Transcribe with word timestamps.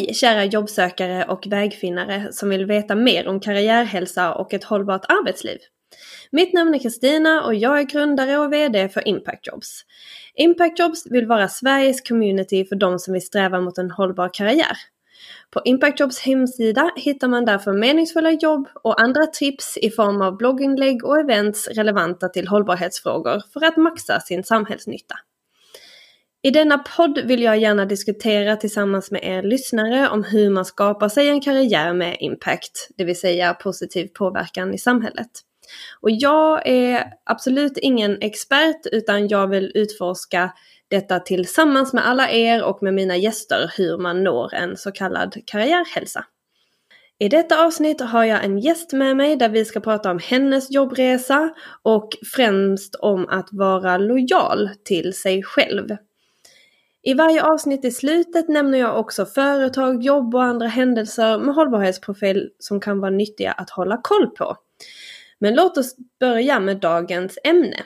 Hej 0.00 0.14
kära 0.14 0.44
jobbsökare 0.44 1.24
och 1.24 1.46
vägfinnare 1.46 2.28
som 2.32 2.48
vill 2.48 2.66
veta 2.66 2.94
mer 2.94 3.28
om 3.28 3.40
karriärhälsa 3.40 4.34
och 4.34 4.54
ett 4.54 4.64
hållbart 4.64 5.04
arbetsliv. 5.08 5.58
Mitt 6.30 6.52
namn 6.52 6.74
är 6.74 6.78
Kristina 6.78 7.44
och 7.44 7.54
jag 7.54 7.78
är 7.78 7.82
grundare 7.82 8.38
och 8.38 8.52
VD 8.52 8.88
för 8.88 9.08
Impact 9.08 9.46
Jobs. 9.46 9.68
Impact 10.34 10.78
Jobs 10.78 11.06
vill 11.10 11.26
vara 11.26 11.48
Sveriges 11.48 12.00
community 12.00 12.64
för 12.64 12.76
de 12.76 12.98
som 12.98 13.12
vill 13.12 13.26
sträva 13.26 13.60
mot 13.60 13.78
en 13.78 13.90
hållbar 13.90 14.30
karriär. 14.34 14.76
På 15.50 15.60
Impact 15.64 16.00
Jobs 16.00 16.20
hemsida 16.20 16.90
hittar 16.96 17.28
man 17.28 17.44
därför 17.44 17.72
meningsfulla 17.72 18.30
jobb 18.30 18.68
och 18.82 19.00
andra 19.00 19.26
tips 19.26 19.78
i 19.78 19.90
form 19.90 20.20
av 20.22 20.36
blogginlägg 20.36 21.04
och 21.04 21.20
events 21.20 21.68
relevanta 21.68 22.28
till 22.28 22.48
hållbarhetsfrågor 22.48 23.42
för 23.52 23.64
att 23.64 23.76
maxa 23.76 24.20
sin 24.20 24.44
samhällsnytta. 24.44 25.14
I 26.42 26.50
denna 26.50 26.78
podd 26.78 27.18
vill 27.18 27.42
jag 27.42 27.58
gärna 27.58 27.84
diskutera 27.84 28.56
tillsammans 28.56 29.10
med 29.10 29.24
er 29.24 29.42
lyssnare 29.42 30.08
om 30.08 30.24
hur 30.24 30.50
man 30.50 30.64
skapar 30.64 31.08
sig 31.08 31.28
en 31.28 31.40
karriär 31.40 31.94
med 31.94 32.16
impact, 32.20 32.88
det 32.96 33.04
vill 33.04 33.20
säga 33.20 33.54
positiv 33.54 34.06
påverkan 34.06 34.74
i 34.74 34.78
samhället. 34.78 35.30
Och 36.00 36.10
jag 36.10 36.68
är 36.68 37.04
absolut 37.24 37.78
ingen 37.78 38.18
expert 38.22 38.86
utan 38.92 39.28
jag 39.28 39.46
vill 39.46 39.72
utforska 39.74 40.52
detta 40.88 41.20
tillsammans 41.20 41.92
med 41.92 42.06
alla 42.06 42.30
er 42.30 42.64
och 42.64 42.82
med 42.82 42.94
mina 42.94 43.16
gäster 43.16 43.72
hur 43.76 43.98
man 43.98 44.24
når 44.24 44.54
en 44.54 44.76
så 44.76 44.92
kallad 44.92 45.36
karriärhälsa. 45.46 46.24
I 47.18 47.28
detta 47.28 47.64
avsnitt 47.64 48.00
har 48.00 48.24
jag 48.24 48.44
en 48.44 48.58
gäst 48.58 48.92
med 48.92 49.16
mig 49.16 49.36
där 49.36 49.48
vi 49.48 49.64
ska 49.64 49.80
prata 49.80 50.10
om 50.10 50.18
hennes 50.18 50.70
jobbresa 50.70 51.54
och 51.82 52.08
främst 52.34 52.94
om 52.94 53.28
att 53.28 53.48
vara 53.52 53.98
lojal 53.98 54.70
till 54.84 55.14
sig 55.14 55.42
själv. 55.42 55.96
I 57.02 57.14
varje 57.14 57.42
avsnitt 57.42 57.84
i 57.84 57.90
slutet 57.90 58.48
nämner 58.48 58.78
jag 58.78 58.98
också 58.98 59.26
företag, 59.26 60.02
jobb 60.02 60.34
och 60.34 60.42
andra 60.42 60.66
händelser 60.66 61.38
med 61.38 61.54
hållbarhetsprofil 61.54 62.50
som 62.58 62.80
kan 62.80 63.00
vara 63.00 63.10
nyttiga 63.10 63.52
att 63.52 63.70
hålla 63.70 64.00
koll 64.02 64.30
på. 64.30 64.56
Men 65.38 65.54
låt 65.54 65.78
oss 65.78 65.96
börja 66.20 66.60
med 66.60 66.76
dagens 66.76 67.38
ämne. 67.44 67.76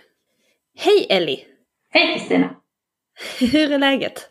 Hej 0.78 1.06
Ellie! 1.10 1.44
Hej 1.90 2.18
Kristina! 2.18 2.56
Hur 3.52 3.72
är 3.72 3.78
läget? 3.78 4.30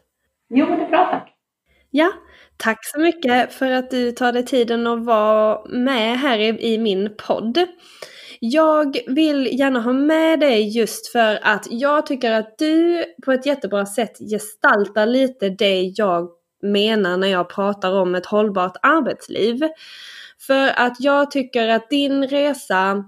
Jo, 0.50 0.66
det 0.66 0.74
är 0.74 0.90
bra 0.90 1.10
tack. 1.12 1.34
Ja, 1.90 2.14
tack 2.58 2.86
så 2.86 3.00
mycket 3.00 3.54
för 3.54 3.72
att 3.72 3.92
du 3.92 4.12
tar 4.12 4.32
dig 4.34 4.46
tiden 4.46 4.88
att 4.88 5.06
vara 5.06 5.70
med 5.70 6.20
här 6.20 6.40
i, 6.40 6.74
i 6.74 6.78
min 6.78 7.16
podd. 7.28 7.68
Jag 8.46 8.98
vill 9.08 9.60
gärna 9.60 9.80
ha 9.80 9.94
med 9.94 10.40
dig 10.40 10.78
just 10.78 11.08
för 11.08 11.40
att 11.42 11.68
jag 11.70 12.06
tycker 12.06 12.32
att 12.32 12.58
du 12.58 13.06
på 13.26 13.32
ett 13.32 13.46
jättebra 13.46 13.86
sätt 13.86 14.18
gestaltar 14.20 15.06
lite 15.06 15.50
det 15.50 15.94
jag 15.98 16.30
menar 16.62 17.18
när 17.18 17.28
jag 17.28 17.50
pratar 17.50 17.92
om 17.92 18.16
ett 18.16 18.26
hållbart 18.26 18.78
arbetsliv. 18.82 19.64
För 20.40 20.68
att 20.68 20.96
jag 21.00 21.32
tycker 21.32 21.68
att 21.68 21.90
din 21.90 22.28
resa 22.28 23.04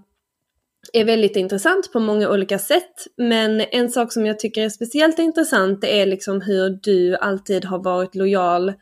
är 0.94 1.06
väldigt 1.06 1.36
intressant 1.36 1.92
på 1.94 2.00
många 2.00 2.30
olika 2.30 2.60
sätt. 2.60 3.08
Men 3.18 3.62
en 3.62 3.90
sak 3.90 4.14
som 4.14 4.26
jag 4.26 4.40
tycker 4.40 4.64
är 4.64 4.70
speciellt 4.70 5.20
intressant 5.20 5.82
det 5.82 6.02
är 6.02 6.06
liksom 6.06 6.42
hur 6.42 6.70
du 6.84 7.16
alltid 7.16 7.66
har 7.66 7.84
varit 7.84 8.16
lojal 8.16 8.74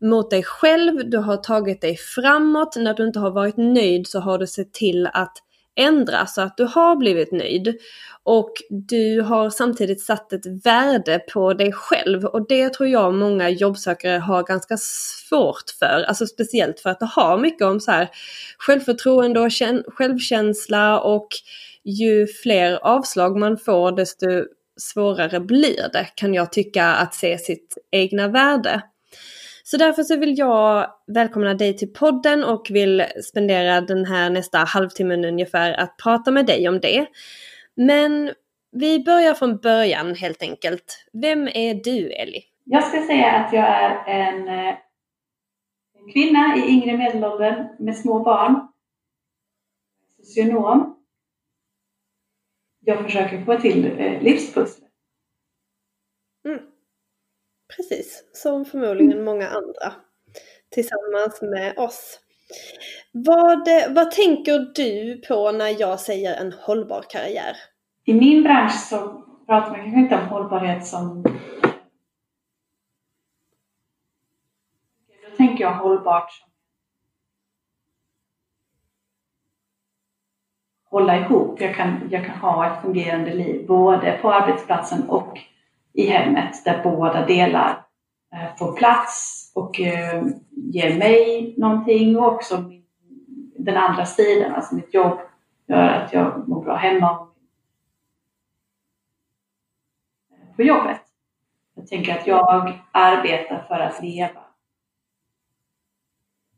mot 0.00 0.30
dig 0.30 0.42
själv. 0.42 1.10
Du 1.10 1.18
har 1.18 1.36
tagit 1.36 1.80
dig 1.80 1.96
framåt. 1.96 2.76
När 2.76 2.94
du 2.94 3.06
inte 3.06 3.18
har 3.18 3.30
varit 3.30 3.56
nöjd 3.56 4.06
så 4.06 4.20
har 4.20 4.38
du 4.38 4.46
sett 4.46 4.72
till 4.72 5.06
att 5.06 5.44
ändra 5.76 6.26
så 6.26 6.42
att 6.42 6.56
du 6.56 6.64
har 6.64 6.96
blivit 6.96 7.32
nöjd. 7.32 7.74
Och 8.22 8.52
du 8.70 9.20
har 9.20 9.50
samtidigt 9.50 10.00
satt 10.00 10.32
ett 10.32 10.66
värde 10.66 11.18
på 11.18 11.54
dig 11.54 11.72
själv 11.72 12.24
och 12.24 12.48
det 12.48 12.68
tror 12.68 12.88
jag 12.88 13.14
många 13.14 13.50
jobbsökare 13.50 14.18
har 14.18 14.42
ganska 14.42 14.76
svårt 14.76 15.70
för. 15.78 16.04
Alltså 16.08 16.26
speciellt 16.26 16.80
för 16.80 16.90
att 16.90 17.00
det 17.00 17.06
har 17.06 17.38
mycket 17.38 17.66
om 17.66 17.80
så 17.80 17.90
här 17.90 18.08
självförtroende 18.58 19.40
och 19.40 19.52
självkänsla 19.86 21.00
och 21.00 21.28
ju 21.84 22.26
fler 22.26 22.78
avslag 22.82 23.36
man 23.36 23.58
får 23.58 23.92
desto 23.92 24.26
svårare 24.76 25.40
blir 25.40 25.88
det 25.92 26.08
kan 26.14 26.34
jag 26.34 26.52
tycka 26.52 26.86
att 26.86 27.14
se 27.14 27.38
sitt 27.38 27.78
egna 27.90 28.28
värde. 28.28 28.82
Så 29.66 29.76
därför 29.76 30.02
så 30.02 30.16
vill 30.16 30.38
jag 30.38 30.90
välkomna 31.06 31.54
dig 31.54 31.76
till 31.76 31.92
podden 31.92 32.44
och 32.44 32.66
vill 32.70 33.04
spendera 33.24 33.80
den 33.80 34.04
här 34.04 34.30
nästa 34.30 34.58
halvtimmen 34.58 35.24
ungefär 35.24 35.72
att 35.72 35.96
prata 36.02 36.30
med 36.30 36.46
dig 36.46 36.68
om 36.68 36.80
det. 36.80 37.06
Men 37.74 38.32
vi 38.72 39.04
börjar 39.04 39.34
från 39.34 39.56
början 39.56 40.14
helt 40.14 40.42
enkelt. 40.42 41.06
Vem 41.12 41.48
är 41.48 41.74
du 41.74 42.12
Ellie? 42.12 42.42
Jag 42.64 42.84
ska 42.84 43.02
säga 43.02 43.32
att 43.32 43.52
jag 43.52 43.66
är 43.66 44.04
en, 44.06 44.48
eh, 44.48 44.74
en 45.94 46.12
kvinna 46.12 46.56
i 46.56 46.68
yngre 46.68 46.96
medelåldern 46.96 47.66
med 47.78 47.96
små 47.96 48.24
barn. 48.24 48.68
Socionom. 50.22 50.96
Jag 52.80 53.04
försöker 53.04 53.44
få 53.44 53.60
till 53.60 54.00
eh, 54.00 54.22
livspusslet. 54.22 54.90
Mm. 56.48 56.73
Precis, 57.76 58.24
som 58.32 58.64
förmodligen 58.64 59.24
många 59.24 59.48
andra 59.48 59.92
tillsammans 60.70 61.42
med 61.42 61.78
oss. 61.78 62.20
Vad, 63.12 63.68
vad 63.88 64.10
tänker 64.10 64.58
du 64.74 65.22
på 65.28 65.52
när 65.52 65.80
jag 65.80 66.00
säger 66.00 66.34
en 66.34 66.52
hållbar 66.52 67.04
karriär? 67.10 67.56
I 68.04 68.14
min 68.14 68.42
bransch 68.42 68.88
så 68.88 68.98
pratar 69.46 69.70
man 69.70 69.80
kanske 69.80 70.00
inte 70.00 70.14
om 70.14 70.28
hållbarhet 70.28 70.86
som... 70.86 71.22
Då 75.22 75.36
tänker 75.36 75.64
jag 75.64 75.74
hållbart 75.74 76.32
som 76.32 76.50
hålla 80.94 81.18
ihop. 81.18 81.60
Jag 81.60 81.74
kan, 81.74 82.08
jag 82.10 82.26
kan 82.26 82.36
ha 82.36 82.66
ett 82.66 82.82
fungerande 82.82 83.34
liv 83.34 83.66
både 83.66 84.18
på 84.22 84.32
arbetsplatsen 84.32 85.08
och 85.08 85.38
i 85.94 86.06
hemmet 86.06 86.64
där 86.64 86.82
båda 86.82 87.26
delar 87.26 87.86
eh, 88.32 88.56
får 88.58 88.72
plats 88.72 89.52
och 89.54 89.80
eh, 89.80 90.24
ger 90.50 90.98
mig 90.98 91.54
någonting 91.56 92.16
och 92.16 92.32
också 92.32 92.64
den 93.58 93.76
andra 93.76 94.06
sidan, 94.06 94.54
alltså 94.54 94.74
mitt 94.74 94.94
jobb 94.94 95.18
gör 95.66 95.88
att 95.88 96.12
jag 96.12 96.48
mår 96.48 96.64
bra 96.64 96.76
hemma 96.76 97.28
eh, 100.30 100.56
på 100.56 100.62
jobbet. 100.62 101.00
Jag 101.74 101.86
tänker 101.86 102.18
att 102.18 102.26
jag 102.26 102.78
arbetar 102.92 103.64
för 103.68 103.80
att 103.80 104.02
leva. 104.02 104.40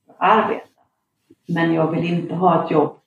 Jag 0.06 0.16
arbetar. 0.18 0.66
Men 1.48 1.74
jag 1.74 1.90
vill 1.90 2.04
inte 2.04 2.34
ha 2.34 2.64
ett 2.64 2.70
jobb 2.70 2.98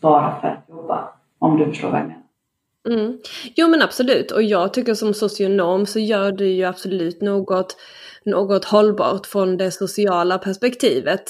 bara 0.00 0.40
för 0.40 0.48
att 0.48 0.68
jobba, 0.68 1.12
om 1.38 1.58
du 1.58 1.64
förstår 1.66 1.90
vad 1.90 2.00
jag 2.00 2.06
menar. 2.06 2.19
Mm. 2.88 3.18
Jo 3.56 3.68
men 3.68 3.82
absolut 3.82 4.30
och 4.30 4.42
jag 4.42 4.74
tycker 4.74 4.94
som 4.94 5.14
socionom 5.14 5.86
så 5.86 5.98
gör 5.98 6.32
du 6.32 6.48
ju 6.48 6.64
absolut 6.64 7.20
något, 7.20 7.76
något 8.24 8.64
hållbart 8.64 9.26
från 9.26 9.56
det 9.56 9.70
sociala 9.70 10.38
perspektivet. 10.38 11.22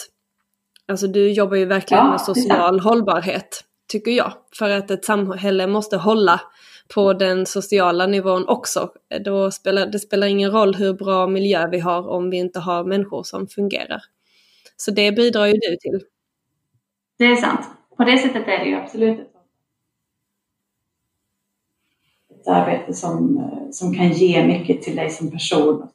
Alltså 0.88 1.06
du 1.06 1.32
jobbar 1.32 1.56
ju 1.56 1.64
verkligen 1.64 2.04
ja, 2.04 2.10
med 2.10 2.20
social 2.20 2.80
hållbarhet, 2.80 3.64
tycker 3.88 4.10
jag. 4.10 4.32
För 4.58 4.70
att 4.70 4.90
ett 4.90 5.04
samhälle 5.04 5.66
måste 5.66 5.96
hålla 5.96 6.40
på 6.94 7.12
den 7.12 7.46
sociala 7.46 8.06
nivån 8.06 8.48
också. 8.48 8.90
Då 9.24 9.50
spelar, 9.50 9.86
det 9.86 9.98
spelar 9.98 10.26
ingen 10.26 10.50
roll 10.50 10.74
hur 10.74 10.92
bra 10.92 11.26
miljö 11.26 11.68
vi 11.68 11.78
har 11.78 12.08
om 12.08 12.30
vi 12.30 12.36
inte 12.36 12.60
har 12.60 12.84
människor 12.84 13.22
som 13.22 13.46
fungerar. 13.46 14.02
Så 14.76 14.90
det 14.90 15.12
bidrar 15.12 15.46
ju 15.46 15.52
du 15.52 15.76
till. 15.76 16.00
Det 17.18 17.24
är 17.24 17.36
sant. 17.36 17.66
På 17.96 18.04
det 18.04 18.18
sättet 18.18 18.48
är 18.48 18.58
det 18.58 18.64
ju 18.64 18.74
absolut 18.74 19.29
ett 22.40 22.48
arbete 22.48 22.94
som, 22.94 23.50
som 23.72 23.94
kan 23.94 24.12
ge 24.12 24.46
mycket 24.46 24.82
till 24.82 24.96
dig 24.96 25.10
som 25.10 25.30
person. 25.30 25.88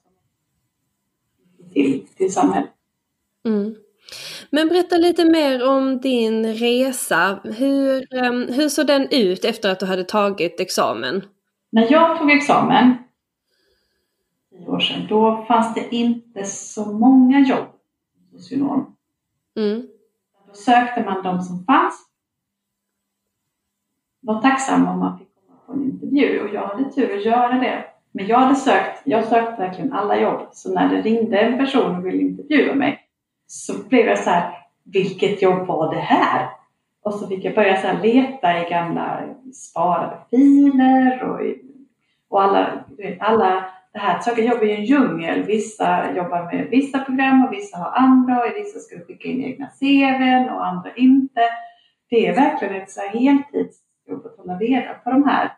Till, 1.73 2.07
till 2.17 2.33
samhället. 2.33 2.69
Mm. 3.45 3.75
Men 4.49 4.67
berätta 4.67 4.97
lite 4.97 5.25
mer 5.25 5.69
om 5.69 6.01
din 6.01 6.53
resa. 6.53 7.39
Hur, 7.43 8.15
ehm, 8.15 8.47
hur 8.53 8.69
såg 8.69 8.87
den 8.87 9.07
ut 9.11 9.45
efter 9.45 9.69
att 9.69 9.79
du 9.79 9.85
hade 9.85 10.03
tagit 10.03 10.59
examen? 10.59 11.25
När 11.69 11.91
jag 11.91 12.19
tog 12.19 12.31
examen, 12.31 12.93
tio 14.51 14.67
år 14.67 14.79
sedan, 14.79 15.05
då 15.09 15.45
fanns 15.47 15.73
det 15.73 15.95
inte 15.95 16.43
så 16.43 16.85
många 16.85 17.39
jobb 17.39 17.67
som 18.13 18.39
socionom. 18.39 18.95
Mm. 19.55 19.87
Då 20.47 20.53
sökte 20.53 21.03
man 21.03 21.23
de 21.23 21.41
som 21.41 21.65
fanns. 21.65 22.05
Var 24.21 24.41
tacksam 24.41 24.87
om 24.87 24.99
man 24.99 25.19
fick 25.19 25.24
på 25.65 25.73
en 25.73 25.83
intervju 25.83 26.41
och 26.41 26.55
jag 26.55 26.67
hade 26.67 26.91
tur 26.91 27.17
att 27.17 27.25
göra 27.25 27.53
det. 27.53 27.83
Men 28.11 28.27
jag 28.27 28.39
hade 28.39 28.55
sökt, 28.55 29.01
jag 29.03 29.25
sökte 29.25 29.61
verkligen 29.61 29.93
alla 29.93 30.19
jobb. 30.19 30.47
Så 30.51 30.73
när 30.73 30.89
det 30.89 31.01
ringde 31.01 31.39
en 31.39 31.57
person 31.57 31.95
och 31.95 32.05
ville 32.05 32.21
intervjua 32.21 32.75
mig 32.75 32.99
så 33.47 33.87
blev 33.89 34.05
jag 34.05 34.19
så 34.19 34.29
här, 34.29 34.53
vilket 34.83 35.41
jobb 35.41 35.67
var 35.67 35.93
det 35.95 36.01
här? 36.01 36.49
Och 37.03 37.13
så 37.13 37.27
fick 37.27 37.45
jag 37.45 37.55
börja 37.55 37.77
så 37.77 37.87
leta 38.03 38.65
i 38.65 38.69
gamla 38.69 39.21
sparade 39.53 40.17
filer 40.29 41.23
och, 41.23 41.39
och 42.29 42.41
alla, 42.41 42.83
alla 43.19 43.65
det 43.95 43.99
här 43.99 44.19
söka 44.19 44.41
jobb 44.41 44.61
är 44.61 44.65
ju 44.65 44.75
en 44.75 44.85
djungel. 44.85 45.43
Vissa 45.43 46.15
jobbar 46.15 46.53
med 46.53 46.67
vissa 46.69 46.99
program 46.99 47.45
och 47.45 47.53
vissa 47.53 47.77
har 47.77 47.91
andra 47.91 48.39
och 48.39 48.55
vissa 48.55 48.79
ska 48.79 48.99
skicka 48.99 49.27
in 49.27 49.43
egna 49.43 49.67
CVn 49.79 50.49
och 50.49 50.67
andra 50.67 50.89
inte. 50.95 51.41
Det 52.09 52.27
är 52.27 52.35
verkligen 52.35 52.75
ett 52.75 52.91
så 52.91 53.01
här 53.01 53.15
heltidsjobb 54.07 54.25
att 54.25 54.37
hålla 54.37 54.59
reda 54.59 54.93
på 54.93 55.09
de 55.09 55.23
här. 55.23 55.53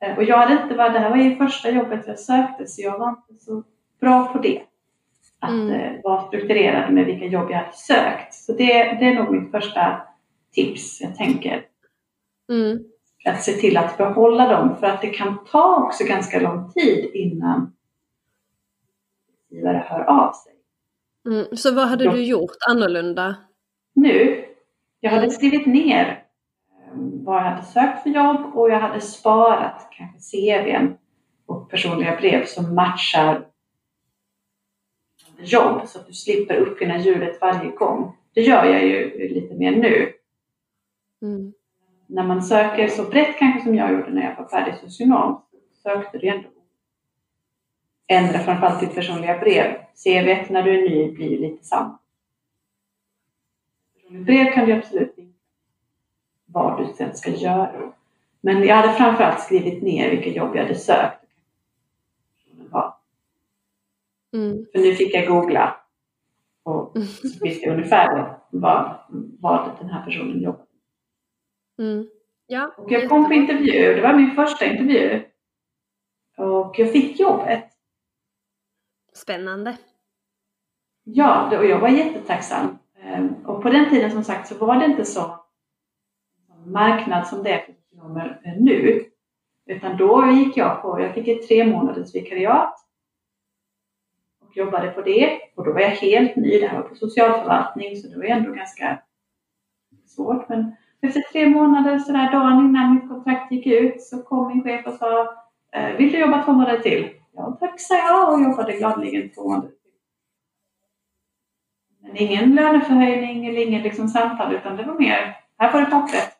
Eh, 0.00 0.16
och 0.16 0.24
jag 0.24 0.38
hade 0.38 0.62
inte 0.62 0.74
varit, 0.74 0.92
det 0.92 0.98
här 0.98 1.10
var 1.10 1.16
ju 1.16 1.36
första 1.36 1.70
jobbet 1.70 2.04
jag 2.06 2.18
sökte 2.18 2.66
så 2.66 2.82
jag 2.82 2.98
var 2.98 3.08
inte 3.08 3.44
så 3.44 3.62
bra 4.00 4.32
på 4.32 4.38
det. 4.38 4.62
Att 5.40 5.50
mm. 5.50 5.70
Eh, 5.70 6.02
vara 6.04 6.26
strukturerad 6.26 6.92
med 6.92 7.06
vilka 7.06 7.26
jobb 7.26 7.50
jag 7.50 7.58
hade 7.58 7.72
sökt. 7.72 8.34
Så 8.34 8.52
det, 8.52 8.82
det 8.82 9.04
är 9.04 9.14
nog 9.14 9.34
mitt 9.34 9.50
första 9.50 10.02
tips 10.52 11.00
jag 11.00 11.16
tänker. 11.16 11.64
Mm 12.50 12.84
att 13.26 13.42
se 13.42 13.52
till 13.52 13.76
att 13.76 13.98
behålla 13.98 14.48
dem 14.48 14.76
för 14.76 14.86
att 14.86 15.00
det 15.00 15.10
kan 15.10 15.44
ta 15.44 15.84
också 15.84 16.04
ganska 16.04 16.40
lång 16.40 16.72
tid 16.72 17.10
innan 17.14 17.72
arbetsgivare 19.56 19.86
hör 19.88 20.04
av 20.04 20.32
sig. 20.32 20.52
Mm, 21.26 21.56
så 21.56 21.74
vad 21.74 21.88
hade 21.88 22.10
du 22.10 22.24
gjort 22.24 22.56
annorlunda? 22.68 23.36
Nu? 23.94 24.44
Jag 25.00 25.10
hade 25.10 25.30
skrivit 25.30 25.66
ner 25.66 26.25
vad 27.24 27.36
jag 27.36 27.50
hade 27.50 27.62
sökt 27.62 28.02
för 28.02 28.10
jobb 28.10 28.56
och 28.56 28.70
jag 28.70 28.80
hade 28.80 29.00
sparat 29.00 29.88
kanske 29.90 30.18
CVn 30.18 30.96
och 31.46 31.70
personliga 31.70 32.16
brev 32.16 32.44
som 32.44 32.74
matchar 32.74 33.46
jobb 35.38 35.88
så 35.88 35.98
att 35.98 36.06
du 36.06 36.12
slipper 36.12 36.56
uppfinna 36.56 36.98
hjulet 36.98 37.40
varje 37.40 37.70
gång. 37.70 38.16
Det 38.34 38.40
gör 38.40 38.64
jag 38.64 38.84
ju 38.84 39.28
lite 39.28 39.54
mer 39.54 39.76
nu. 39.76 40.12
Mm 41.22 41.52
när 42.06 42.22
man 42.22 42.42
söker 42.42 42.88
så 42.88 43.02
brett 43.02 43.38
kanske 43.38 43.60
som 43.60 43.74
jag 43.74 43.92
gjorde 43.92 44.10
när 44.10 44.22
jag 44.22 44.36
var 44.36 44.48
färdig 44.48 44.74
socionom, 44.74 45.42
sökte 45.82 46.18
du 46.18 46.28
ändå 46.28 46.48
ändra 48.08 48.38
framförallt 48.38 48.80
ditt 48.80 48.94
personliga 48.94 49.38
brev. 49.38 49.74
CV 49.74 50.52
när 50.52 50.62
du 50.62 50.78
är 50.78 50.90
ny 50.90 51.12
blir 51.12 51.38
lite 51.38 51.64
samma. 51.64 51.98
Brev 54.08 54.52
kan 54.52 54.66
du 54.66 54.72
absolut 54.72 55.15
vad 56.56 56.78
du 56.78 56.94
sen 56.94 57.16
ska 57.16 57.30
göra. 57.30 57.92
Men 58.40 58.62
jag 58.62 58.76
hade 58.76 58.92
framförallt 58.92 59.40
skrivit 59.40 59.82
ner 59.82 60.10
vilka 60.10 60.30
jobb 60.30 60.56
jag 60.56 60.62
hade 60.62 60.74
sökt. 60.74 61.22
Mm. 64.32 64.66
För 64.72 64.78
nu 64.78 64.94
fick 64.94 65.14
jag 65.14 65.26
googla 65.26 65.76
och 66.62 66.92
så 67.22 67.38
visste 67.44 67.66
jag 67.66 67.74
ungefär 67.74 68.36
vad, 68.50 68.94
vad 69.40 69.70
den 69.80 69.88
här 69.88 70.04
personen 70.04 70.42
jobbade 70.42 70.62
Mm. 71.78 72.06
Ja, 72.46 72.74
och 72.76 72.92
jag 72.92 73.08
kom 73.08 73.26
på 73.26 73.34
intervju, 73.34 73.94
det 73.94 74.00
var 74.00 74.14
min 74.14 74.34
första 74.34 74.66
intervju. 74.66 75.22
Och 76.36 76.74
jag 76.78 76.92
fick 76.92 77.20
jobbet. 77.20 77.64
Spännande. 79.12 79.76
Ja, 81.04 81.58
och 81.58 81.66
jag 81.66 81.78
var 81.78 81.88
jättetacksam. 81.88 82.78
Ehm, 83.02 83.34
och 83.46 83.62
på 83.62 83.70
den 83.70 83.90
tiden 83.90 84.10
som 84.10 84.24
sagt 84.24 84.48
så 84.48 84.66
var 84.66 84.76
det 84.76 84.84
inte 84.84 85.04
så 85.04 85.45
marknad 86.72 87.26
som 87.26 87.42
det 87.42 87.50
är 87.50 87.58
för 87.58 87.72
ekonomer 87.72 88.40
eh, 88.44 88.54
nu. 88.58 89.04
Utan 89.66 89.96
då 89.96 90.26
gick 90.26 90.56
jag 90.56 90.82
på, 90.82 91.00
jag 91.00 91.14
fick 91.14 91.28
ett 91.28 91.48
tre 91.48 91.66
månaders 91.66 92.14
vikariat 92.14 92.74
och 94.40 94.56
jobbade 94.56 94.90
på 94.90 95.02
det. 95.02 95.38
Och 95.54 95.64
då 95.64 95.72
var 95.72 95.80
jag 95.80 95.90
helt 95.90 96.36
ny, 96.36 96.60
det 96.60 96.66
här 96.66 96.82
var 96.82 96.88
på 96.88 96.94
socialförvaltning 96.94 97.96
så 97.96 98.08
det 98.08 98.16
var 98.16 98.24
ändå 98.24 98.52
ganska 98.52 98.98
svårt. 100.06 100.48
Men 100.48 100.76
efter 101.00 101.20
tre 101.20 101.46
månader, 101.46 101.98
sådär 101.98 102.32
dagen 102.32 102.66
innan 102.66 102.94
mitt 102.94 103.08
kontrakt 103.08 103.52
gick 103.52 103.66
ut, 103.66 104.02
så 104.02 104.22
kom 104.22 104.48
min 104.48 104.62
chef 104.62 104.86
och 104.86 104.94
sa 104.94 105.34
eh, 105.72 105.96
Vill 105.96 106.12
du 106.12 106.18
jobba 106.18 106.42
två 106.44 106.52
månader 106.52 106.78
till? 106.78 107.10
Ja 107.32 107.56
tack, 107.60 107.80
sa 107.80 107.94
jag 107.94 108.34
och 108.34 108.40
jobbade 108.40 108.72
gladeligen 108.72 109.30
två 109.30 109.42
månader 109.42 109.68
till. 109.68 109.76
Men 112.02 112.16
ingen 112.16 112.54
löneförhöjning 112.54 113.46
eller 113.46 113.66
ingen 113.66 113.82
liksom 113.82 114.08
samtal 114.08 114.54
utan 114.54 114.76
det 114.76 114.82
var 114.84 114.94
mer, 114.94 115.36
här 115.58 115.72
får 115.72 115.80
du 115.80 115.86
pappret. 115.86 116.35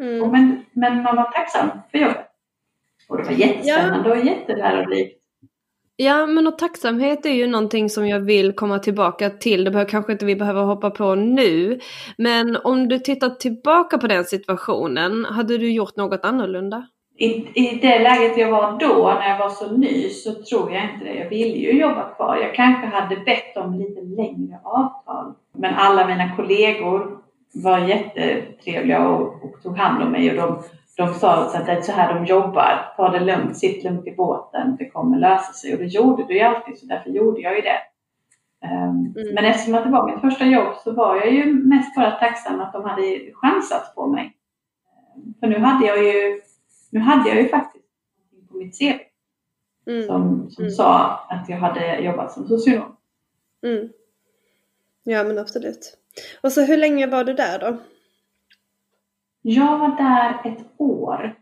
Mm. 0.00 0.30
men, 0.30 0.64
men 0.72 1.02
man 1.02 1.16
var 1.16 1.24
tacksam 1.24 1.68
för 1.90 1.98
jobbet. 1.98 2.26
Och 3.08 3.16
det 3.16 3.22
var 3.22 3.32
jättespännande 3.32 4.08
ja. 4.08 4.16
och 4.16 4.26
jättelärorikt. 4.26 5.22
Ja, 5.98 6.26
men 6.26 6.46
och 6.46 6.58
tacksamhet 6.58 7.26
är 7.26 7.30
ju 7.30 7.46
någonting 7.46 7.90
som 7.90 8.08
jag 8.08 8.20
vill 8.20 8.52
komma 8.52 8.78
tillbaka 8.78 9.30
till. 9.30 9.64
Det 9.64 9.70
behöver 9.70 9.90
kanske 9.90 10.12
inte 10.12 10.24
vi 10.24 10.36
behöver 10.36 10.62
hoppa 10.62 10.90
på 10.90 11.14
nu. 11.14 11.80
Men 12.18 12.56
om 12.56 12.88
du 12.88 12.98
tittar 12.98 13.30
tillbaka 13.30 13.98
på 13.98 14.06
den 14.06 14.24
situationen, 14.24 15.24
hade 15.24 15.58
du 15.58 15.72
gjort 15.72 15.96
något 15.96 16.24
annorlunda? 16.24 16.86
I, 17.18 17.26
I 17.54 17.78
det 17.82 17.98
läget 17.98 18.38
jag 18.38 18.50
var 18.50 18.78
då, 18.80 19.18
när 19.20 19.28
jag 19.28 19.38
var 19.38 19.48
så 19.48 19.76
ny, 19.76 20.08
så 20.08 20.34
tror 20.34 20.72
jag 20.72 20.84
inte 20.84 21.04
det. 21.04 21.14
Jag 21.14 21.28
ville 21.28 21.56
ju 21.56 21.80
jobba 21.80 22.14
kvar. 22.14 22.36
Jag 22.36 22.54
kanske 22.54 22.86
hade 22.86 23.16
bett 23.16 23.56
om 23.56 23.78
lite 23.78 24.00
längre 24.00 24.58
avtal. 24.64 25.34
Men 25.52 25.74
alla 25.74 26.06
mina 26.06 26.36
kollegor 26.36 27.18
var 27.54 27.78
jättetrevliga 27.78 29.08
och, 29.08 29.44
och 29.44 29.62
tog 29.62 29.76
hand 29.76 30.02
om 30.02 30.12
mig 30.12 30.30
och 30.30 30.36
de 30.36 30.62
de 30.96 31.14
sa 31.14 31.34
att 31.34 31.66
det 31.66 31.72
är 31.72 31.82
så 31.82 31.92
här 31.92 32.14
de 32.14 32.26
jobbar. 32.26 32.92
Ta 32.96 33.08
det 33.08 33.20
lugnt, 33.20 33.58
sitt 33.58 33.84
lugnt 33.84 34.06
i 34.06 34.14
båten, 34.14 34.76
det 34.76 34.90
kommer 34.90 35.18
lösa 35.18 35.52
sig. 35.52 35.72
Och 35.72 35.78
det 35.78 35.86
gjorde 35.86 36.24
det 36.24 36.34
ju 36.34 36.40
alltid, 36.40 36.78
så 36.78 36.86
därför 36.86 37.10
gjorde 37.10 37.40
jag 37.40 37.56
ju 37.56 37.62
det. 37.62 37.78
Um, 38.64 39.14
mm. 39.16 39.34
Men 39.34 39.44
eftersom 39.44 39.74
att 39.74 39.84
det 39.84 39.90
var 39.90 40.12
mitt 40.12 40.20
första 40.20 40.46
jobb 40.46 40.74
så 40.84 40.92
var 40.92 41.16
jag 41.16 41.32
ju 41.32 41.54
mest 41.54 41.96
bara 41.96 42.10
tacksam 42.10 42.60
att 42.60 42.72
de 42.72 42.84
hade 42.84 43.32
chansat 43.34 43.94
på 43.94 44.06
mig. 44.06 44.36
Um, 45.16 45.34
för 45.40 45.46
nu 45.46 45.58
hade 45.58 45.86
jag 45.86 46.04
ju, 46.04 46.40
nu 46.90 47.00
hade 47.00 47.28
jag 47.28 47.42
ju 47.42 47.48
faktiskt 47.48 47.84
på 48.50 48.56
mitt 48.56 48.78
CV 48.78 49.00
mm. 49.86 50.06
som, 50.06 50.50
som 50.50 50.64
mm. 50.64 50.74
sa 50.74 51.20
att 51.28 51.48
jag 51.48 51.56
hade 51.56 51.98
jobbat 51.98 52.32
som 52.32 52.48
socionom. 52.48 52.96
Mm. 53.62 53.88
Ja 55.04 55.24
men 55.24 55.38
absolut. 55.38 55.98
Och 56.40 56.52
så 56.52 56.64
hur 56.64 56.76
länge 56.76 57.06
var 57.06 57.24
du 57.24 57.32
där 57.32 57.58
då? 57.58 57.76
Jag 59.42 59.78
var 59.78 59.96
där 59.96 60.52
ett 60.52 60.66
år. 60.76 61.34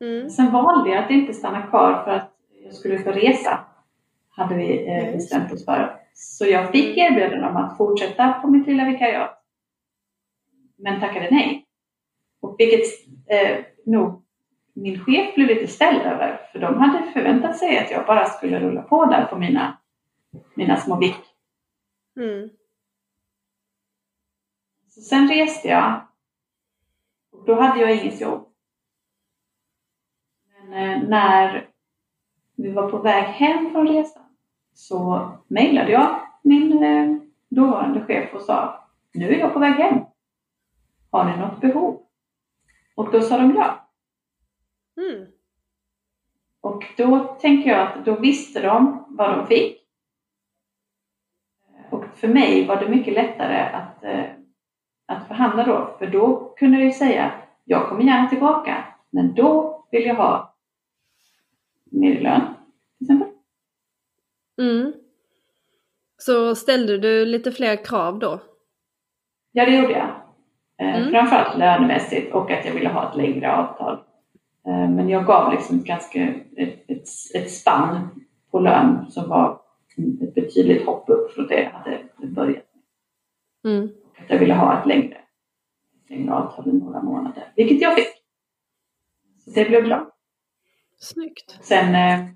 Mm. 0.00 0.30
Sen 0.30 0.52
valde 0.52 0.90
jag 0.90 1.04
att 1.04 1.10
inte 1.10 1.34
stanna 1.34 1.62
kvar 1.62 2.04
för 2.04 2.10
att 2.10 2.32
jag 2.64 2.74
skulle 2.74 2.98
få 2.98 3.10
resa. 3.10 3.64
Hade 4.28 4.54
vi 4.54 4.88
eh, 4.88 5.12
bestämt 5.12 5.52
oss 5.52 5.64
för. 5.64 5.96
Så 6.14 6.46
jag 6.46 6.72
fick 6.72 6.98
mm. 6.98 7.12
erbjudande 7.12 7.48
om 7.48 7.56
att 7.56 7.76
fortsätta 7.76 8.32
på 8.32 8.48
mitt 8.48 8.66
lilla 8.66 8.84
vikariat. 8.84 9.42
Men 10.76 11.00
tackade 11.00 11.28
nej. 11.30 11.66
Och 12.40 12.54
vilket 12.58 12.84
eh, 13.26 13.64
nog 13.84 14.22
min 14.76 15.04
chef 15.04 15.34
blev 15.34 15.48
lite 15.48 15.66
ställd 15.66 16.02
över. 16.02 16.40
För 16.52 16.58
de 16.58 16.78
hade 16.78 17.12
förväntat 17.12 17.58
sig 17.58 17.78
att 17.78 17.90
jag 17.90 18.06
bara 18.06 18.24
skulle 18.24 18.60
rulla 18.60 18.82
på 18.82 19.04
där 19.04 19.24
på 19.24 19.38
mina, 19.38 19.78
mina 20.54 20.76
små 20.76 20.96
vick. 20.96 21.16
Mm. 22.16 22.50
Sen 25.02 25.28
reste 25.28 25.68
jag 25.68 26.06
då 27.46 27.54
hade 27.54 27.80
jag 27.80 27.96
inget 27.96 28.20
jobb. 28.20 28.48
Men 30.48 30.72
eh, 30.72 31.08
när 31.08 31.70
vi 32.56 32.72
var 32.72 32.90
på 32.90 32.98
väg 32.98 33.24
hem 33.24 33.70
från 33.70 33.88
resan 33.88 34.22
så 34.74 35.28
mejlade 35.48 35.92
jag 35.92 36.20
min 36.42 36.82
eh, 36.82 37.16
dåvarande 37.48 38.04
chef 38.04 38.34
och 38.34 38.40
sa 38.40 38.88
nu 39.12 39.34
är 39.34 39.38
jag 39.38 39.52
på 39.52 39.58
väg 39.58 39.74
hem. 39.74 40.04
Har 41.10 41.24
ni 41.24 41.36
något 41.36 41.60
behov? 41.60 42.02
Och 42.94 43.12
då 43.12 43.20
sa 43.20 43.38
de 43.38 43.54
ja. 43.54 43.88
Mm. 44.96 45.26
Och 46.60 46.84
då 46.96 47.36
tänker 47.40 47.70
jag 47.70 47.80
att 47.80 48.04
då 48.04 48.20
visste 48.20 48.62
de 48.62 49.04
vad 49.08 49.38
de 49.38 49.46
fick. 49.46 49.82
Och 51.90 52.04
för 52.14 52.28
mig 52.28 52.66
var 52.66 52.76
det 52.76 52.88
mycket 52.88 53.14
lättare 53.14 53.60
att 53.60 54.04
eh, 54.04 54.35
att 55.06 55.28
förhandla 55.28 55.64
då. 55.64 55.96
För 55.98 56.06
då 56.06 56.54
kunde 56.56 56.76
jag 56.76 56.86
ju 56.86 56.92
säga, 56.92 57.32
jag 57.64 57.88
kommer 57.88 58.02
gärna 58.02 58.28
tillbaka, 58.28 58.84
men 59.10 59.34
då 59.34 59.84
vill 59.90 60.06
jag 60.06 60.14
ha 60.14 60.54
mer 61.84 62.20
lön 62.20 62.40
till 62.98 63.04
exempel. 63.04 63.28
Mm. 64.60 64.92
Så 66.18 66.54
ställde 66.54 66.98
du 66.98 67.24
lite 67.24 67.52
fler 67.52 67.84
krav 67.84 68.18
då? 68.18 68.40
Ja, 69.52 69.64
det 69.64 69.76
gjorde 69.76 69.92
jag. 69.92 70.08
Eh, 70.78 70.96
mm. 70.96 71.10
Framförallt 71.10 71.58
lönemässigt 71.58 72.34
och 72.34 72.50
att 72.50 72.64
jag 72.64 72.72
ville 72.72 72.88
ha 72.88 73.10
ett 73.10 73.16
längre 73.16 73.56
avtal. 73.56 73.98
Eh, 74.66 74.90
men 74.90 75.08
jag 75.08 75.26
gav 75.26 75.52
liksom 75.52 75.82
ganska 75.82 76.34
ett, 76.56 76.90
ett, 76.90 77.08
ett 77.34 77.50
spann 77.50 78.08
på 78.50 78.58
lön 78.58 79.06
som 79.10 79.28
var 79.28 79.60
ett 80.22 80.34
betydligt 80.34 80.86
hopp 80.86 81.10
upp 81.10 81.34
från 81.34 81.46
det 81.46 81.62
jag 81.62 81.70
hade 81.70 82.00
börjat 82.34 82.64
med. 83.62 83.74
Mm 83.74 83.88
jag 84.28 84.38
ville 84.38 84.54
ha 84.54 84.80
ett 84.80 84.86
längre, 84.86 85.16
längre 86.08 86.34
avtal 86.34 86.68
i 86.68 86.72
några 86.72 87.02
månader, 87.02 87.52
vilket 87.56 87.80
jag 87.80 87.94
fick. 87.94 88.08
Så 89.44 89.50
det 89.50 89.64
blev 89.64 89.84
bra. 89.84 90.10
Snyggt. 90.98 91.58
Sen 91.60 91.94
eh, 91.94 92.26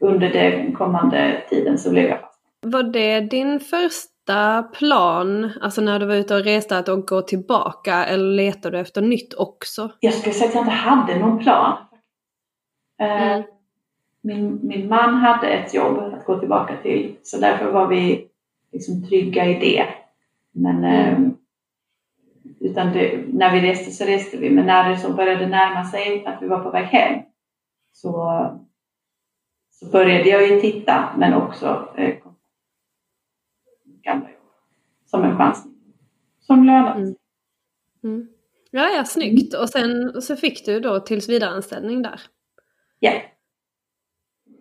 under 0.00 0.30
den 0.30 0.72
kommande 0.72 1.42
tiden 1.50 1.78
så 1.78 1.90
blev 1.90 2.04
jag 2.04 2.20
fast. 2.20 2.40
Var 2.60 2.82
det 2.82 3.20
din 3.20 3.60
första 3.60 4.62
plan, 4.62 5.50
alltså 5.60 5.80
när 5.80 5.98
du 5.98 6.06
var 6.06 6.14
ute 6.14 6.34
och 6.34 6.44
reste, 6.44 6.78
att 6.78 7.06
gå 7.06 7.22
tillbaka 7.22 8.04
eller 8.04 8.34
letade 8.34 8.76
du 8.76 8.80
efter 8.80 9.02
nytt 9.02 9.34
också? 9.34 9.90
Jag 10.00 10.14
skulle 10.14 10.34
säga 10.34 10.48
att 10.48 10.54
jag 10.54 10.62
inte 10.62 10.72
hade 10.72 11.18
någon 11.18 11.38
plan. 11.38 11.76
Eh, 13.00 13.32
mm. 13.32 13.42
min, 14.20 14.60
min 14.62 14.88
man 14.88 15.14
hade 15.14 15.48
ett 15.48 15.74
jobb 15.74 15.98
att 15.98 16.24
gå 16.24 16.38
tillbaka 16.38 16.76
till. 16.82 17.16
Så 17.22 17.40
därför 17.40 17.72
var 17.72 17.86
vi 17.86 18.28
liksom 18.72 19.08
trygga 19.08 19.46
i 19.46 19.54
det. 19.54 19.86
Men 20.52 20.76
mm. 20.76 21.24
eh, 21.24 21.30
utan 22.60 22.92
det, 22.92 23.24
när 23.32 23.52
vi 23.52 23.60
reste 23.60 23.90
så 23.90 24.04
reste 24.04 24.36
vi. 24.36 24.50
Men 24.50 24.66
när 24.66 24.90
det 24.90 24.98
så 24.98 25.12
började 25.12 25.46
närma 25.46 25.84
sig 25.84 26.26
att 26.26 26.42
vi 26.42 26.48
var 26.48 26.60
på 26.64 26.70
väg 26.70 26.84
hem 26.84 27.22
så, 27.92 28.12
så 29.70 29.86
började 29.86 30.28
jag 30.28 30.48
ju 30.48 30.60
titta 30.60 31.14
men 31.18 31.34
också 31.34 31.88
eh, 31.96 32.14
gamla 34.02 34.28
jobb 34.28 34.38
som 35.06 35.24
en 35.24 35.36
chansning. 35.36 35.74
Som 36.40 36.64
lönade 36.64 37.00
mm. 37.00 37.14
mm. 38.04 38.28
Ja, 38.70 38.88
ja, 38.88 39.04
snyggt. 39.04 39.54
Och 39.54 39.68
sen 39.68 40.22
så 40.22 40.36
fick 40.36 40.66
du 40.66 40.80
då 40.80 41.00
tills 41.00 41.28
vidareanställning 41.28 42.02
där. 42.02 42.20
Ja. 42.98 43.12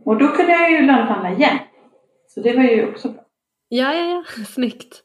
Och 0.05 0.17
då 0.17 0.27
kunde 0.27 0.51
jag 0.51 0.71
ju 0.71 0.81
löneförhandla 0.81 1.31
igen. 1.31 1.57
Så 2.27 2.41
det 2.41 2.55
var 2.55 2.63
ju 2.63 2.89
också 2.89 3.09
bra. 3.09 3.25
Ja, 3.69 3.93
ja, 3.93 4.09
ja. 4.09 4.43
Snyggt. 4.45 5.03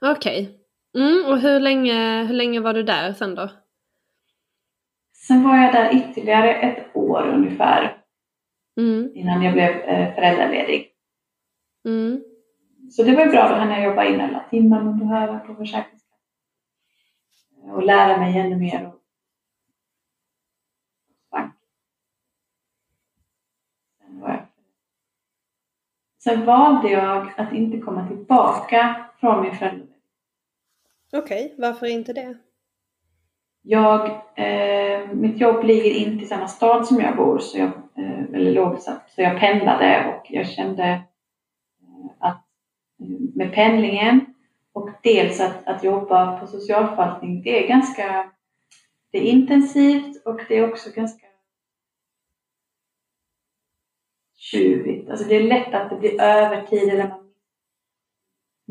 Okej. 0.00 0.42
Okay. 0.42 0.56
Mm, 0.94 1.26
och 1.26 1.38
hur 1.38 1.60
länge, 1.60 2.24
hur 2.24 2.34
länge 2.34 2.60
var 2.60 2.74
du 2.74 2.82
där 2.82 3.12
sen 3.12 3.34
då? 3.34 3.50
Sen 5.26 5.42
var 5.42 5.56
jag 5.56 5.72
där 5.72 5.94
ytterligare 5.94 6.54
ett 6.54 6.96
år 6.96 7.28
ungefär. 7.28 7.96
Mm. 8.80 9.10
Innan 9.14 9.42
jag 9.42 9.52
blev 9.52 9.70
eh, 9.70 10.14
föräldraledig. 10.14 10.92
Mm. 11.84 12.22
Så 12.90 13.02
det 13.02 13.16
var 13.16 13.26
bra, 13.26 13.48
då 13.48 13.54
hann 13.54 13.70
jag 13.70 13.84
jobba 13.84 14.04
in 14.04 14.20
alla 14.20 14.44
timmar 14.50 14.82
man 14.82 14.98
behöver 14.98 15.38
på 15.38 15.54
Försäkringskassan. 15.54 16.18
Och 17.72 17.82
lära 17.82 18.16
mig 18.16 18.38
ännu 18.38 18.56
mer. 18.56 18.92
Sen 26.24 26.44
valde 26.44 26.88
jag 26.88 27.32
att 27.36 27.52
inte 27.52 27.78
komma 27.78 28.08
tillbaka 28.08 29.06
från 29.20 29.42
min 29.42 29.56
föräldraledighet. 29.56 29.89
Okej, 31.12 31.44
okay, 31.44 31.56
varför 31.58 31.86
inte 31.86 32.12
det? 32.12 32.38
Jag, 33.62 34.06
eh, 34.36 35.08
mitt 35.12 35.40
jobb 35.40 35.64
ligger 35.64 35.90
inte 35.90 36.24
i 36.24 36.28
samma 36.28 36.48
stad 36.48 36.86
som 36.86 37.00
jag 37.00 37.16
bor, 37.16 37.38
så 37.38 37.58
jag, 37.58 37.68
eh, 37.68 38.24
eller 38.34 38.52
låg, 38.52 38.80
så 38.80 38.92
jag 39.16 39.40
pendlade 39.40 40.14
och 40.14 40.26
jag 40.30 40.46
kände 40.46 40.84
eh, 40.84 42.10
att 42.18 42.44
eh, 43.00 43.20
med 43.34 43.54
pendlingen 43.54 44.34
och 44.72 44.90
dels 45.02 45.40
att, 45.40 45.66
att 45.66 45.84
jobba 45.84 46.40
på 46.40 46.46
socialförvaltning, 46.46 47.42
det 47.42 47.64
är 47.64 47.68
ganska 47.68 48.30
det 49.12 49.18
är 49.18 49.22
intensivt 49.22 50.26
och 50.26 50.40
det 50.48 50.58
är 50.58 50.68
också 50.68 50.90
ganska 50.94 51.26
tjuvigt. 54.36 55.10
Alltså 55.10 55.28
det 55.28 55.36
är 55.36 55.40
lätt 55.40 55.74
att 55.74 55.90
det 55.90 55.96
blir 55.96 56.20
övertid 56.20 56.88
eller 56.88 57.08
man 57.08 57.19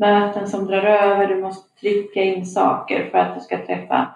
möten 0.00 0.48
som 0.48 0.66
drar 0.66 0.82
över, 0.82 1.26
du 1.26 1.40
måste 1.40 1.80
trycka 1.80 2.22
in 2.22 2.46
saker 2.46 3.10
för 3.10 3.18
att 3.18 3.34
du 3.34 3.40
ska 3.40 3.66
träffa, 3.66 4.14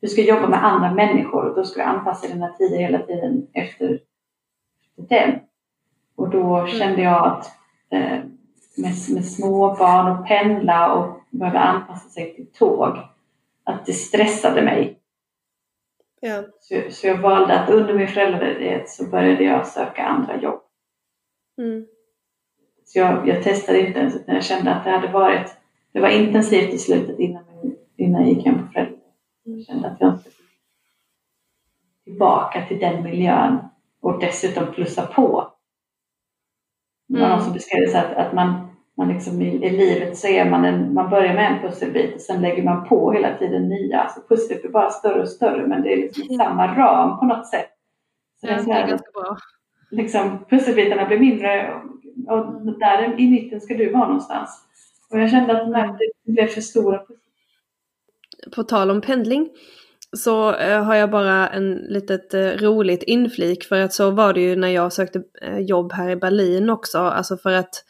du 0.00 0.08
ska 0.08 0.22
jobba 0.22 0.48
med 0.48 0.64
andra 0.64 0.94
människor 0.94 1.44
och 1.44 1.56
då 1.56 1.64
ska 1.64 1.82
du 1.82 1.88
anpassa 1.88 2.28
dina 2.28 2.48
tider 2.48 2.78
hela 2.78 2.98
tiden 2.98 3.46
efter, 3.52 4.00
den. 4.96 5.38
Och 6.16 6.30
då 6.30 6.56
mm. 6.56 6.70
kände 6.70 7.02
jag 7.02 7.26
att 7.26 7.46
eh, 7.90 8.18
med, 8.76 8.94
med 9.14 9.24
småbarn 9.24 10.16
och 10.16 10.26
pendla 10.26 10.92
och 10.92 11.20
behöva 11.30 11.58
anpassa 11.58 12.08
sig 12.08 12.34
till 12.34 12.46
tåg, 12.46 12.98
att 13.64 13.86
det 13.86 13.92
stressade 13.92 14.62
mig. 14.62 14.98
Ja. 16.20 16.42
Så, 16.60 16.74
så 16.90 17.06
jag 17.06 17.18
valde 17.18 17.60
att 17.60 17.70
under 17.70 17.94
min 17.94 18.08
föräldraledighet 18.08 18.90
så 18.90 19.06
började 19.06 19.44
jag 19.44 19.66
söka 19.66 20.02
andra 20.02 20.36
jobb. 20.36 20.60
Mm. 21.58 21.86
Så 22.92 22.98
jag, 22.98 23.28
jag 23.28 23.42
testade 23.42 23.86
inte 23.86 23.98
ens 23.98 24.16
utan 24.16 24.34
jag 24.34 24.44
kände 24.44 24.74
att 24.74 24.84
det 24.84 24.90
hade 24.90 25.08
varit, 25.08 25.56
det 25.92 26.00
var 26.00 26.08
intensivt 26.08 26.74
i 26.74 26.78
slutet 26.78 27.18
innan, 27.18 27.44
innan 27.96 28.22
jag 28.22 28.30
gick 28.30 28.46
hem 28.46 28.54
på 28.54 28.72
föräldraledighet. 28.72 29.02
Jag 29.44 29.64
kände 29.66 29.88
att 29.88 29.96
jag 30.00 30.14
inte 30.14 30.30
tillbaka 32.04 32.66
till 32.66 32.78
den 32.78 33.02
miljön 33.02 33.58
och 34.00 34.20
dessutom 34.20 34.66
plussa 34.74 35.06
på. 35.06 35.52
Det 37.08 37.18
var 37.18 37.26
mm. 37.26 37.30
någon 37.30 37.44
som 37.44 37.52
beskrev 37.52 37.80
det 37.80 37.90
så 37.90 37.98
att, 37.98 38.14
att 38.14 38.32
man, 38.32 38.68
man 38.96 39.08
liksom 39.08 39.42
i, 39.42 39.66
i, 39.66 39.70
livet 39.70 40.16
så 40.16 40.28
är 40.28 40.50
man 40.50 40.64
en, 40.64 40.94
man 40.94 41.10
börjar 41.10 41.34
med 41.34 41.52
en 41.52 41.62
pusselbit 41.62 42.14
och 42.14 42.20
sen 42.20 42.42
lägger 42.42 42.62
man 42.62 42.88
på 42.88 43.12
hela 43.12 43.38
tiden 43.38 43.68
nya. 43.68 44.00
Alltså 44.00 44.20
pusslet 44.28 44.62
blir 44.62 44.70
bara 44.72 44.90
större 44.90 45.22
och 45.22 45.28
större 45.28 45.66
men 45.66 45.82
det 45.82 45.92
är 45.92 45.96
liksom 45.96 46.22
mm. 46.22 46.36
samma 46.36 46.76
ram 46.76 47.18
på 47.18 47.24
något 47.24 47.46
sätt. 47.46 47.70
Så 48.40 48.46
ja, 48.46 48.52
det 48.52 48.60
är, 48.60 48.64
det 48.64 48.72
är 48.72 48.88
ganska 48.88 49.10
bra. 49.14 49.36
Liksom, 49.90 50.44
pusselbitarna 50.48 51.06
blir 51.06 51.18
mindre 51.18 51.80
och 52.28 52.78
där 52.78 53.20
i 53.20 53.30
mitten 53.30 53.60
ska 53.60 53.74
du 53.74 53.92
vara 53.92 54.06
någonstans. 54.06 54.64
Och 55.10 55.18
jag 55.18 55.30
kände 55.30 55.52
att 55.52 55.72
de 55.72 55.98
det 56.24 56.32
blev 56.32 56.46
för 56.46 56.60
stora. 56.60 57.00
På 58.54 58.62
tal 58.62 58.90
om 58.90 59.00
pendling 59.00 59.48
så 60.16 60.54
eh, 60.54 60.84
har 60.84 60.94
jag 60.94 61.10
bara 61.10 61.48
en 61.48 61.74
litet 61.74 62.34
eh, 62.34 62.40
roligt 62.40 63.02
inflik 63.02 63.64
för 63.64 63.80
att 63.80 63.92
så 63.92 64.10
var 64.10 64.32
det 64.32 64.40
ju 64.40 64.56
när 64.56 64.68
jag 64.68 64.92
sökte 64.92 65.22
eh, 65.42 65.58
jobb 65.58 65.92
här 65.92 66.10
i 66.10 66.16
Berlin 66.16 66.70
också. 66.70 66.98
Alltså 66.98 67.36
för 67.36 67.52
att 67.52 67.84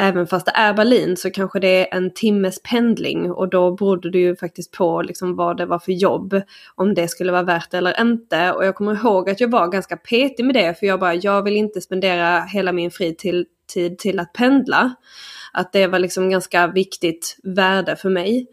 även 0.00 0.26
fast 0.26 0.46
det 0.46 0.52
är 0.54 0.74
Berlin 0.74 1.16
så 1.16 1.30
kanske 1.30 1.60
det 1.60 1.92
är 1.92 1.96
en 1.96 2.14
timmes 2.14 2.62
pendling 2.62 3.32
och 3.32 3.48
då 3.48 3.70
berodde 3.70 4.10
det 4.10 4.18
ju 4.18 4.36
faktiskt 4.36 4.72
på 4.72 5.02
liksom 5.02 5.36
vad 5.36 5.56
det 5.56 5.66
var 5.66 5.78
för 5.78 5.92
jobb. 5.92 6.40
Om 6.74 6.94
det 6.94 7.08
skulle 7.08 7.32
vara 7.32 7.42
värt 7.42 7.70
det 7.70 7.78
eller 7.78 8.00
inte. 8.00 8.52
Och 8.52 8.64
jag 8.66 8.74
kommer 8.74 8.94
ihåg 8.94 9.30
att 9.30 9.40
jag 9.40 9.50
var 9.50 9.68
ganska 9.68 9.96
petig 9.96 10.44
med 10.44 10.54
det 10.54 10.78
för 10.78 10.86
jag 10.86 11.00
bara, 11.00 11.14
jag 11.14 11.42
vill 11.42 11.56
inte 11.56 11.80
spendera 11.80 12.40
hela 12.40 12.72
min 12.72 12.90
fritid 12.90 13.46
tid 13.66 13.98
till 13.98 14.20
att 14.20 14.32
pendla. 14.32 14.94
Att 15.52 15.72
det 15.72 15.86
var 15.86 15.98
liksom 15.98 16.30
ganska 16.30 16.66
viktigt 16.66 17.36
värde 17.42 17.96
för 17.96 18.10
mig. 18.10 18.46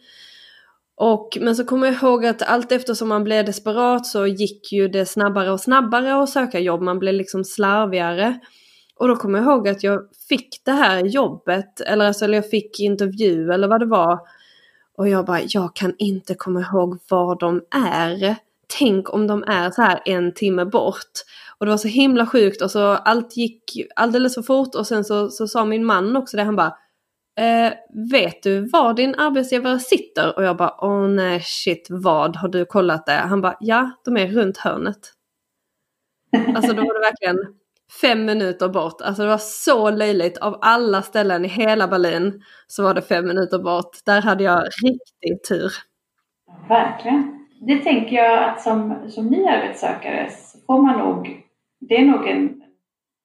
Och, 0.96 1.38
men 1.41 1.55
så 1.55 1.65
kommer 1.65 1.88
jag 1.88 1.96
ihåg 1.96 2.25
att 2.25 2.41
allt 2.41 2.72
eftersom 2.72 3.10
man 3.10 3.24
blev 3.24 3.46
desperat 3.46 4.05
så 4.05 4.27
gick 4.27 4.72
ju 4.72 4.88
det 4.88 5.05
snabbare 5.05 5.51
och 5.51 5.60
snabbare 5.60 6.24
att 6.24 6.29
söka 6.29 6.60
jobb. 6.60 6.82
Man 6.82 7.00
blev 7.00 7.13
liksom 7.13 7.43
slarvigare. 7.43 8.39
Och 8.96 9.08
då 9.08 9.15
kommer 9.15 9.39
jag 9.39 9.48
ihåg 9.48 9.67
att 9.67 9.84
jag 9.84 10.01
fick 10.29 10.62
det 10.65 10.72
här 10.72 11.05
jobbet, 11.05 11.82
eller, 11.82 12.05
alltså, 12.05 12.25
eller 12.25 12.38
jag 12.38 12.50
fick 12.50 12.79
intervju 12.79 13.51
eller 13.51 13.67
vad 13.67 13.79
det 13.79 13.86
var. 13.86 14.20
Och 14.98 15.10
jag 15.10 15.25
bara, 15.25 15.41
jag 15.48 15.75
kan 15.75 15.96
inte 15.98 16.36
komma 16.36 16.62
ihåg 16.62 17.00
var 17.10 17.39
de 17.39 17.62
är. 17.75 18.36
Tänk 18.80 19.13
om 19.13 19.27
de 19.27 19.44
är 19.44 19.72
så 19.72 19.82
här 19.82 20.01
en 20.06 20.34
timme 20.34 20.65
bort. 20.65 21.12
Och 21.58 21.65
det 21.65 21.70
var 21.70 21.77
så 21.77 21.88
himla 21.88 22.25
sjukt 22.25 22.62
och 22.62 22.72
så 22.72 22.82
allt 22.82 23.38
gick 23.38 23.63
alldeles 23.96 24.36
för 24.36 24.42
fort 24.42 24.75
och 24.75 24.88
sen 24.88 25.03
så, 25.03 25.30
så 25.30 25.48
sa 25.48 25.65
min 25.65 25.86
man 25.86 26.15
också 26.15 26.38
det, 26.38 26.44
han 26.44 26.56
bara 26.56 26.77
eh, 27.39 27.74
Vet 28.12 28.44
du 28.44 28.70
var 28.70 28.94
din 28.94 29.15
arbetsgivare 29.15 29.80
sitter? 29.80 30.38
Och 30.38 30.44
jag 30.44 30.58
bara 30.58 30.75
åh 30.86 31.08
nej 31.08 31.42
shit 31.42 31.88
vad 31.89 32.36
har 32.36 32.48
du 32.48 32.65
kollat 32.65 33.06
det? 33.06 33.12
Han 33.12 33.42
bara 33.42 33.58
ja 33.60 33.92
de 34.06 34.18
är 34.18 34.27
runt 34.27 34.58
hörnet. 34.58 35.13
Alltså 36.56 36.74
då 36.74 36.82
var 36.82 36.94
det 36.94 37.00
verkligen 37.00 37.56
fem 38.01 38.25
minuter 38.25 38.70
bort. 38.70 39.01
Alltså 39.01 39.24
det 39.24 39.30
var 39.30 39.38
så 39.38 39.89
löjligt. 39.92 40.38
Av 40.38 40.60
alla 40.62 41.01
ställen 41.01 41.46
i 41.46 41.48
hela 41.48 41.88
Berlin 41.88 42.44
så 42.68 42.84
var 42.84 42.94
det 42.94 43.01
fem 43.01 43.27
minuter 43.27 43.60
bort. 43.60 43.98
Där 44.06 44.22
hade 44.22 44.44
jag 44.44 44.63
riktig 44.84 45.44
tur. 45.48 45.74
Verkligen. 46.70 47.42
Det 47.67 47.79
tänker 47.79 48.15
jag 48.15 48.43
att 48.43 48.62
som, 48.62 49.10
som 49.10 49.27
ny 49.27 49.46
arbetssökare 49.46 50.29
så 50.32 50.58
får 50.65 50.82
man 50.82 51.00
nog 51.00 51.43
det 51.88 51.96
är 51.96 52.05
nog 52.05 52.27
en, 52.27 52.63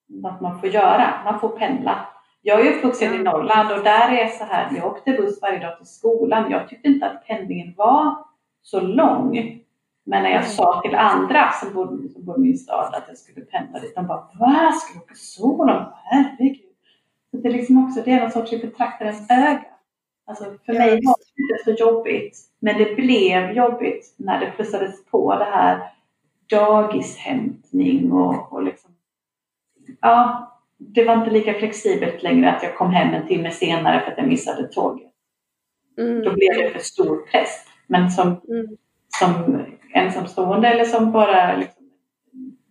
något 0.09 0.41
man 0.41 0.61
får 0.61 0.69
göra. 0.69 1.25
Man 1.25 1.41
får 1.41 1.49
pendla. 1.49 2.07
Jag 2.43 2.67
är 2.67 2.73
uppvuxen 2.73 3.15
i 3.15 3.19
Norrland 3.19 3.73
och 3.73 3.85
där 3.85 4.13
är 4.13 4.27
så 4.27 4.45
här, 4.45 4.77
jag 4.77 4.87
åkte 4.87 5.13
buss 5.13 5.43
varje 5.43 5.59
dag 5.59 5.77
till 5.77 5.87
skolan. 5.87 6.51
Jag 6.51 6.69
tyckte 6.69 6.89
inte 6.89 7.07
att 7.07 7.27
pendlingen 7.27 7.75
var 7.77 8.25
så 8.63 8.81
lång. 8.81 9.61
Men 10.05 10.23
när 10.23 10.31
jag 10.31 10.47
sa 10.47 10.81
till 10.81 10.95
andra 10.95 11.51
som 11.53 11.75
bodde, 11.75 12.09
som 12.09 12.25
bodde 12.25 12.41
i 12.41 12.43
min 12.43 12.59
stad 12.59 12.95
att 12.95 13.05
jag 13.09 13.19
skulle 13.19 13.47
pendla 13.47 13.79
dit, 13.79 13.95
de 13.95 14.07
bara 14.07 14.29
Va? 14.41 14.73
Ska 14.73 14.99
du 14.99 15.05
åka 15.05 15.15
så 15.15 15.65
långt? 15.65 15.89
Herregud. 16.05 16.61
Så 17.31 17.37
det 17.37 17.49
är 17.49 17.53
liksom 17.53 17.85
också, 17.85 18.03
det 18.05 18.13
är 18.13 18.21
någon 18.21 18.31
sorts 18.31 18.51
betraktarens 18.51 19.31
öga. 19.31 19.65
Alltså 20.27 20.45
för 20.67 20.73
mig 20.73 20.91
var 20.91 21.17
det 21.37 21.43
inte 21.43 21.65
så 21.65 21.85
jobbigt. 21.85 22.48
Men 22.61 22.79
det 22.79 22.97
blev 22.97 23.51
jobbigt 23.51 24.15
när 24.17 24.41
det 24.41 24.51
plussades 24.51 25.05
på 25.05 25.35
det 25.35 25.45
här 25.45 25.93
dagishämtning 26.51 28.13
och, 28.13 28.53
och 28.53 28.63
liksom, 28.63 28.91
ja, 30.01 30.45
det 30.79 31.05
var 31.05 31.15
inte 31.15 31.31
lika 31.31 31.55
flexibelt 31.55 32.23
längre 32.23 32.53
att 32.53 32.63
jag 32.63 32.77
kom 32.77 32.91
hem 32.91 33.15
en 33.15 33.27
timme 33.27 33.51
senare 33.51 34.01
för 34.01 34.13
att 34.13 34.19
jag 34.19 34.29
missade 34.29 34.69
tåget. 34.69 35.13
Mm. 35.99 36.23
Då 36.23 36.33
blev 36.33 36.55
det 36.55 36.71
för 36.71 36.79
stor 36.79 37.17
press. 37.17 37.65
Men 37.87 38.11
som, 38.11 38.27
mm. 38.29 38.77
som 39.19 39.65
ensamstående 39.95 40.69
eller 40.69 40.85
som 40.85 41.13
bara 41.13 41.57
liksom 41.57 41.91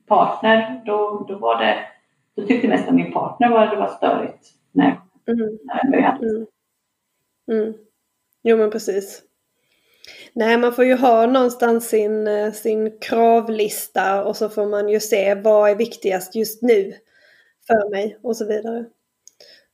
partner, 0.07 0.81
då, 0.85 1.25
då 1.27 1.37
var 1.37 1.59
det, 1.63 1.79
då 2.35 2.47
tyckte 2.47 2.67
nästan 2.67 2.95
min 2.95 3.13
partner 3.13 3.49
var 3.49 3.67
det 3.67 3.75
var 3.75 3.87
störigt 3.87 4.47
när, 4.71 5.01
mm. 5.27 5.57
när 5.83 5.99
jag 5.99 6.23
mm. 6.23 6.45
mm. 7.51 7.73
Jo 8.43 8.57
men 8.57 8.71
precis. 8.71 9.26
Nej, 10.37 10.57
man 10.57 10.73
får 10.73 10.85
ju 10.85 10.95
ha 10.95 11.25
någonstans 11.25 11.89
sin, 11.89 12.27
eh, 12.27 12.51
sin 12.51 12.99
kravlista 12.99 14.23
och 14.23 14.35
så 14.35 14.49
får 14.49 14.65
man 14.65 14.89
ju 14.89 14.99
se 14.99 15.35
vad 15.35 15.69
är 15.69 15.75
viktigast 15.75 16.35
just 16.35 16.61
nu. 16.61 16.93
för 17.67 17.89
mig 17.89 18.17
och 18.23 18.37
så 18.37 18.47
vidare. 18.47 18.85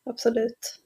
Absolut. 0.06 0.80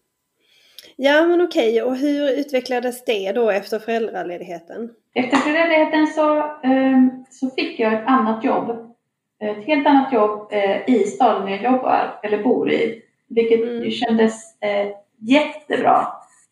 Ja 0.95 1.27
men 1.27 1.41
okej, 1.41 1.81
och 1.81 1.95
hur 1.95 2.39
utvecklades 2.39 3.05
det 3.05 3.31
då 3.31 3.49
efter 3.49 3.79
föräldraledigheten? 3.79 4.89
Efter 5.13 5.37
föräldraledigheten 5.37 6.07
så, 6.07 6.37
um, 6.63 7.25
så 7.29 7.49
fick 7.49 7.79
jag 7.79 7.93
ett 7.93 8.07
annat 8.07 8.43
jobb. 8.43 8.95
Ett 9.39 9.65
helt 9.65 9.87
annat 9.87 10.13
jobb 10.13 10.53
uh, 10.53 10.95
i 10.95 11.03
staden 11.03 11.47
jag 11.47 11.63
jobbar, 11.63 12.19
eller 12.23 12.43
bor 12.43 12.71
i. 12.71 13.01
Vilket 13.27 13.61
mm. 13.61 13.91
kändes 13.91 14.33
uh, 14.65 14.91
jättebra. 15.17 16.07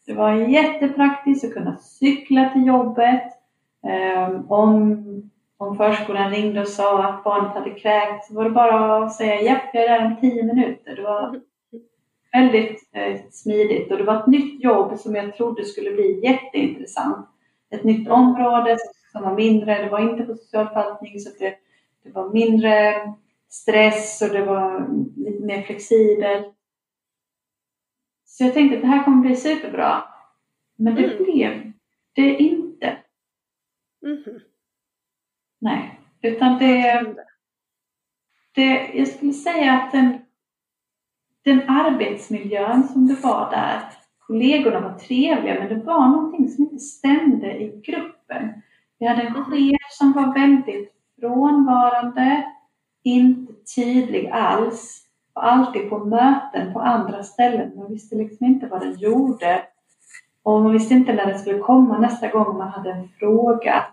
Det 0.06 0.14
var 0.14 0.34
jättepraktiskt 0.34 1.46
att 1.46 1.54
kunna 1.54 1.78
cykla 1.78 2.50
till 2.50 2.68
jobbet. 2.68 3.24
Ehm, 3.88 4.52
om, 4.52 5.04
om 5.58 5.78
förskolan 5.78 6.32
ringde 6.32 6.62
och 6.62 6.68
sa 6.68 7.04
att 7.04 7.24
barnet 7.24 7.54
hade 7.54 7.70
kräkts 7.70 8.28
så 8.28 8.34
var 8.34 8.44
det 8.44 8.50
bara 8.50 9.06
att 9.06 9.16
säga 9.16 9.42
japp, 9.42 9.70
jag 9.74 9.84
är 9.84 9.90
där 9.90 10.06
om 10.06 10.16
tio 10.22 10.44
minuter. 10.44 10.96
Det 10.96 11.02
var 11.02 11.42
väldigt 12.34 12.90
eh, 12.92 13.20
smidigt 13.32 13.92
och 13.92 13.98
det 13.98 14.04
var 14.04 14.20
ett 14.20 14.28
nytt 14.28 14.64
jobb 14.64 15.00
som 15.00 15.16
jag 15.16 15.36
trodde 15.36 15.66
skulle 15.66 15.92
bli 15.92 16.20
jätteintressant. 16.24 17.28
Ett 17.70 17.84
nytt 17.84 18.10
område 18.10 18.78
som 19.12 19.24
var 19.24 19.34
mindre, 19.34 19.84
det 19.84 19.90
var 19.90 20.00
inte 20.00 20.24
på 20.24 20.36
socialförvaltning 20.36 21.20
så 21.20 21.30
det, 21.40 21.56
det 22.04 22.12
var 22.12 22.30
mindre 22.30 22.94
stress 23.50 24.22
och 24.22 24.30
det 24.30 24.46
var 24.46 24.88
lite 25.16 25.46
mer 25.46 25.62
flexibelt. 25.62 26.55
Så 28.38 28.44
jag 28.44 28.54
tänkte 28.54 28.76
att 28.76 28.82
det 28.82 28.88
här 28.88 29.04
kommer 29.04 29.22
bli 29.22 29.36
superbra. 29.36 30.04
Men 30.76 30.96
det 30.96 31.06
mm. 31.06 31.24
blev 31.24 31.72
det 32.14 32.36
inte. 32.38 32.98
Mm. 34.06 34.24
Nej, 35.62 36.00
utan 36.22 36.58
det, 36.60 37.06
det, 38.56 38.92
jag 38.94 39.08
skulle 39.08 39.34
säga 39.34 39.74
att 39.74 39.92
den 39.92 40.20
den 41.46 41.70
arbetsmiljön 41.70 42.84
som 42.84 43.08
det 43.08 43.24
var 43.24 43.52
där. 43.52 43.82
Kollegorna 44.20 44.80
var 44.80 44.94
trevliga 44.94 45.60
men 45.60 45.80
det 45.80 45.86
var 45.86 46.08
någonting 46.08 46.50
som 46.50 46.64
inte 46.64 46.80
stämde 46.80 47.52
i 47.52 47.82
gruppen. 47.86 48.62
Vi 49.00 49.06
hade 49.08 49.22
en 49.22 49.36
mm. 49.36 49.46
chef 49.46 49.92
som 49.92 50.12
var 50.12 50.34
väldigt 50.34 50.94
frånvarande, 51.20 52.46
inte 53.04 53.54
tydlig 53.76 54.28
alls. 54.28 55.05
Var 55.36 55.44
alltid 55.44 55.90
på 55.90 56.00
möten 56.00 56.74
på 56.74 56.80
andra 56.80 57.24
ställen. 57.24 57.72
Man 57.76 57.90
visste 57.90 58.16
liksom 58.16 58.46
inte 58.46 58.68
vad 58.68 58.82
den 58.82 58.94
gjorde. 58.94 59.62
Och 60.44 60.62
man 60.62 60.72
visste 60.72 60.94
inte 60.94 61.14
när 61.14 61.26
den 61.26 61.40
skulle 61.40 61.60
komma 61.60 61.98
nästa 61.98 62.28
gång 62.28 62.58
man 62.58 62.70
hade 62.70 62.92
en 62.92 63.08
fråga. 63.20 63.84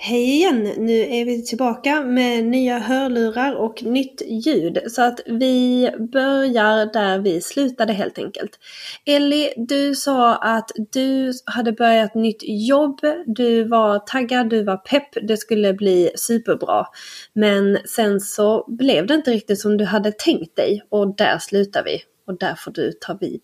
Hej 0.00 0.34
igen! 0.34 0.62
Nu 0.76 0.92
är 0.92 1.24
vi 1.24 1.46
tillbaka 1.46 2.02
med 2.02 2.44
nya 2.44 2.78
hörlurar 2.78 3.54
och 3.54 3.82
nytt 3.82 4.22
ljud. 4.26 4.78
Så 4.86 5.02
att 5.02 5.20
vi 5.26 5.90
börjar 6.12 6.92
där 6.92 7.18
vi 7.18 7.40
slutade 7.40 7.92
helt 7.92 8.18
enkelt. 8.18 8.58
Ellie, 9.04 9.52
du 9.56 9.94
sa 9.94 10.36
att 10.36 10.70
du 10.92 11.32
hade 11.44 11.72
börjat 11.72 12.14
nytt 12.14 12.42
jobb. 12.42 13.00
Du 13.26 13.64
var 13.64 13.98
taggad, 13.98 14.50
du 14.50 14.64
var 14.64 14.76
pepp, 14.76 15.08
det 15.22 15.36
skulle 15.36 15.74
bli 15.74 16.10
superbra. 16.14 16.86
Men 17.32 17.78
sen 17.84 18.20
så 18.20 18.64
blev 18.68 19.06
det 19.06 19.14
inte 19.14 19.30
riktigt 19.30 19.60
som 19.60 19.76
du 19.76 19.84
hade 19.84 20.12
tänkt 20.12 20.56
dig 20.56 20.82
och 20.88 21.16
där 21.16 21.38
slutar 21.38 21.84
vi. 21.84 22.02
Och 22.26 22.38
där 22.38 22.54
får 22.54 22.70
du 22.70 22.92
ta 22.92 23.14
vid. 23.20 23.42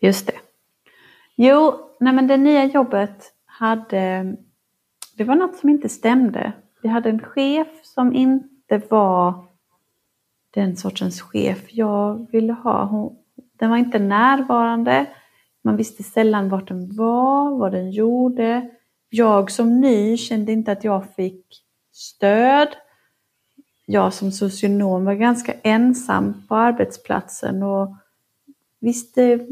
Just 0.00 0.26
det. 0.26 0.38
Jo, 1.36 1.74
nej 2.00 2.12
men 2.12 2.26
det 2.26 2.36
nya 2.36 2.64
jobbet 2.64 3.32
hade 3.46 4.36
det 5.20 5.24
var 5.24 5.34
något 5.34 5.56
som 5.56 5.68
inte 5.68 5.88
stämde. 5.88 6.52
Vi 6.82 6.88
hade 6.88 7.08
en 7.08 7.18
chef 7.18 7.68
som 7.82 8.14
inte 8.14 8.82
var 8.88 9.44
den 10.54 10.76
sortens 10.76 11.20
chef 11.20 11.58
jag 11.68 12.26
ville 12.32 12.52
ha. 12.52 12.84
Hon, 12.84 13.16
den 13.58 13.70
var 13.70 13.76
inte 13.76 13.98
närvarande. 13.98 15.06
Man 15.62 15.76
visste 15.76 16.02
sällan 16.02 16.48
vart 16.48 16.68
den 16.68 16.96
var, 16.96 17.58
vad 17.58 17.72
den 17.72 17.90
gjorde. 17.90 18.70
Jag 19.10 19.50
som 19.50 19.80
ny 19.80 20.16
kände 20.16 20.52
inte 20.52 20.72
att 20.72 20.84
jag 20.84 21.14
fick 21.14 21.64
stöd. 21.92 22.68
Jag 23.86 24.12
som 24.12 24.32
socionom 24.32 25.04
var 25.04 25.14
ganska 25.14 25.52
ensam 25.62 26.42
på 26.48 26.54
arbetsplatsen 26.54 27.62
och 27.62 27.96
visste 28.80 29.46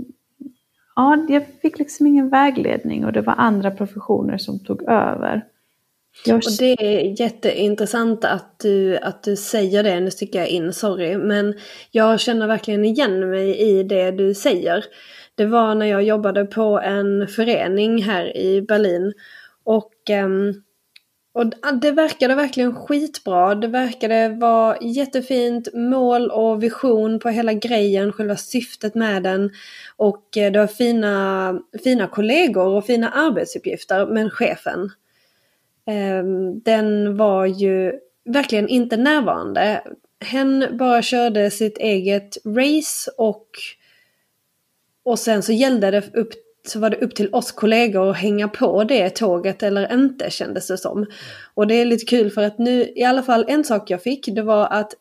ja, 0.97 1.27
jag 1.29 1.47
fick 1.47 1.79
liksom 1.79 2.07
ingen 2.07 2.29
vägledning 2.29 3.05
och 3.05 3.13
det 3.13 3.23
var 3.23 3.35
andra 3.39 3.71
professioner 3.71 4.39
som 4.39 4.59
tog 4.59 4.83
över. 4.83 5.45
Och 6.27 6.41
det 6.59 6.73
är 6.73 7.21
jätteintressant 7.21 8.25
att 8.25 8.59
du, 8.59 8.97
att 8.97 9.23
du 9.23 9.37
säger 9.37 9.83
det, 9.83 10.01
nu 10.01 10.11
sticker 10.11 10.39
jag 10.39 10.49
in, 10.49 10.73
sorry. 10.73 11.17
Men 11.17 11.55
jag 11.91 12.21
känner 12.21 12.47
verkligen 12.47 12.85
igen 12.85 13.31
mig 13.31 13.59
i 13.59 13.83
det 13.83 14.11
du 14.11 14.35
säger. 14.35 14.85
Det 15.35 15.47
var 15.47 15.75
när 15.75 15.87
jag 15.87 16.03
jobbade 16.03 16.45
på 16.45 16.81
en 16.81 17.29
förening 17.29 18.03
här 18.03 18.37
i 18.37 18.63
Berlin. 18.63 19.13
Och, 19.65 19.93
ehm, 20.11 20.55
och 21.35 21.45
ah, 21.63 21.73
det 21.73 21.91
verkade 21.91 22.35
verkligen 22.35 22.75
skitbra. 22.75 23.55
Det 23.55 23.69
verkade 23.69 24.29
vara 24.29 24.77
jättefint 24.81 25.69
mål 25.75 26.31
och 26.31 26.63
vision 26.63 27.19
på 27.19 27.29
hela 27.29 27.53
grejen, 27.53 28.13
själva 28.13 28.37
syftet 28.37 28.95
med 28.95 29.23
den. 29.23 29.51
Och 29.97 30.37
eh, 30.37 30.53
det 30.53 30.59
var 30.59 30.67
fina, 30.67 31.61
fina 31.85 32.07
kollegor 32.07 32.67
och 32.67 32.87
fina 32.87 33.11
arbetsuppgifter. 33.11 34.07
Men 34.07 34.31
chefen, 34.31 34.91
Ehm, 35.89 36.61
den 36.61 37.17
var 37.17 37.47
ju 37.47 37.93
verkligen 38.25 38.69
inte 38.69 38.97
närvarande. 38.97 39.83
Hen 40.21 40.67
bara 40.79 41.03
körde 41.03 41.51
sitt 41.51 41.79
eget 41.79 42.37
race 42.45 43.11
och, 43.19 43.47
och 45.05 45.19
sen 45.19 45.43
så 45.43 45.53
gällde 45.53 45.91
det 45.91 46.15
upp 46.15 46.33
så 46.67 46.79
var 46.79 46.91
det 46.91 46.97
upp 46.97 47.15
till 47.15 47.35
oss 47.35 47.53
kollegor 47.53 48.11
att 48.11 48.17
hänga 48.17 48.49
på 48.49 48.85
det 48.85 49.11
tåget 49.11 49.63
eller 49.63 49.93
inte 49.93 50.31
kändes 50.31 50.69
det 50.69 50.79
som. 50.79 51.07
Och 51.55 51.67
det 51.67 51.75
är 51.75 51.85
lite 51.85 52.05
kul 52.05 52.31
för 52.31 52.43
att 52.43 52.59
nu, 52.59 52.93
i 52.97 53.05
alla 53.05 53.23
fall 53.23 53.45
en 53.49 53.65
sak 53.65 53.91
jag 53.91 54.03
fick, 54.03 54.27
det 54.27 54.43
var 54.43 54.67
att 54.67 54.95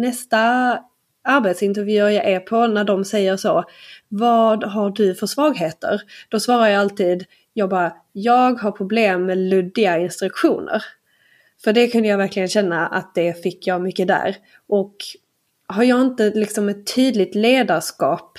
nästa 0.00 0.78
arbetsintervjuer 1.24 2.08
jag 2.08 2.24
är 2.24 2.40
på 2.40 2.66
när 2.66 2.84
de 2.84 3.04
säger 3.04 3.36
så, 3.36 3.64
vad 4.08 4.64
har 4.64 4.90
du 4.90 5.14
för 5.14 5.26
svagheter? 5.26 6.02
Då 6.28 6.40
svarar 6.40 6.68
jag 6.68 6.80
alltid, 6.80 7.24
jag 7.52 7.68
bara, 7.68 7.96
jag 8.12 8.54
har 8.54 8.72
problem 8.72 9.26
med 9.26 9.38
luddiga 9.38 9.98
instruktioner. 9.98 10.84
För 11.64 11.72
det 11.72 11.88
kunde 11.88 12.08
jag 12.08 12.18
verkligen 12.18 12.48
känna 12.48 12.86
att 12.86 13.14
det 13.14 13.42
fick 13.42 13.66
jag 13.66 13.82
mycket 13.82 14.08
där. 14.08 14.36
Och 14.68 14.94
har 15.66 15.82
jag 15.82 16.00
inte 16.00 16.30
liksom 16.30 16.68
ett 16.68 16.94
tydligt 16.94 17.34
ledarskap 17.34 18.38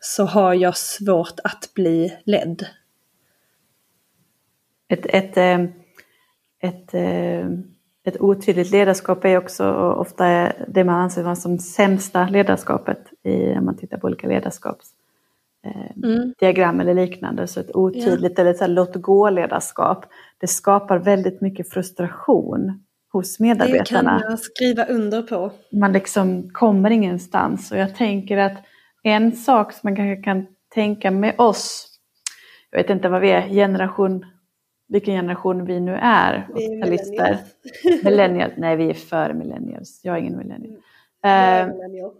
så 0.00 0.24
har 0.24 0.54
jag 0.54 0.76
svårt 0.76 1.40
att 1.44 1.70
bli 1.74 2.18
ledd. 2.24 2.66
Ett, 4.88 5.06
ett, 5.06 5.36
eh, 5.36 5.64
ett, 6.62 6.94
eh, 6.94 7.48
ett 8.04 8.20
otydligt 8.20 8.70
ledarskap 8.70 9.24
är 9.24 9.38
också 9.38 9.72
ofta 9.74 10.52
det 10.68 10.84
man 10.84 11.00
anser 11.00 11.22
vara 11.22 11.36
som 11.36 11.58
sämsta 11.58 12.28
ledarskapet 12.28 12.98
i, 13.22 13.36
när 13.36 13.60
man 13.60 13.76
tittar 13.76 13.98
på 13.98 14.06
olika 14.06 14.26
ledarskaps 14.28 14.90
Eh, 15.64 15.96
mm. 16.04 16.34
diagram 16.38 16.80
eller 16.80 16.94
liknande. 16.94 17.46
Så 17.46 17.60
ett 17.60 17.76
otydligt 17.76 18.32
ja. 18.36 18.40
eller 18.40 18.50
ett 18.50 18.70
låt 18.70 18.94
gå-ledarskap, 18.94 20.06
det 20.38 20.46
skapar 20.46 20.98
väldigt 20.98 21.40
mycket 21.40 21.70
frustration 21.70 22.84
hos 23.12 23.40
medarbetarna. 23.40 24.14
Det 24.14 24.22
kan 24.22 24.30
jag 24.30 24.38
skriva 24.38 24.84
under 24.84 25.22
på. 25.22 25.52
Man 25.72 25.92
liksom 25.92 26.50
kommer 26.50 26.90
ingenstans 26.90 27.72
och 27.72 27.78
jag 27.78 27.96
tänker 27.96 28.36
att 28.36 28.64
en 29.02 29.32
sak 29.32 29.72
som 29.72 29.80
man 29.82 29.96
kanske 29.96 30.22
kan 30.22 30.46
tänka 30.74 31.10
med 31.10 31.34
oss, 31.38 31.88
jag 32.70 32.78
vet 32.78 32.90
inte 32.90 33.08
vad 33.08 33.20
vi 33.20 33.30
är, 33.30 33.48
generation, 33.48 34.26
vilken 34.88 35.14
generation 35.14 35.64
vi 35.64 35.80
nu 35.80 35.94
är, 35.94 36.48
80-talister. 36.54 37.38
Millennials. 38.04 38.52
Nej, 38.56 38.76
vi 38.76 38.90
är 38.90 38.94
före 38.94 39.34
millennials. 39.34 40.00
Jag 40.02 40.16
är 40.16 40.20
ingen 40.20 40.38
millennial. 40.38 40.82
Mm. 41.24 41.70
Uh, 41.70 41.76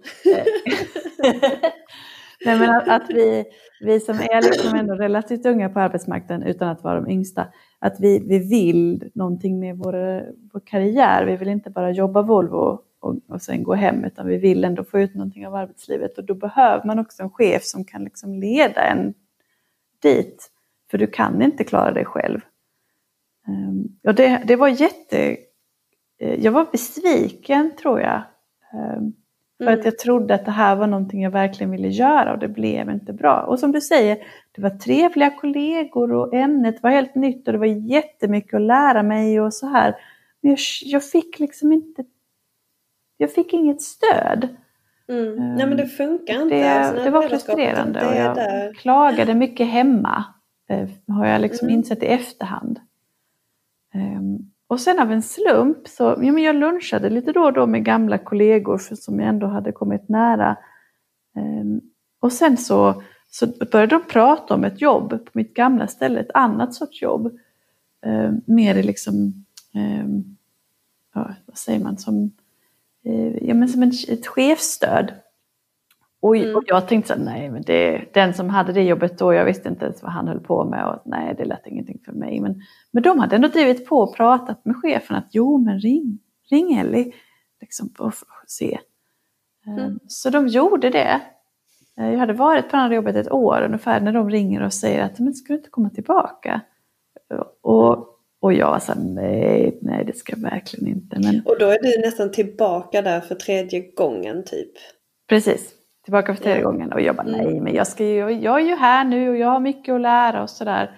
Nej, 2.45 2.59
men 2.59 2.71
att, 2.71 2.89
att, 2.89 3.11
vi, 3.11 3.45
vi 3.81 4.01
som 4.01 4.15
är 4.15 4.43
liksom 4.43 4.79
ändå 4.79 4.95
relativt 4.95 5.47
unga 5.47 5.69
på 5.69 5.81
arbetsmarknaden 5.81 6.47
utan 6.47 6.69
att 6.69 6.85
vara 6.85 7.01
de 7.01 7.11
yngsta, 7.11 7.47
att 7.79 8.01
vi, 8.01 8.19
vi 8.29 8.39
vill 8.39 9.11
någonting 9.15 9.61
med 9.61 9.79
vår, 9.79 10.25
vår 10.53 10.61
karriär. 10.67 11.25
Vi 11.27 11.37
vill 11.37 11.49
inte 11.49 11.71
bara 11.71 11.91
jobba 11.91 12.23
Volvo 12.23 12.79
och, 13.01 13.21
och 13.29 13.43
sen 13.43 13.63
gå 13.63 13.75
hem 13.75 14.05
utan 14.05 14.27
vi 14.27 14.37
vill 14.37 14.65
ändå 14.65 14.85
få 14.85 15.01
ut 15.01 15.15
någonting 15.15 15.47
av 15.47 15.55
arbetslivet 15.55 16.19
och 16.19 16.25
då 16.25 16.35
behöver 16.35 16.87
man 16.87 16.99
också 16.99 17.23
en 17.23 17.31
chef 17.31 17.65
som 17.65 17.85
kan 17.85 18.05
liksom 18.05 18.35
leda 18.35 18.83
en 18.83 19.15
dit. 20.03 20.51
För 20.91 20.99
du 20.99 21.07
kan 21.07 21.43
inte 21.43 21.65
klara 21.65 21.93
dig 21.93 22.05
själv. 22.05 22.41
Um, 23.49 23.99
och 24.07 24.15
det, 24.15 24.43
det 24.47 24.57
var 24.57 24.69
jätte... 24.69 25.37
Eh, 26.19 26.45
jag 26.45 26.53
var 26.53 26.67
besviken 26.73 27.77
tror 27.77 28.01
jag. 28.01 28.23
Ehm, 28.73 29.13
för 29.59 29.65
mm. 29.67 29.79
att 29.79 29.85
jag 29.85 29.99
trodde 29.99 30.35
att 30.35 30.45
det 30.45 30.51
här 30.51 30.77
var 30.77 30.87
någonting 30.87 31.23
jag 31.23 31.31
verkligen 31.31 31.71
ville 31.71 31.89
göra 31.89 32.33
och 32.33 32.39
det 32.39 32.49
blev 32.49 32.91
inte 32.91 33.13
bra. 33.13 33.41
Och 33.41 33.59
som 33.59 33.73
du 33.73 33.81
säger, 33.81 34.19
det 34.53 34.63
var 34.63 34.71
trevliga 34.71 35.31
kollegor 35.31 36.13
och 36.13 36.35
ämnet 36.35 36.83
var 36.83 36.91
helt 36.91 37.15
nytt 37.15 37.47
och 37.47 37.53
det 37.53 37.59
var 37.59 37.67
jättemycket 37.67 38.55
att 38.55 38.61
lära 38.61 39.03
mig 39.03 39.41
och 39.41 39.55
så 39.55 39.67
här. 39.67 39.95
Men 40.41 40.51
jag, 40.51 40.59
jag 40.85 41.05
fick 41.05 41.39
liksom 41.39 41.73
inte, 41.73 42.05
jag 43.17 43.33
fick 43.33 43.53
inget 43.53 43.83
stöd. 43.83 44.49
Mm. 45.09 45.55
Nej 45.55 45.67
men 45.67 45.77
det 45.77 45.87
funkar 45.87 46.43
inte. 46.43 46.55
Det, 46.55 46.69
alltså, 46.71 47.05
det 47.05 47.11
var 47.11 47.23
frustrerande 47.23 48.07
och 48.09 48.15
jag 48.15 48.35
där. 48.35 48.75
klagade 48.75 49.35
mycket 49.35 49.67
hemma. 49.67 50.25
eh, 50.69 50.89
Har 51.09 51.27
jag 51.27 51.41
liksom 51.41 51.69
Mm. 51.69 51.79
insett 51.79 52.03
i 52.03 52.07
efterhand. 52.07 52.81
Ehm, 53.95 54.39
och 54.75 54.81
sen 54.81 54.99
av 54.99 55.13
en 55.13 55.23
slump 55.23 55.89
så, 55.89 56.03
ja, 56.05 56.33
men 56.33 56.43
jag 56.43 56.57
lunchade 56.57 57.11
lite 57.11 57.33
då 57.33 57.43
och 57.45 57.53
då 57.53 57.67
med 57.67 57.85
gamla 57.85 58.19
kollegor 58.19 58.79
för, 58.79 58.95
som 58.95 59.21
jag 59.21 59.29
ändå 59.29 59.47
hade 59.47 59.73
kommit 59.73 60.09
nära. 60.09 60.57
Ehm, 61.37 61.81
Och 62.21 62.33
sen 62.33 62.57
så, 62.57 63.03
så 63.31 63.47
började 63.47 63.97
de 63.97 64.03
prata 64.09 64.55
om 64.55 64.65
ett 64.65 64.81
jobb 64.81 65.11
på 65.11 65.31
mitt 65.33 65.55
gamla 65.55 65.87
ställe, 65.87 66.21
ett 66.21 66.31
annat 66.35 66.75
sorts 66.75 67.03
jobb. 67.03 67.39
Ehm, 68.07 68.41
Mer 68.47 68.83
liksom, 68.83 69.45
ehm, 69.75 70.37
ja, 71.15 71.35
vad 71.47 71.57
säger 71.59 71.81
man, 71.81 71.99
som, 71.99 72.31
eh, 73.05 73.37
ja, 73.49 73.55
men 73.55 73.69
som 73.69 73.83
en, 73.83 73.93
ett 74.09 74.27
chefsstöd. 74.27 75.13
Och, 76.25 76.37
Mm. 76.37 76.57
och 76.57 76.63
jag 76.67 76.89
tänkte 76.89 77.09
så 77.09 77.19
här, 77.19 77.25
nej 77.25 77.51
men 77.51 77.63
det, 77.63 78.05
den 78.15 78.35
som 78.35 78.51
hade 78.51 78.73
det 78.73 78.83
jobbet 78.83 79.19
då, 79.19 79.35
jag 79.35 79.45
visste 79.45 79.69
inte 79.69 79.85
ens 79.85 80.03
vad 80.03 80.13
han 80.13 80.29
höll 80.29 80.41
på 80.41 80.65
med 80.65 80.87
och 80.87 81.03
nej 81.05 81.35
det 81.39 81.45
lät 81.45 81.67
ingenting 81.67 82.01
för 82.05 82.13
mig. 82.13 82.41
Men, 82.41 82.63
men 82.91 83.03
de 83.03 83.19
hade 83.19 83.37
ändå 83.37 83.49
drivit 83.49 83.87
på 83.87 83.99
och 83.99 84.17
pratat 84.17 84.65
med 84.65 84.77
chefen 84.77 85.17
att 85.17 85.27
jo 85.31 85.59
men 85.59 85.79
ring, 85.79 86.19
ring 86.51 86.79
Ellie, 86.79 87.13
liksom, 87.61 87.95
och 87.99 88.13
se. 88.47 88.79
Mm. 89.67 89.79
Ehm, 89.79 89.99
Så 90.09 90.31
de 90.31 90.49
gjorde 90.49 90.91
det. 90.91 91.21
Eh, 91.99 92.11
Jag 92.11 92.19
hade 92.19 92.33
varit 92.33 92.71
på 92.71 92.77
det 92.77 92.83
här 92.83 92.93
jobbet 92.93 93.17
ett 93.17 93.33
år 93.33 93.63
ungefär 93.63 94.01
när 94.01 94.13
de 94.13 94.31
ringer 94.31 94.63
och 94.63 94.73
säger 94.73 95.03
att 95.05 95.19
men 95.19 95.35
ska 95.35 95.53
du 95.53 95.57
inte 95.59 95.71
komma 95.71 95.91
tillbaka? 95.91 96.61
Och, 97.63 98.09
och 98.41 98.53
jag 98.53 98.71
var 98.71 98.79
så 98.79 98.93
här, 98.93 99.01
nej, 99.01 99.79
nej 99.83 100.05
det 100.05 100.17
ska 100.17 100.33
jag 100.37 100.51
verkligen 100.51 100.87
inte. 100.89 101.19
Men 101.21 101.43
Och 101.47 101.57
då 101.59 101.67
är 101.67 101.79
du 101.83 102.01
nästan 102.01 102.33
tillbaka 102.33 103.03
där 103.03 103.21
för 103.21 103.35
tredje 103.35 103.81
gången 103.95 104.45
typ. 104.45 104.71
Precis, 105.29 105.75
tillbaka 106.05 106.35
för 106.35 106.43
tredje 106.43 106.63
gången 106.63 106.93
och 106.93 107.01
jag 107.01 107.17
bara 107.17 107.29
Mm. 107.29 107.41
nej 107.41 107.61
men 107.61 107.75
jag, 107.75 107.87
ska 107.87 108.05
ju, 108.05 108.31
jag 108.31 108.61
är 108.61 108.65
ju 108.65 108.75
här 108.75 109.05
nu 109.05 109.29
och 109.31 109.37
jag 109.37 109.49
har 109.49 109.61
mycket 109.61 109.95
att 109.95 110.01
lära 110.01 110.43
och 110.43 110.51
sådär. 110.51 110.91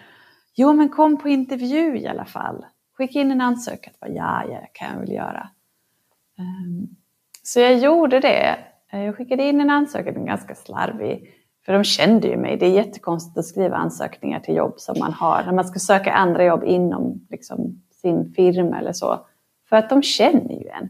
Jo 0.54 0.72
men 0.72 0.88
kom 0.88 1.16
på 1.18 1.28
intervju 1.28 1.98
i 1.98 2.06
alla 2.06 2.24
fall. 2.24 2.64
Skicka 2.96 3.18
in 3.20 3.30
en 3.30 3.40
ansökan. 3.40 3.92
Jag 4.00 4.10
bara, 4.10 4.16
ja, 4.16 4.44
ja, 4.52 4.60
det 4.60 4.68
kan 4.72 4.88
jag 4.92 5.00
väl 5.00 5.12
göra. 5.12 5.48
Ehm, 6.38 6.86
så 7.42 7.60
jag 7.60 7.78
gjorde 7.78 8.20
det. 8.20 8.56
Eh, 8.92 9.04
Jag 9.04 9.16
skickade 9.16 9.42
in 9.44 9.60
en 9.60 9.70
ansökan, 9.70 10.24
ganska 10.26 10.54
slarvig. 10.54 11.32
För 11.66 11.72
de 11.72 11.84
kände 11.84 12.28
ju 12.28 12.36
mig. 12.36 12.56
Det 12.56 12.66
är 12.66 12.70
jättekonstigt 12.70 13.38
att 13.38 13.44
skriva 13.44 13.76
ansökningar 13.76 14.40
till 14.40 14.54
jobb 14.56 14.74
som 14.76 14.98
man 14.98 15.12
har. 15.12 15.42
När 15.46 15.52
man 15.52 15.64
ska 15.64 15.78
söka 15.78 16.12
andra 16.12 16.44
jobb 16.44 16.64
inom 16.64 17.26
liksom, 17.30 17.82
sin 18.02 18.32
firma 18.36 18.78
eller 18.78 18.92
så. 18.92 19.26
För 19.68 19.76
att 19.76 19.90
de 19.90 20.02
känner 20.02 20.52
ju 20.62 20.68
en. 20.68 20.88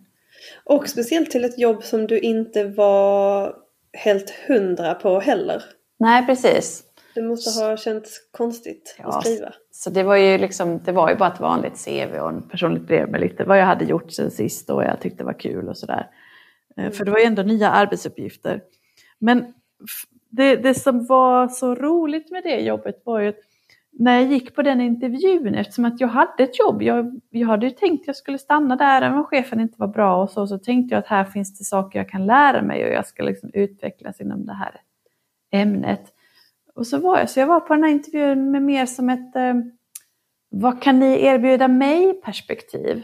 Och 0.65 0.89
speciellt 0.89 1.31
till 1.31 1.45
ett 1.45 1.59
jobb 1.59 1.83
som 1.83 2.07
du 2.07 2.19
inte 2.19 2.65
var 2.65 3.55
helt 3.97 4.31
hundra 4.31 4.95
på 4.95 5.21
heller. 5.21 5.63
Nej, 5.99 6.27
precis. 6.27 6.83
Det 7.15 7.23
måste 7.23 7.65
ha 7.65 7.77
känts 7.77 8.29
konstigt 8.31 8.97
Ja, 8.99 9.09
att 9.09 9.27
skriva. 9.27 9.53
Så 9.71 9.91
det 9.91 10.03
var 10.03 10.17
ju 10.17 10.39
liksom, 10.39 10.81
det 10.85 10.93
var 10.93 11.11
ju 11.11 11.17
bara 11.17 11.33
ett 11.33 11.41
vanligt 11.41 11.85
CV 11.85 12.19
och 12.19 12.29
en 12.29 12.49
personligt 12.49 12.87
brev 12.87 13.09
med 13.09 13.21
lite 13.21 13.45
vad 13.45 13.59
jag 13.59 13.67
hade 13.67 13.85
gjort 13.85 14.13
sen 14.13 14.31
sist 14.31 14.71
och 14.71 14.77
vad 14.77 14.85
jag 14.85 15.01
tyckte 15.01 15.25
var 15.25 15.41
kul 15.41 15.69
och 15.69 15.77
sådär. 15.77 16.11
Eh, 16.77 16.91
För 16.91 17.05
det 17.05 17.11
var 17.11 17.19
ju 17.19 17.25
ändå 17.25 17.43
nya 17.43 17.71
arbetsuppgifter. 17.71 18.63
Men 19.19 19.55
det, 20.31 20.57
det 20.57 20.75
som 20.75 21.07
var 21.07 21.49
så 21.49 21.75
roligt 21.75 22.31
med 22.31 22.43
det 22.43 22.61
jobbet 22.61 23.03
var 23.05 23.21
ju 23.21 23.29
att 23.29 23.39
när 23.99 24.21
jag 24.21 24.33
gick 24.33 24.55
på 24.55 24.63
den 24.63 24.81
intervjun, 24.81 25.55
eftersom 25.55 25.85
att 25.85 26.01
jag 26.01 26.09
hade 26.09 26.43
ett 26.43 26.59
jobb, 26.59 26.83
jag, 26.83 27.21
jag 27.31 27.49
hade 27.49 27.67
ju 27.67 27.73
tänkt 27.73 28.01
att 28.01 28.07
jag 28.07 28.17
skulle 28.17 28.39
stanna 28.39 28.77
där, 28.77 29.03
även 29.03 29.19
om 29.19 29.25
chefen 29.25 29.61
inte 29.61 29.75
var 29.79 29.89
bra 29.89 30.23
och 30.23 30.31
så, 30.31 30.47
så 30.47 30.59
tänkte 30.59 30.95
jag 30.95 30.99
att 30.99 31.07
här 31.07 31.25
finns 31.25 31.59
det 31.59 31.65
saker 31.65 31.99
jag 31.99 32.09
kan 32.09 32.27
lära 32.27 32.63
mig 32.63 32.85
och 32.85 32.91
jag 32.91 33.07
ska 33.07 33.23
liksom 33.23 33.51
utvecklas 33.55 34.21
inom 34.21 34.47
det 34.47 34.53
här 34.53 34.81
ämnet. 35.53 36.13
Och 36.75 36.87
så 36.87 36.99
var 36.99 37.19
jag, 37.19 37.31
så 37.31 37.41
jag 37.41 37.47
var 37.47 37.61
på 37.61 37.75
den 37.75 37.83
här 37.83 37.91
intervjun 37.91 38.51
med 38.51 38.63
mer 38.63 38.87
som 38.87 39.11
ett 39.11 39.37
eh, 39.37 39.55
vad 40.49 40.83
kan 40.83 40.99
ni 40.99 41.25
erbjuda 41.25 41.69
mig 41.69 42.13
perspektiv. 42.13 43.03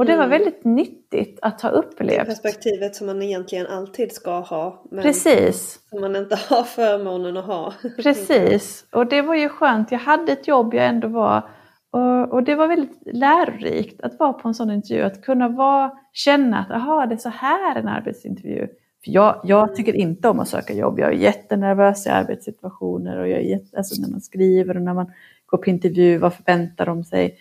Och 0.00 0.06
det 0.06 0.16
var 0.16 0.24
Mm. 0.24 0.38
väldigt 0.38 0.64
nyttigt 0.64 1.38
att 1.42 1.60
ha 1.60 1.70
Det 1.70 1.76
upplevt. 1.76 2.26
perspektivet 2.26 2.96
som 2.96 3.06
man 3.06 3.22
egentligen 3.22 3.66
alltid 3.66 4.12
ska 4.12 4.40
ha. 4.40 4.84
Men 4.90 5.02
Precis, 5.02 5.80
som 5.90 6.00
man 6.00 6.16
inte 6.16 6.38
har 6.48 6.62
förmånen 6.62 7.36
att 7.36 7.44
ha. 7.44 7.72
precis. 8.02 8.86
Och 8.92 9.06
det 9.06 9.22
var 9.22 9.34
ju 9.34 9.48
skönt. 9.48 9.92
Jag 9.92 9.98
hade 9.98 10.32
ett 10.32 10.48
jobb 10.48 10.74
jag 10.74 10.86
ändå 10.86 11.08
var. 11.08 11.48
Och, 11.90 12.32
och 12.32 12.42
det 12.42 12.54
var 12.54 12.68
väldigt 12.68 12.98
lärorikt 13.12 14.00
att 14.00 14.18
vara 14.18 14.32
på 14.32 14.48
en 14.48 14.54
sån 14.54 14.70
intervju. 14.70 15.02
Att 15.02 15.22
kunna 15.22 15.48
vara, 15.48 15.90
känna 16.12 16.58
att 16.58 16.70
aha, 16.70 17.06
det 17.06 17.14
är 17.14 17.18
så 17.18 17.28
här 17.28 17.76
en 17.76 17.88
arbetsintervju. 17.88 18.66
För 19.04 19.10
jag, 19.10 19.40
jag 19.44 19.74
tycker 19.76 19.96
inte 19.96 20.28
om 20.28 20.40
att 20.40 20.48
söka 20.48 20.74
jobb. 20.74 20.98
Jag 20.98 21.08
är 21.08 21.16
jättenervös 21.16 22.06
i 22.06 22.10
arbetssituationer. 22.10 23.18
Och 23.18 23.28
jag 23.28 23.38
är 23.38 23.42
jätte, 23.44 23.76
alltså 23.76 24.02
när 24.02 24.08
man 24.10 24.20
skriver 24.20 24.76
och 24.76 24.82
när 24.82 24.94
man 24.94 25.12
går 25.46 25.58
på 25.58 25.70
intervju. 25.70 26.18
Vad 26.18 26.34
förväntar 26.34 26.86
de 26.86 27.04
sig? 27.04 27.36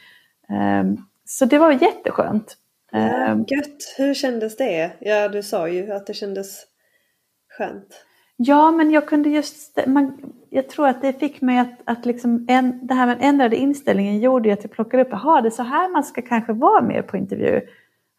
Ehm, 0.50 0.98
så 1.32 1.46
det 1.46 1.58
var 1.58 1.72
jätteskönt. 1.72 2.58
Ja, 2.92 3.00
Ehm, 3.00 3.46
gött. 3.48 3.96
Hur 3.98 4.14
kändes 4.14 4.58
det? 4.58 4.92
Ja, 5.00 5.28
du 5.28 5.44
sa 5.44 5.70
ju 5.70 5.92
att 5.92 6.08
det 6.08 6.14
kändes 6.14 6.66
skönt. 7.58 8.06
Ja, 8.38 8.72
men 8.72 8.92
jag 8.92 9.08
kunde 9.08 9.30
just, 9.30 9.80
man, 9.88 10.34
jag 10.50 10.70
tror 10.70 10.88
att 10.88 11.02
det 11.02 11.14
fick 11.14 11.42
mig 11.42 11.60
att, 11.60 11.80
att 11.86 12.06
liksom 12.06 12.46
en, 12.50 12.88
det 12.88 12.94
här 12.94 13.08
med 13.08 13.18
ändrade 13.22 13.56
inställningen 13.56 14.20
gjorde 14.20 14.54
att 14.54 14.64
jag 14.64 14.72
plockade 14.72 15.04
upp, 15.04 15.10
jaha 15.12 15.42
det 15.42 15.48
är 15.48 15.52
så 15.52 15.64
här 15.64 15.90
man 15.90 16.04
ska 16.04 16.22
kanske 16.22 16.54
vara 16.54 16.82
mer 16.82 17.02
på 17.02 17.18
intervju. 17.18 17.62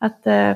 Att 0.01 0.27
eh, 0.27 0.51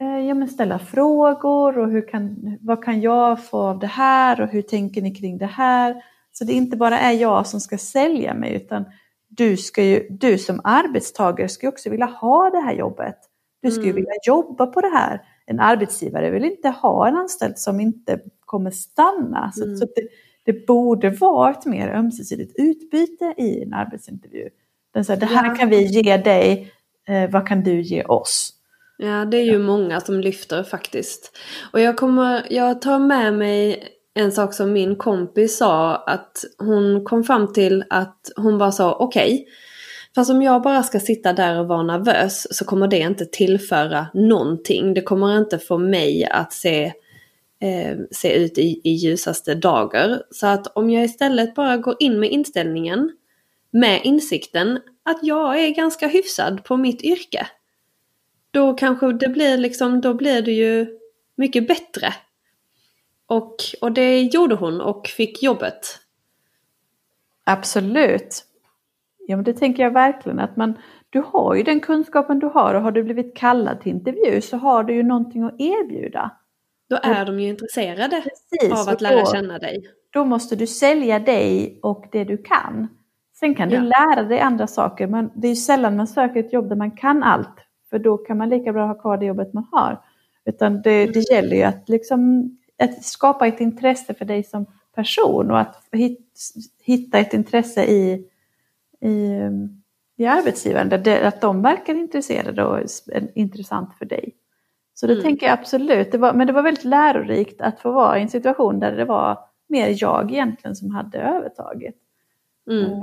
eh, 0.00 0.18
ja, 0.28 0.34
men 0.34 0.48
ställa 0.48 0.78
frågor 0.78 1.78
och 1.78 1.90
hur 1.90 2.08
kan, 2.08 2.56
vad 2.60 2.84
kan 2.84 3.00
jag 3.00 3.44
få 3.44 3.58
av 3.58 3.78
det 3.78 3.86
här 3.86 4.40
och 4.40 4.48
hur 4.48 4.62
tänker 4.62 5.02
ni 5.02 5.14
kring 5.14 5.38
det 5.38 5.46
här? 5.46 6.04
Så 6.32 6.44
det 6.44 6.52
inte 6.52 6.76
bara 6.76 6.98
är 6.98 7.12
jag 7.12 7.46
som 7.46 7.60
ska 7.60 7.78
sälja 7.78 8.34
mig 8.34 8.54
utan 8.54 8.84
du, 9.30 9.56
ska 9.56 9.82
ju, 9.84 10.06
du 10.10 10.38
som 10.38 10.60
arbetstagare 10.64 11.48
ska 11.48 11.66
ju 11.66 11.68
också 11.68 11.90
vilja 11.90 12.06
ha 12.06 12.50
det 12.50 12.60
här 12.60 12.74
jobbet. 12.74 13.16
Du 13.62 13.70
ska 13.70 13.82
ju 13.82 13.90
Mm. 13.90 13.96
vilja 13.96 14.12
jobba 14.26 14.66
på 14.66 14.80
det 14.80 14.88
här. 14.88 15.22
En 15.46 15.60
arbetsgivare 15.60 16.30
vill 16.30 16.44
inte 16.44 16.68
ha 16.68 17.08
en 17.08 17.16
anställd 17.16 17.58
som 17.58 17.80
inte 17.80 18.20
kommer 18.40 18.70
stanna. 18.70 19.52
Så, 19.54 19.64
Mm. 19.64 19.76
så 19.76 19.84
det, 19.84 20.08
det 20.44 20.66
borde 20.66 21.10
vara 21.10 21.50
ett 21.50 21.66
mer 21.66 21.88
ömsesidigt 21.88 22.52
utbyte 22.58 23.34
i 23.36 23.62
en 23.62 23.72
arbetsintervju. 23.74 24.48
Den 24.94 25.04
säger, 25.04 25.20
det 25.20 25.26
här 25.26 25.56
kan 25.56 25.68
vi 25.68 25.82
ge 25.82 26.16
dig, 26.16 26.72
eh, 27.08 27.30
vad 27.30 27.48
kan 27.48 27.62
du 27.62 27.80
ge 27.80 28.04
oss? 28.04 28.52
Ja, 28.98 29.24
det 29.24 29.36
är 29.36 29.44
ju 29.44 29.58
många 29.58 30.00
som 30.00 30.20
lyfter 30.20 30.62
faktiskt. 30.62 31.36
Och 31.72 31.80
jag 31.80 31.96
kommer, 31.96 32.46
jag 32.50 32.82
tar 32.82 32.98
med 32.98 33.34
mig 33.34 33.84
en 34.14 34.32
sak 34.32 34.54
som 34.54 34.72
min 34.72 34.96
kompis 34.96 35.56
sa 35.56 35.96
att 35.96 36.44
hon 36.58 37.04
kom 37.04 37.24
fram 37.24 37.52
till 37.52 37.84
att 37.90 38.30
hon 38.36 38.58
bara 38.58 38.72
sa 38.72 38.92
okej. 38.92 39.46
fast 40.14 40.30
om 40.30 40.42
jag 40.42 40.62
bara 40.62 40.82
ska 40.82 41.00
sitta 41.00 41.32
där 41.32 41.60
och 41.60 41.68
vara 41.68 41.82
nervös 41.82 42.56
så 42.56 42.64
kommer 42.64 42.88
det 42.88 42.98
inte 42.98 43.26
tillföra 43.26 44.06
någonting. 44.14 44.94
Det 44.94 45.02
kommer 45.02 45.38
inte 45.38 45.58
få 45.58 45.78
mig 45.78 46.24
att 46.24 46.52
se, 46.52 46.84
eh, 47.62 47.98
se 48.10 48.32
ut 48.32 48.58
i, 48.58 48.80
i 48.84 48.90
ljusaste 48.90 49.54
dagar. 49.54 50.22
Så 50.30 50.46
att 50.46 50.66
om 50.76 50.90
jag 50.90 51.04
istället 51.04 51.54
bara 51.54 51.76
går 51.76 51.96
in 52.00 52.20
med 52.20 52.30
inställningen 52.30 53.10
med 53.70 54.00
insikten 54.04 54.78
att 55.02 55.18
jag 55.22 55.60
är 55.60 55.70
ganska 55.70 56.06
hyfsad 56.06 56.64
på 56.64 56.76
mitt 56.76 57.02
yrke 57.02 57.46
då 58.50 58.74
kanske 58.74 59.12
det 59.12 59.28
blir 59.28 59.58
liksom, 59.58 60.00
då 60.00 60.14
blir 60.14 60.42
det 60.42 60.52
ju 60.52 60.86
mycket 61.36 61.68
bättre. 61.68 62.14
Och, 63.30 63.56
och 63.80 63.92
det 63.92 64.20
gjorde 64.22 64.54
hon 64.54 64.80
och 64.80 65.06
fick 65.06 65.42
jobbet. 65.42 65.98
Absolut. 67.44 68.44
Ja, 69.26 69.36
men 69.36 69.44
det 69.44 69.52
tänker 69.52 69.82
jag 69.82 69.90
verkligen 69.90 70.38
att 70.38 70.56
man, 70.56 70.74
du 71.10 71.22
har 71.26 71.54
ju 71.54 71.62
den 71.62 71.80
kunskapen 71.80 72.38
du 72.38 72.46
har 72.46 72.74
och 72.74 72.82
har 72.82 72.90
du 72.92 73.02
blivit 73.02 73.36
kallad 73.36 73.80
till 73.80 73.92
intervju 73.92 74.40
så 74.40 74.56
har 74.56 74.84
du 74.84 74.94
ju 74.94 75.02
någonting 75.02 75.42
att 75.42 75.60
erbjuda. 75.60 76.30
Då 76.88 76.96
är 77.02 77.24
de 77.24 77.40
ju 77.40 77.48
intresserade 77.48 78.22
Precis, 78.22 78.72
av 78.72 78.88
att 78.88 78.94
och 78.94 79.02
lära 79.02 79.20
då- 79.20 79.32
känna 79.32 79.58
dig. 79.58 79.84
Då 80.12 80.24
måste 80.24 80.56
du 80.56 80.66
sälja 80.66 81.18
dig 81.18 81.78
och 81.82 82.04
det 82.12 82.24
du 82.24 82.36
kan. 82.38 82.88
Sen 83.40 83.54
kan 83.54 83.68
du 83.68 83.74
Ja. 83.76 83.82
lära 83.82 84.22
dig 84.22 84.40
andra 84.40 84.66
saker, 84.66 85.06
men 85.06 85.30
det 85.34 85.46
är 85.46 85.50
ju 85.50 85.56
sällan 85.56 85.96
man 85.96 86.06
söker 86.06 86.40
ett 86.40 86.52
jobb 86.52 86.68
där 86.68 86.76
man 86.76 86.90
kan 86.90 87.22
allt. 87.22 87.54
För 87.90 87.98
då 87.98 88.16
kan 88.16 88.38
man 88.38 88.48
lika 88.48 88.72
bra 88.72 88.86
ha 88.86 88.94
kvar 88.94 89.16
det 89.16 89.26
jobbet 89.26 89.52
man 89.52 89.66
har. 89.72 90.00
Utan 90.44 90.82
det, 90.82 91.06
det 91.06 91.30
gäller 91.30 91.56
ju 91.56 91.62
att, 91.62 91.88
liksom, 91.88 92.50
att 92.80 93.04
skapa 93.04 93.46
ett 93.46 93.60
intresse 93.60 94.14
för 94.14 94.24
dig 94.24 94.44
som 94.44 94.66
person 94.94 95.50
och 95.50 95.60
att 95.60 95.88
hit, 95.92 96.30
hitta 96.82 97.18
ett 97.18 97.34
intresse 97.34 97.84
i, 97.84 98.26
i, 99.00 99.38
i 100.16 100.26
arbetsgivaren. 100.26 100.88
Där 100.88 100.98
det, 100.98 101.26
att 101.26 101.40
de 101.40 101.62
verkar 101.62 101.94
intresserade 101.94 102.64
och 102.64 102.80
intressant 103.34 103.94
för 103.98 104.04
dig. 104.04 104.34
Så 104.94 105.06
det 105.06 105.12
Mm. 105.12 105.24
tänker 105.24 105.46
jag 105.46 105.58
absolut. 105.58 106.12
Det 106.12 106.18
var, 106.18 106.32
men 106.32 106.46
det 106.46 106.52
var 106.52 106.62
väldigt 106.62 106.84
lärorikt 106.84 107.60
att 107.60 107.80
få 107.80 107.92
vara 107.92 108.18
i 108.18 108.22
en 108.22 108.28
situation 108.28 108.80
där 108.80 108.96
det 108.96 109.04
var 109.04 109.38
mer 109.68 109.94
jag 109.98 110.32
egentligen 110.32 110.76
som 110.76 110.90
hade 110.90 111.18
övertaget. 111.18 111.94
Mm. 112.70 112.84
Eh, 112.84 112.98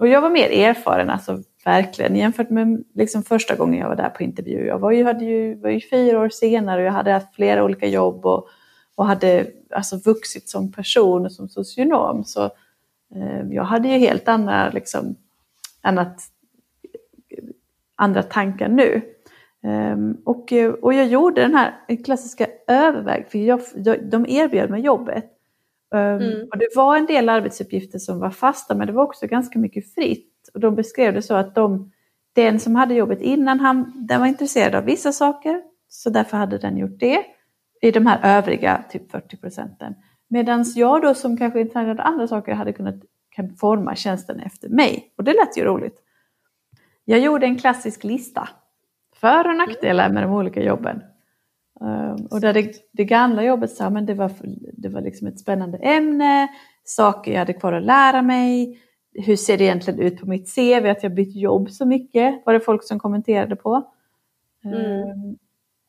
Och 0.00 0.08
jag 0.08 0.20
var 0.20 0.30
mer 0.30 0.50
erfaren, 0.50 1.10
alltså 1.10 1.38
verkligen, 1.64 2.16
jämfört 2.16 2.50
med 2.50 2.84
liksom 2.94 3.22
första 3.22 3.54
gången 3.56 3.80
jag 3.80 3.88
var 3.88 3.96
där 3.96 4.08
på 4.08 4.22
intervju. 4.22 4.66
Jag 4.66 4.78
var 4.78 4.90
ju, 4.92 5.04
hade 5.04 5.24
ju, 5.24 5.60
var 5.60 5.70
ju 5.70 5.80
fyra 5.80 6.20
år 6.20 6.28
senare 6.28 6.80
och 6.80 6.86
jag 6.86 6.92
hade 6.92 7.12
haft 7.12 7.34
flera 7.34 7.64
olika 7.64 7.86
jobb 7.86 8.26
och, 8.26 8.48
och 8.94 9.06
hade 9.06 9.46
alltså 9.70 9.96
vuxit 9.96 10.48
som 10.48 10.72
person 10.72 11.24
och 11.24 11.32
som 11.32 11.48
socionom. 11.48 12.24
Så 12.24 12.44
eh, 13.14 13.42
jag 13.50 13.64
hade 13.64 13.88
ju 13.88 13.98
helt 13.98 14.28
andra, 14.28 14.70
liksom, 14.70 15.16
annat, 15.80 16.22
andra 17.96 18.22
tankar 18.22 18.68
nu. 18.68 19.02
Ehm, 19.62 20.16
och, 20.24 20.52
och 20.82 20.94
jag 20.94 21.06
gjorde 21.06 21.40
den 21.40 21.54
här 21.54 21.74
klassiska 22.04 22.46
överväg, 22.66 23.26
för 23.30 23.38
jag, 23.38 23.60
jag, 23.74 24.04
de 24.10 24.26
erbjöd 24.28 24.70
mig 24.70 24.80
jobbet. 24.80 25.24
Ehm, 25.94 26.20
Mm. 26.20 26.48
Och 26.50 26.58
det 26.58 26.68
var 26.76 26.96
en 26.96 27.06
del 27.06 27.28
arbetsuppgifter 27.28 27.98
som 27.98 28.18
var 28.18 28.30
fasta 28.30 28.74
men 28.74 28.86
det 28.86 28.92
var 28.92 29.02
också 29.02 29.26
ganska 29.26 29.58
mycket 29.58 29.94
fritt. 29.94 30.50
Och 30.54 30.60
de 30.60 30.74
beskrev 30.74 31.14
det 31.14 31.22
så 31.22 31.34
att 31.34 31.54
de, 31.54 31.92
den 32.32 32.60
som 32.60 32.76
hade 32.76 32.94
jobbet 32.94 33.20
innan, 33.20 33.60
han, 33.60 34.06
den 34.08 34.20
var 34.20 34.26
intresserad 34.26 34.74
av 34.74 34.84
vissa 34.84 35.12
saker 35.12 35.62
så 35.88 36.10
därför 36.10 36.36
hade 36.36 36.58
den 36.58 36.76
gjort 36.76 36.98
det 36.98 37.24
i 37.82 37.90
de 37.90 38.06
här 38.06 38.38
övriga 38.38 38.84
typ 38.90 39.10
40 39.10 39.36
procenten. 39.36 39.94
Medan 40.28 40.64
jag 40.74 41.02
då 41.02 41.14
som 41.14 41.36
kanske 41.36 41.58
är 41.58 41.60
intresserad 41.60 42.00
av 42.00 42.06
andra 42.06 42.28
saker 42.28 42.52
hade 42.52 42.72
kunnat 42.72 42.94
kan 43.30 43.54
forma 43.56 43.94
tjänsten 43.94 44.40
efter 44.40 44.68
mig. 44.68 45.12
Och 45.16 45.24
det 45.24 45.32
lät 45.32 45.58
ju 45.58 45.64
roligt. 45.64 46.02
Jag 47.04 47.20
gjorde 47.20 47.46
en 47.46 47.56
klassisk 47.56 48.04
lista. 48.04 48.48
För 49.14 49.48
och 49.48 49.56
nackdelar 49.56 50.10
med 50.10 50.22
de 50.22 50.32
olika 50.32 50.62
jobben. 50.62 51.02
Um, 51.80 52.26
och 52.30 52.40
där 52.40 52.52
det, 52.52 52.72
det 52.92 53.04
gamla 53.04 53.44
jobbet 53.44 53.70
sa 53.70 53.90
men 53.90 54.06
det 54.06 54.14
var, 54.14 54.30
det 54.72 54.88
var 54.88 55.00
liksom 55.00 55.26
ett 55.26 55.40
spännande 55.40 55.78
ämne, 55.78 56.48
saker 56.84 57.32
jag 57.32 57.38
hade 57.38 57.52
kvar 57.52 57.72
att 57.72 57.84
lära 57.84 58.22
mig. 58.22 58.78
Hur 59.14 59.36
ser 59.36 59.58
det 59.58 59.64
egentligen 59.64 60.00
ut 60.00 60.20
på 60.20 60.26
mitt 60.26 60.54
CV 60.54 60.86
att 60.86 61.02
jag 61.02 61.14
bytt 61.14 61.36
jobb 61.36 61.70
så 61.70 61.86
mycket? 61.86 62.42
Var 62.46 62.52
det 62.52 62.60
folk 62.60 62.84
som 62.84 62.98
kommenterade 62.98 63.56
på. 63.56 63.92
Mm. 64.64 65.36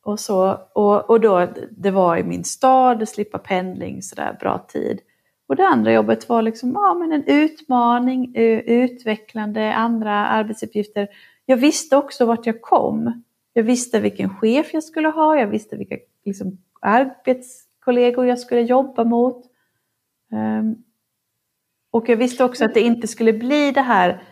Och, 0.04 0.20
så, 0.20 0.58
och, 0.72 1.10
och 1.10 1.20
då, 1.20 1.48
det 1.70 1.90
var 1.90 2.16
i 2.16 2.24
min 2.24 2.44
stad, 2.44 3.08
slippa 3.08 3.38
pendling, 3.38 4.02
sådär 4.02 4.36
bra 4.40 4.58
tid. 4.58 5.00
Och 5.46 5.56
det 5.56 5.66
andra 5.66 5.92
jobbet 5.92 6.28
var 6.28 6.42
liksom, 6.42 6.72
ja, 6.72 6.94
men 6.94 7.12
en 7.12 7.24
utmaning, 7.26 8.34
utvecklande, 8.66 9.74
andra 9.74 10.26
arbetsuppgifter. 10.26 11.08
Jag 11.46 11.56
visste 11.56 11.96
också 11.96 12.26
vart 12.26 12.46
jag 12.46 12.62
kom. 12.62 13.22
Jag 13.52 13.62
visste 13.62 14.00
vilken 14.00 14.36
chef 14.36 14.74
jag 14.74 14.84
skulle 14.84 15.08
ha, 15.08 15.38
jag 15.38 15.46
visste 15.46 15.76
vilka 15.76 15.96
liksom, 16.24 16.58
arbetskollegor 16.80 18.26
jag 18.26 18.38
skulle 18.38 18.60
jobba 18.60 19.04
mot. 19.04 19.44
Um, 20.32 20.84
och 21.90 22.08
jag 22.08 22.16
visste 22.16 22.44
också 22.44 22.64
att 22.64 22.74
det 22.74 22.80
inte 22.80 23.08
skulle 23.08 23.32
bli 23.32 23.70
det 23.70 23.80
här, 23.80 24.22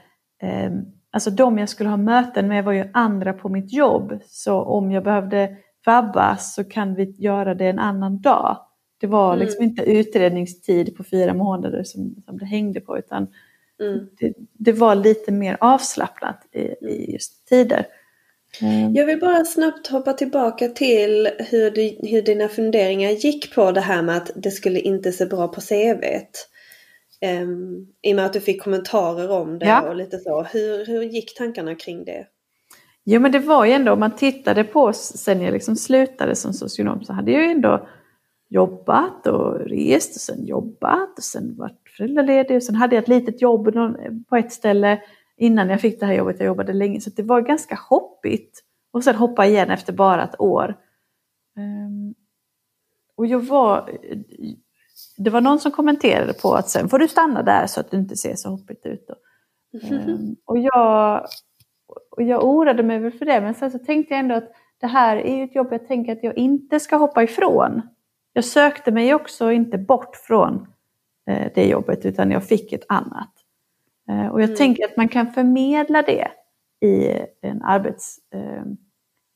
um, 0.43 0.93
alltså 1.13 1.31
de 1.31 1.59
jag 1.59 1.69
skulle 1.69 1.91
ha 1.91 1.97
möten 1.97 2.49
med 2.49 2.65
var 2.65 2.73
ju 2.73 2.85
andra 2.93 3.33
på 3.33 3.49
mitt 3.49 3.73
jobb. 3.73 4.19
Så 4.27 4.55
om 4.63 4.91
jag 4.93 5.05
behövde 5.05 5.57
vabbas 5.87 6.55
så 6.55 6.65
kan 6.65 6.95
vi 6.95 7.15
göra 7.19 7.55
det 7.55 7.67
en 7.67 7.79
annan 7.79 8.21
dag. 8.21 8.57
Det 9.01 9.07
var 9.07 9.35
Mm. 9.35 9.45
liksom 9.47 9.65
inte 9.65 9.83
utredningstid 9.83 10.97
på 10.97 11.05
fyra 11.05 11.35
månader 11.35 11.83
som, 11.85 12.15
som 12.25 12.39
det 12.39 12.45
hängde 12.47 12.81
på 12.81 12.99
utan 12.99 13.27
Mm. 13.81 14.07
det, 14.19 14.33
det 14.53 14.73
var 14.73 14.95
lite 14.95 15.33
mer 15.33 15.57
avslappnat 15.61 16.47
i, 16.53 16.61
i 16.87 17.13
just 17.13 17.49
tider. 17.49 17.87
Ehm, 18.61 18.95
Jag 18.95 19.07
vill 19.07 19.21
bara 19.21 19.45
snabbt 19.45 19.87
hoppa 19.87 20.13
tillbaka 20.13 20.69
till 20.69 21.29
hur, 21.39 21.71
du, 21.71 22.09
hur 22.09 22.23
dina 22.23 22.49
funderingar 22.49 23.11
gick 23.11 23.55
på 23.55 23.73
det 23.73 23.81
här 23.81 24.03
med 24.03 24.17
att 24.17 24.31
det 24.35 24.51
skulle 24.51 24.81
inte 24.81 25.13
se 25.13 25.27
bra 25.27 25.49
på 25.49 25.61
CVt. 25.61 26.49
Um, 27.23 27.87
I 28.03 28.13
och 28.13 28.17
med 28.17 28.27
att 28.27 28.33
du 28.33 28.41
fick 28.41 28.63
kommentarer 28.63 29.31
om 29.31 29.59
det 29.59 29.67
Ja. 29.67 29.89
och 29.89 29.97
lite 29.97 30.19
så. 30.19 30.43
Hur, 30.43 30.87
hur 30.87 31.03
gick 31.03 31.35
tankarna 31.39 31.75
kring 31.75 32.05
det? 32.05 32.27
Jo 33.05 33.21
men 33.21 33.33
det 33.33 33.39
var 33.39 33.65
ju 33.65 33.73
ändå, 33.73 33.93
om 33.93 34.01
man 34.01 34.17
tittade 34.17 34.65
på 34.65 34.93
sen 34.93 35.41
jag 35.41 35.53
liksom 35.53 35.77
slutade 35.77 36.37
som 36.37 36.53
socionom 36.53 37.05
så 37.05 37.13
hade 37.13 37.33
jag 37.33 37.43
ju 37.43 37.51
ändå 37.51 37.89
jobbat 38.49 39.27
och 39.27 39.61
rest 39.61 40.15
och 40.15 40.21
sen 40.21 40.47
jobbat 40.47 41.19
och 41.19 41.25
sen 41.25 41.57
varit 41.57 41.81
föräldraledig 41.97 42.57
och 42.57 42.63
sen 42.63 42.75
hade 42.75 42.95
jag 42.95 43.03
ett 43.03 43.09
litet 43.09 43.43
jobb 43.43 43.75
på 44.29 44.37
ett 44.37 44.53
ställe 44.53 45.03
innan 45.37 45.69
jag 45.71 45.81
fick 45.81 46.01
det 46.01 46.07
här 46.07 46.15
jobbet. 46.15 46.37
Jag 46.39 46.47
jobbade 46.47 46.73
länge 46.73 47.01
så 47.01 47.11
det 47.17 47.23
var 47.23 47.41
ganska 47.41 47.79
hoppigt. 47.89 48.65
Och 48.93 49.05
sen 49.05 49.15
hoppa 49.15 49.47
igen 49.47 49.71
efter 49.71 49.93
bara 49.93 50.25
ett 50.25 50.41
år. 50.41 50.77
Ehm, 51.57 52.15
och 53.17 53.27
jag 53.27 53.41
var, 53.41 53.91
det 55.17 55.31
var 55.31 55.41
någon 55.41 55.59
som 55.61 55.73
kommenterade 55.73 56.33
på 56.33 56.55
att 56.55 56.69
sen 56.69 56.89
får 56.89 56.99
du 56.99 57.09
stanna 57.09 57.43
där 57.43 57.67
så 57.67 57.81
att 57.81 57.91
du 57.91 57.97
inte 57.97 58.17
ser 58.17 58.35
så 58.35 58.49
hoppigt 58.49 58.87
ut. 58.87 59.07
Ehm, 59.91 60.37
och 60.45 60.59
jag, 60.59 61.27
och 62.17 62.23
jag 62.23 62.45
oroade 62.45 62.83
mig 62.83 62.99
väl 62.99 63.13
för 63.13 63.25
det, 63.25 63.41
men 63.41 63.55
sen 63.55 63.71
så 63.71 63.79
tänkte 63.79 64.15
jag 64.15 64.21
ändå 64.21 64.35
att 64.35 64.53
det 64.81 64.87
här 64.87 65.17
är 65.17 65.37
ju 65.37 65.45
ett 65.45 65.55
jobb 65.55 65.69
jag 65.71 65.89
tänker 65.89 66.13
att 66.13 66.23
jag 66.25 66.37
inte 66.39 66.81
ska 66.81 66.97
hoppa 66.97 67.23
ifrån. 67.23 67.83
Jag 68.33 68.45
sökte 68.45 68.91
mig 68.93 69.15
också 69.15 69.53
inte 69.53 69.79
bort 69.79 70.17
från 70.17 70.67
eh, 71.31 71.53
det 71.55 71.67
jobbet, 71.67 72.07
utan 72.07 72.31
jag 72.31 72.45
fick 72.45 72.73
ett 72.73 72.85
annat. 72.89 73.33
Eh, 74.11 74.27
och 74.27 74.41
jag 74.41 74.47
Mm. 74.49 74.57
tänker 74.57 74.85
att 74.85 74.97
man 74.97 75.09
kan 75.09 75.33
förmedla 75.33 76.03
det 76.03 76.29
i 76.87 77.09
en 77.43 77.63
arbets, 77.63 78.17
eh, 78.35 78.63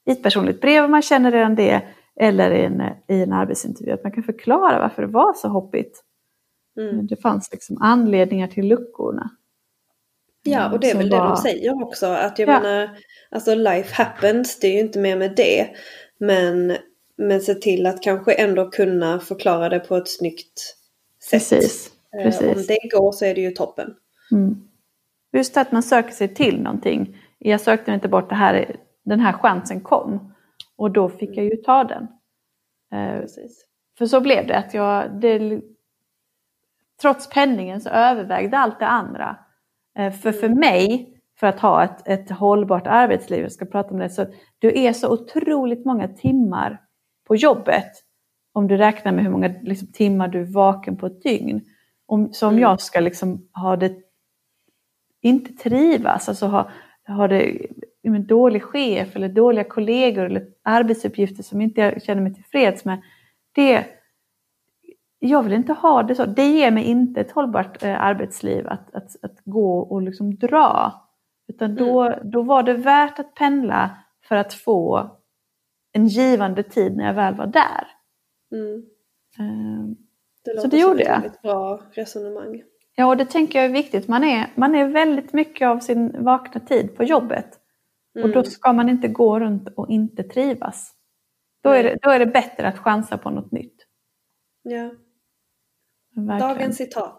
i 0.08 0.12
ett 0.12 0.22
personligt 0.22 0.60
brev 0.60 0.84
om 0.84 0.90
man 0.90 1.02
känner 1.02 1.32
redan 1.32 1.54
det, 1.54 1.82
eller 2.20 2.50
i 2.50 2.64
en, 2.64 2.82
i 3.08 3.22
en 3.22 3.32
arbetsintervju. 3.32 3.92
Att 3.92 4.02
man 4.02 4.12
kan 4.12 4.22
förklara 4.22 4.78
varför 4.78 5.02
det 5.02 5.08
var 5.08 5.32
så 5.34 5.48
hoppigt. 5.48 6.02
Mm. 6.80 7.06
Det 7.06 7.16
fanns 7.16 7.52
liksom 7.52 7.82
anledningar 7.82 8.48
till 8.48 8.68
luckorna. 8.68 9.30
Ja, 10.42 10.72
och 10.72 10.80
det 10.80 10.90
är 10.90 10.96
väl 10.96 11.10
det 11.10 11.16
var- 11.18 11.28
de 11.28 11.36
säger 11.36 11.82
också. 11.82 12.06
Att 12.06 12.38
jag 12.38 12.48
Ja. 12.48 12.60
menar, 12.60 12.90
alltså 13.30 13.54
life 13.54 14.02
happens, 14.02 14.58
det 14.60 14.66
är 14.66 14.72
ju 14.72 14.80
inte 14.80 14.98
mer 14.98 15.16
med 15.16 15.32
det. 15.36 15.66
Men, 16.18 16.76
men 17.16 17.40
se 17.40 17.54
till 17.54 17.86
att 17.86 18.02
kanske 18.02 18.32
ändå 18.32 18.70
kunna 18.70 19.20
förklara 19.20 19.68
det 19.68 19.78
på 19.80 19.96
ett 19.96 20.08
snyggt 20.08 20.58
sätt. 21.30 21.30
Precis. 21.30 21.90
Eh, 22.18 22.22
precis. 22.24 22.56
Om 22.56 22.62
det 22.68 22.96
går 22.96 23.12
så 23.12 23.24
är 23.24 23.34
det 23.34 23.40
ju 23.40 23.50
toppen. 23.50 23.94
Mm. 24.32 24.54
Just 25.32 25.56
att 25.56 25.72
man 25.72 25.82
söker 25.82 26.10
sig 26.12 26.34
till 26.34 26.62
någonting. 26.62 27.16
Jag 27.38 27.60
sökte 27.60 27.92
inte 27.92 28.08
bort 28.08 28.28
det 28.28 28.34
här, 28.34 28.76
den 29.04 29.20
här 29.20 29.32
chansen 29.32 29.80
kom. 29.80 30.32
Och 30.78 30.90
då 30.90 31.08
fick 31.08 31.36
jag 31.36 31.44
ju 31.44 31.56
ta 31.56 31.84
den. 31.84 32.02
Eh, 32.92 33.20
Precis. 33.20 33.66
För 33.98 34.06
så 34.06 34.20
blev 34.20 34.46
det. 34.46 34.58
att 34.58 34.74
jag, 34.74 35.20
det, 35.20 35.60
Trots 37.02 37.30
penningen 37.30 37.80
så 37.80 37.88
övervägde 37.90 38.58
allt 38.58 38.78
det 38.78 38.86
andra. 38.86 39.36
Eh, 39.98 40.12
För 40.12 40.32
för 40.32 40.48
mig, 40.48 41.12
för 41.40 41.46
att 41.46 41.60
ha 41.60 41.84
ett, 41.84 42.08
ett 42.08 42.30
hållbart 42.30 42.86
arbetsliv, 42.86 43.42
jag 43.42 43.52
ska 43.52 43.64
prata 43.66 43.90
om 43.90 43.98
det, 43.98 44.10
så 44.10 44.26
du 44.58 44.78
är 44.78 44.92
så 44.92 45.12
otroligt 45.12 45.84
många 45.84 46.08
timmar 46.08 46.82
på 47.26 47.36
jobbet. 47.36 47.92
Om 48.52 48.66
du 48.68 48.76
räknar 48.76 49.12
med 49.12 49.24
hur 49.24 49.30
många 49.30 49.54
liksom, 49.62 49.92
timmar 49.92 50.28
du 50.28 50.40
är 50.40 50.52
vaken 50.54 50.96
på 50.96 51.06
ett 51.06 51.22
dygn. 51.22 51.60
Om, 52.06 52.32
så 52.32 52.46
om 52.46 52.52
Mm. 52.54 52.62
jag 52.62 52.80
ska 52.80 53.00
liksom 53.00 53.48
ha 53.52 53.76
det, 53.76 53.92
inte 55.22 55.52
trivas, 55.52 56.28
alltså 56.28 56.46
ha, 56.46 56.70
ha 57.06 57.28
det, 57.28 57.66
en 58.14 58.26
dålig 58.26 58.62
chef 58.62 59.16
eller 59.16 59.28
dåliga 59.28 59.64
kollegor 59.64 60.24
eller 60.24 60.46
arbetsuppgifter 60.62 61.42
som 61.42 61.60
inte 61.60 61.80
jag 61.80 62.02
känner 62.02 62.22
mig 62.22 62.34
tillfreds 62.34 62.84
med. 62.84 63.02
Det, 63.52 63.84
jag 65.18 65.42
vill 65.42 65.52
inte 65.52 65.72
ha 65.72 66.02
det 66.02 66.14
så. 66.14 66.24
Det 66.24 66.46
ger 66.46 66.70
mig 66.70 66.84
inte 66.84 67.20
ett 67.20 67.30
hållbart 67.32 67.82
eh, 67.82 68.00
arbetsliv 68.02 68.68
att, 68.68 68.94
att, 68.94 69.16
att 69.24 69.40
gå 69.44 69.78
och 69.78 70.02
liksom 70.02 70.34
dra. 70.36 70.92
Utan 71.48 71.74
då, 71.74 72.14
då 72.24 72.42
var 72.42 72.62
det 72.62 72.74
värt 72.74 73.18
att 73.18 73.34
pendla 73.34 73.90
för 74.28 74.36
att 74.36 74.54
få 74.54 75.10
en 75.92 76.06
givande 76.06 76.62
tid 76.62 76.96
när 76.96 77.06
jag 77.06 77.14
väl 77.14 77.34
var 77.34 77.46
där. 77.46 77.86
Mm. 78.52 78.82
Eh, 79.38 79.86
Det 80.44 80.50
Så 80.50 80.56
låter 80.56 80.68
det 80.70 80.78
gjorde 80.78 80.94
som 80.94 81.00
ett 81.00 81.06
jag. 81.08 81.20
väldigt 81.20 81.42
bra 81.42 81.80
resonemang. 81.92 82.62
Ja, 82.94 83.06
och 83.06 83.16
det 83.16 83.24
tänker 83.24 83.58
jag 83.58 83.66
är 83.68 83.72
viktigt. 83.72 84.08
Man 84.08 84.24
är, 84.24 84.46
man 84.54 84.74
är 84.74 84.88
väldigt 84.88 85.32
mycket 85.32 85.68
av 85.68 85.78
sin 85.78 86.24
vakna 86.24 86.60
tid 86.60 86.96
på 86.96 87.04
jobbet. 87.04 87.60
Och 88.22 88.28
då 88.28 88.38
Mm. 88.38 88.44
ska 88.44 88.72
man 88.72 88.88
inte 88.88 89.08
gå 89.08 89.40
runt 89.40 89.68
och 89.76 89.90
inte 89.90 90.22
trivas. 90.22 90.92
Då 91.62 91.70
är, 91.70 91.82
det, 91.82 91.98
då 92.02 92.10
är 92.10 92.18
det 92.18 92.26
bättre 92.26 92.68
att 92.68 92.78
chansa 92.78 93.18
på 93.18 93.30
något 93.30 93.52
nytt. 93.52 93.86
Ja. 94.62 94.90
Verkligen. 96.16 96.38
Dagens 96.38 96.76
citat. 96.76 97.18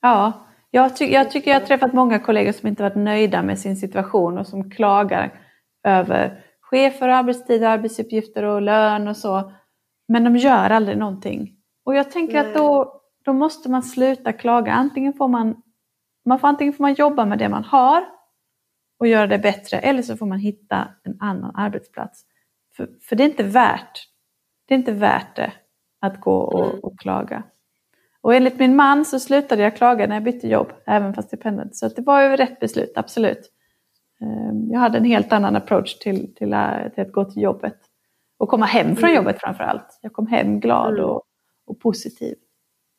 Ja, 0.00 0.46
jag, 0.70 0.96
ty 0.96 1.04
jag 1.04 1.30
tycker 1.30 1.50
jag 1.50 1.60
har 1.60 1.66
träffat 1.66 1.92
många 1.92 2.18
kollegor 2.18 2.52
som 2.52 2.68
inte 2.68 2.82
varit 2.82 2.96
nöjda 2.96 3.42
med 3.42 3.58
sin 3.58 3.76
situation 3.76 4.38
och 4.38 4.46
som 4.46 4.70
klagar 4.70 5.40
över 5.84 6.44
chefer, 6.60 7.08
arbetstider, 7.08 7.68
arbetsuppgifter 7.68 8.42
och 8.42 8.62
lön 8.62 9.08
och 9.08 9.16
så. 9.16 9.52
Men 10.08 10.24
de 10.24 10.36
gör 10.36 10.70
aldrig 10.70 10.98
någonting. 10.98 11.56
Och 11.84 11.94
jag 11.94 12.10
tänker 12.10 12.34
Nej. 12.34 12.46
att 12.46 12.54
då, 12.54 13.00
då 13.24 13.32
måste 13.32 13.70
man 13.70 13.82
sluta 13.82 14.32
klaga. 14.32 14.72
Antingen 14.72 15.12
får 15.12 15.28
man, 15.28 15.62
man 16.24 16.38
får, 16.38 16.48
antingen 16.48 16.72
får 16.72 16.82
man 16.84 16.94
jobba 16.94 17.24
med 17.24 17.38
det 17.38 17.48
man 17.48 17.64
har 17.64 18.04
och 19.00 19.06
göra 19.06 19.26
det 19.26 19.38
bättre 19.38 19.78
eller 19.78 20.02
så 20.02 20.16
får 20.16 20.26
man 20.26 20.38
hitta 20.38 20.88
en 21.02 21.16
annan 21.20 21.56
arbetsplats. 21.56 22.22
För, 22.76 22.88
för 23.00 23.16
det 23.16 23.22
är 23.22 23.28
inte 23.28 23.42
värt 23.42 24.10
det 24.70 24.74
är 24.74 24.78
inte 24.78 24.92
värt 24.92 25.36
det 25.36 25.52
att 26.00 26.20
gå 26.20 26.36
och, 26.36 26.68
Mm. 26.68 26.80
och 26.80 26.98
klaga. 26.98 27.42
Och 28.20 28.34
enligt 28.34 28.58
min 28.58 28.76
man 28.76 29.04
så 29.04 29.20
slutade 29.20 29.62
jag 29.62 29.76
klaga 29.76 30.06
när 30.06 30.16
jag 30.16 30.22
bytte 30.22 30.48
jobb, 30.48 30.72
även 30.86 31.14
fast 31.14 31.32
jag 31.32 31.40
pendlade. 31.40 31.70
Så 31.72 31.88
det 31.88 32.02
var 32.02 32.22
ju 32.22 32.36
rätt 32.36 32.60
beslut, 32.60 32.92
absolut. 32.96 33.52
Ehm, 34.20 34.70
jag 34.70 34.80
hade 34.80 34.98
en 34.98 35.04
helt 35.04 35.32
annan 35.32 35.56
approach 35.56 35.98
till, 35.98 36.34
till, 36.34 36.52
äh, 36.52 36.88
till 36.94 37.02
att 37.02 37.12
gå 37.12 37.24
till 37.24 37.42
jobbet. 37.42 37.76
Och 38.38 38.48
komma 38.48 38.66
hem 38.66 38.96
från 38.96 39.10
mm. 39.10 39.16
jobbet 39.16 39.40
framför 39.40 39.64
allt. 39.64 39.98
Jag 40.02 40.12
kom 40.12 40.26
hem 40.26 40.60
glad 40.60 40.94
mm. 40.94 41.04
och, 41.04 41.22
och 41.66 41.80
positiv. 41.80 42.36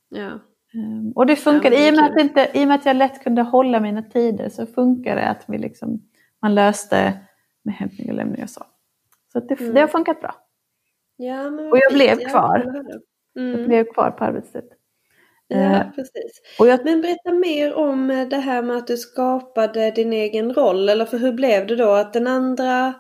Ja. 0.10 0.40
Ehm, 0.74 1.12
och 1.12 1.26
det 1.26 1.36
funkade, 1.36 1.76
ja, 1.76 1.88
I, 1.88 1.92
och 1.92 1.96
med 1.96 2.12
att 2.12 2.22
inte, 2.22 2.50
i 2.54 2.64
och 2.64 2.68
med 2.68 2.76
att 2.76 2.86
jag 2.86 2.96
lätt 2.96 3.24
kunde 3.24 3.42
hålla 3.42 3.80
mina 3.80 4.04
tider 4.04 4.50
så 4.50 4.66
funkar 4.66 5.16
det 5.16 5.28
att 5.28 5.44
vi 5.48 5.58
liksom, 5.58 6.02
man 6.42 6.56
löste 6.56 7.14
med 7.64 7.76
hämtning 7.76 8.10
och 8.10 8.16
lämning 8.16 8.44
och 8.44 8.50
så. 8.50 8.64
Så 9.34 9.40
det, 9.40 9.60
mm. 9.60 9.74
det 9.74 9.82
har 9.82 9.88
funkat 9.88 10.22
bra. 10.22 10.36
Ja, 11.16 11.48
och 11.48 11.78
jag 11.78 11.94
blev 11.94 12.30
kvar. 12.30 12.84
Mm. 13.40 13.60
Jag 13.60 13.68
blev 13.68 13.84
kvar 13.94 14.12
på 14.12 14.24
arbetstid. 14.24 14.64
Ja, 15.48 15.58
eh, 15.58 15.92
precis. 15.96 16.42
Jag... 16.60 16.86
Men 16.86 17.02
berätta 17.02 17.32
mer 17.32 17.74
om 17.74 18.28
det 18.30 18.38
här 18.38 18.62
med 18.62 18.78
att 18.78 18.88
du 18.88 18.98
skapade 18.98 19.92
din 19.92 20.14
egen 20.14 20.54
roll. 20.54 20.90
Eller 20.90 21.06
för 21.06 21.18
hur 21.18 21.34
blev 21.34 21.68
det 21.68 21.76
då 21.76 21.92
att 21.92 22.14
den 22.14 22.28
andra 22.28 22.94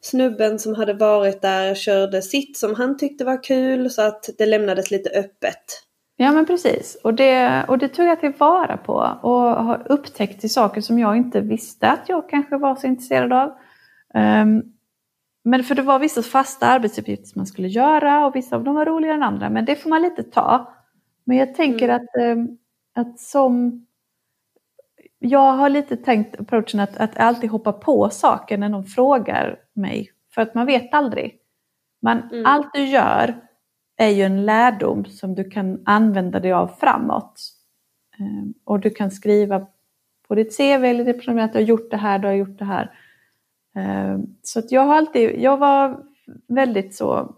snubben 0.00 0.58
som 0.58 0.74
hade 0.74 0.92
varit 0.92 1.42
där 1.42 1.74
körde 1.74 2.22
sitt 2.22 2.56
som 2.56 2.74
han 2.74 2.96
tyckte 2.96 3.24
var 3.24 3.42
kul 3.42 3.90
så 3.90 4.02
att 4.02 4.30
det 4.38 4.46
lämnades 4.46 4.90
lite 4.90 5.10
öppet? 5.10 5.87
Ja 6.20 6.32
men 6.32 6.46
precis. 6.46 6.98
Och 7.04 7.14
det, 7.14 7.64
och 7.68 7.78
det 7.78 7.88
tog 7.88 8.06
jag 8.06 8.20
tillvara 8.20 8.76
på 8.76 8.92
och 9.22 9.64
har 9.64 9.92
upptäckt 9.92 10.40
till 10.40 10.52
saker 10.52 10.80
som 10.80 10.98
jag 10.98 11.16
inte 11.16 11.40
visste 11.40 11.90
att 11.90 12.08
jag 12.08 12.28
kanske 12.28 12.56
var 12.56 12.76
så 12.76 12.86
intresserad 12.86 13.32
av. 13.32 13.48
Um, 14.14 14.62
men 15.44 15.64
för 15.64 15.74
det 15.74 15.82
var 15.82 15.98
vissa 15.98 16.22
fasta 16.22 16.66
arbetsuppgifter 16.66 17.26
som 17.26 17.38
man 17.38 17.46
skulle 17.46 17.68
göra 17.68 18.26
och 18.26 18.36
vissa 18.36 18.56
av 18.56 18.64
dem 18.64 18.74
var 18.74 18.86
roligare 18.86 19.14
än 19.14 19.22
andra. 19.22 19.50
Men 19.50 19.64
det 19.64 19.76
får 19.76 19.90
man 19.90 20.02
lite 20.02 20.22
ta. 20.22 20.74
Men 21.24 21.36
jag 21.36 21.54
tänker 21.54 21.88
mm. 21.88 21.96
att, 21.96 22.16
ehm, 22.22 22.48
att 22.94 23.20
som... 23.20 23.86
Jag 25.18 25.52
har 25.52 25.68
lite 25.68 25.96
tänkt 25.96 26.40
approachen 26.40 26.80
att, 26.80 26.96
att 26.96 27.18
alltid 27.18 27.50
hoppa 27.50 27.72
på 27.72 28.10
saker 28.10 28.58
när 28.58 28.68
någon 28.68 28.84
frågar 28.84 29.58
mig. 29.72 30.10
För 30.34 30.42
att 30.42 30.54
man 30.54 30.66
vet 30.66 30.94
aldrig. 30.94 31.38
Man, 32.02 32.22
mm. 32.22 32.46
Allt 32.46 32.72
du 32.72 32.84
gör 32.84 33.47
är 33.98 34.08
ju 34.08 34.22
en 34.22 34.46
lärdom 34.46 35.04
som 35.04 35.34
du 35.34 35.50
kan 35.50 35.82
använda 35.84 36.40
dig 36.40 36.52
av 36.52 36.68
framåt. 36.80 37.40
Ehm, 38.18 38.54
och 38.64 38.80
du 38.80 38.90
kan 38.90 39.10
skriva 39.10 39.66
på 40.28 40.34
ditt 40.34 40.56
CV 40.56 40.84
eller 40.84 41.04
det 41.04 41.44
att 41.44 41.52
du 41.52 41.58
har 41.58 41.64
gjort 41.64 41.90
det 41.90 41.96
här, 41.96 42.18
du 42.18 42.26
har 42.26 42.34
gjort 42.34 42.58
det 42.58 42.64
här. 42.64 42.90
Ehm, 43.76 44.22
så 44.42 44.58
att 44.58 44.72
jag 44.72 44.80
har 44.80 44.96
alltid, 44.96 45.40
jag 45.40 45.56
var 45.56 46.00
väldigt 46.48 46.94
så, 46.94 47.34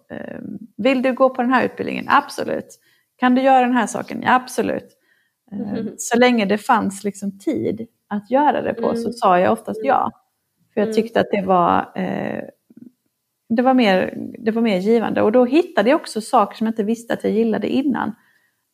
vill 0.76 1.02
du 1.02 1.12
gå 1.12 1.30
på 1.30 1.42
den 1.42 1.52
här 1.52 1.64
utbildningen? 1.64 2.06
Absolut. 2.08 2.78
Kan 3.16 3.34
du 3.34 3.42
göra 3.42 3.60
den 3.60 3.76
här 3.76 3.86
saken? 3.86 4.22
Ja, 4.22 4.34
absolut. 4.34 4.96
Mm. 5.52 5.94
Så 5.98 6.18
länge 6.18 6.44
det 6.44 6.58
fanns 6.58 7.04
liksom 7.04 7.38
tid 7.38 7.86
att 8.08 8.30
göra 8.30 8.62
det 8.62 8.74
på 8.74 8.88
mm. 8.88 8.96
så 8.96 9.12
sa 9.12 9.40
jag 9.40 9.52
oftast 9.52 9.80
ja. 9.84 10.10
För 10.74 10.80
jag 10.80 10.88
mm. 10.88 10.94
tyckte 10.94 11.20
att 11.20 11.30
det 11.30 11.42
var, 11.42 11.92
eh, 11.94 12.42
det, 13.56 13.62
var 13.62 13.74
mer, 13.74 14.14
det 14.38 14.50
var 14.50 14.62
mer 14.62 14.78
givande. 14.78 15.22
Och 15.22 15.32
då 15.32 15.44
hittade 15.44 15.90
jag 15.90 16.00
också 16.00 16.20
saker 16.20 16.56
som 16.56 16.66
jag 16.66 16.72
inte 16.72 16.82
visste 16.82 17.14
att 17.14 17.24
jag 17.24 17.32
gillade 17.32 17.68
innan. 17.68 18.08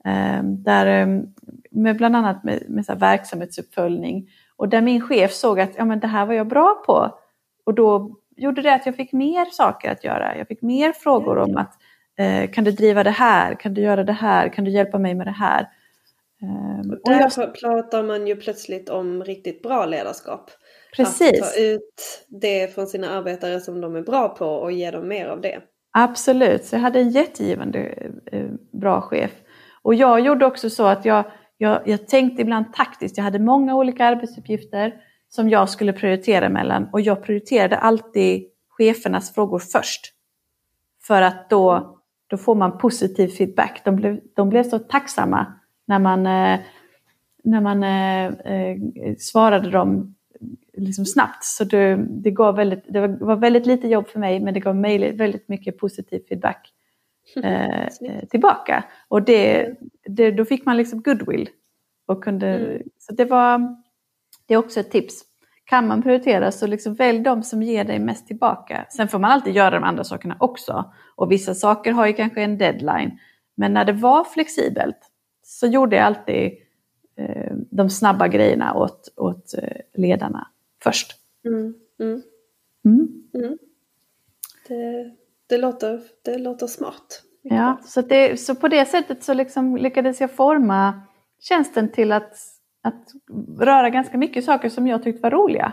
Eh, 0.05 0.43
där, 0.43 0.87
eh, 0.87 1.23
med 1.71 1.97
bland 1.97 2.17
annat 2.17 2.45
med, 2.45 2.62
med 2.69 2.87
så 2.87 2.95
verksamhetsuppföljning. 2.95 4.31
Och 4.57 4.69
där 4.69 4.81
min 4.81 5.01
chef 5.01 5.33
såg 5.33 5.61
att 5.61 5.71
ja, 5.77 5.85
men 5.85 6.01
det 6.01 6.07
här 6.07 6.27
var 6.27 6.35
jag 6.35 6.47
bra 6.47 6.83
på. 6.87 7.19
Och 7.65 7.75
då 7.75 8.17
gjorde 8.37 8.62
det 8.62 8.75
att 8.75 8.87
jag 8.87 8.97
fick 8.97 9.12
mer 9.12 9.45
saker 9.45 9.91
att 9.91 10.05
göra. 10.05 10.37
Jag 10.37 10.49
fick 10.49 10.62
mer 10.62 10.93
frågor 10.93 11.39
om 11.39 11.57
att 11.57 11.79
Eh, 12.19 12.51
kan 12.51 12.65
du 12.65 12.71
driva 12.71 13.05
det 13.05 13.11
här? 13.11 13.55
Kan 13.55 13.75
du 13.75 13.81
göra 13.81 14.05
det 14.05 14.12
här? 14.12 14.49
Kan 14.49 14.65
du 14.65 14.71
hjälpa 14.71 14.99
mig 14.99 15.15
med 15.15 15.27
det 15.27 15.31
här? 15.31 15.69
Eh, 16.43 16.91
och 16.91 17.11
där 17.11 17.31
jag... 17.37 17.55
pratar 17.55 18.03
man 18.03 18.27
ju 18.27 18.37
plötsligt 18.37 18.89
om 18.89 19.25
riktigt 19.25 19.62
bra 19.62 19.87
ledarskap. 19.87 20.51
Precis. 20.96 21.42
Att 21.42 21.54
ta 21.54 21.61
ut 21.61 22.26
det 22.28 22.74
från 22.74 22.87
sina 22.87 23.11
arbetare 23.11 23.61
som 23.61 23.80
de 23.80 23.96
är 23.96 24.02
bra 24.02 24.28
på 24.28 24.46
och 24.46 24.72
ge 24.72 24.90
dem 24.90 25.09
mer 25.09 25.26
av 25.26 25.40
det. 25.40 25.61
Absolut, 25.92 26.64
så 26.64 26.76
jag 26.76 26.80
hade 26.80 27.00
en 27.00 27.11
jättegivande 27.11 27.78
eh, 28.32 28.46
bra 28.72 29.00
chef. 29.00 29.30
Och 29.82 29.94
jag 29.94 30.20
gjorde 30.20 30.46
också 30.46 30.70
så 30.70 30.87
att 30.87 31.04
jag, 31.04 31.24
jag, 31.56 31.82
jag 31.88 32.09
tänkte 32.09 32.42
ibland 32.42 32.72
taktiskt. 32.72 33.16
Jag 33.16 33.24
hade 33.24 33.38
många 33.38 33.76
olika 33.76 34.04
arbetsuppgifter 34.04 34.94
som 35.28 35.48
jag 35.48 35.68
skulle 35.68 35.92
prioritera 35.92 36.48
mellan 36.48 36.88
och 36.92 37.00
jag 37.00 37.22
prioriterade 37.22 37.76
alltid 37.76 38.44
chefernas 38.68 39.35
frågor 39.35 39.59
först. 39.59 40.12
För 41.06 41.22
att 41.22 41.50
då 41.50 41.96
då 42.26 42.37
får 42.37 42.54
man 42.54 42.78
positiv 42.78 43.28
feedback. 43.28 43.82
De 43.85 43.96
blev, 43.96 44.20
de 44.37 44.48
blev 44.48 44.62
så 44.62 44.78
tacksamma 44.78 45.46
när 45.87 45.98
man, 45.98 46.26
eh, 46.26 46.61
när 47.44 47.61
man 47.61 47.82
eh, 47.82 48.26
eh, 48.26 48.76
svarade 49.18 49.70
dem 49.70 50.15
liksom 50.77 51.07
snabbt. 51.07 51.45
Så 51.45 51.65
det, 51.65 51.97
det, 52.09 52.31
gav 52.31 52.57
väldigt, 52.57 52.85
det 52.89 53.07
var 53.07 53.37
väldigt 53.37 53.67
lite 53.67 53.89
jobb 53.89 54.09
för 54.09 54.19
mig 54.19 54.41
men 54.41 54.55
det 54.55 54.61
gav 54.61 54.77
mig 54.77 55.12
väldigt 55.12 55.49
mycket 55.49 55.79
positiv 55.79 56.21
feedback 56.29 56.73
eh, 57.43 57.89
tillbaka. 58.31 58.85
Och 59.09 59.23
det, 59.23 59.75
det, 60.07 60.31
då 60.31 60.45
fick 60.45 60.67
man 60.67 60.77
liksom 60.77 61.03
goodwill. 61.03 61.49
Och 62.07 62.25
kunde, 62.25 62.47
mm. 62.47 62.83
så 62.99 63.15
det, 63.15 63.25
var, 63.25 63.77
det 64.47 64.55
är 64.55 64.59
också 64.59 64.81
ett 64.81 64.91
tips 64.91 65.23
kan 65.67 65.87
man 65.87 66.03
prioritera 66.03 66.53
så 66.53 66.67
liksom 66.67 66.95
välj 66.95 67.21
de 67.21 67.43
som 67.43 67.62
ger 67.62 67.85
dig 67.85 67.99
mest 67.99 68.27
tillbaka. 68.27 68.87
Sen 68.91 69.09
får 69.09 69.19
man 69.19 69.31
alltid 69.31 69.55
göra 69.55 69.71
de 69.71 69.85
andra 69.85 70.05
sakerna 70.05 70.37
också. 70.41 70.93
Och 71.17 71.33
vissa 71.33 71.55
saker 71.55 71.93
har 71.93 72.07
ju 72.07 72.12
kanske 72.12 72.43
en 72.43 72.59
deadline. 72.59 73.19
Men 73.55 73.75
när 73.75 73.85
det 73.85 73.93
var 73.93 74.25
flexibelt 74.25 74.99
så 75.43 75.67
gjorde 75.67 75.97
jag 75.97 76.05
alltid 76.05 76.53
eh, 77.19 77.53
de 77.71 77.91
snabba 77.91 78.29
grejerna 78.29 78.75
åt, 78.75 79.09
åt 79.17 79.55
eh, 79.59 80.01
ledarna 80.01 80.49
först. 80.87 81.12
Mm, 81.46 81.75
mm. 82.01 82.22
Mm. 82.85 83.09
mm. 83.35 83.59
Det, 84.68 85.14
det, 85.46 85.59
låter, 85.59 86.03
det 86.25 86.38
låter 86.38 86.66
smart. 86.66 87.22
Ja, 87.42 87.81
så, 87.85 88.01
det, 88.01 88.40
så 88.40 88.55
på 88.55 88.68
det 88.68 88.85
sättet 88.85 89.22
så 89.22 89.35
liksom 89.35 89.77
lyckades 89.77 90.20
jag 90.20 90.31
forma 90.31 91.01
tjänsten 91.40 91.92
till 91.92 92.12
att 92.12 92.57
att 92.87 93.12
röra 93.61 93.90
ganska 93.90 94.18
mycket 94.18 94.44
saker 94.44 94.68
som 94.68 94.87
jag 94.87 95.03
tyckte 95.03 95.22
var 95.22 95.31
roliga. 95.31 95.72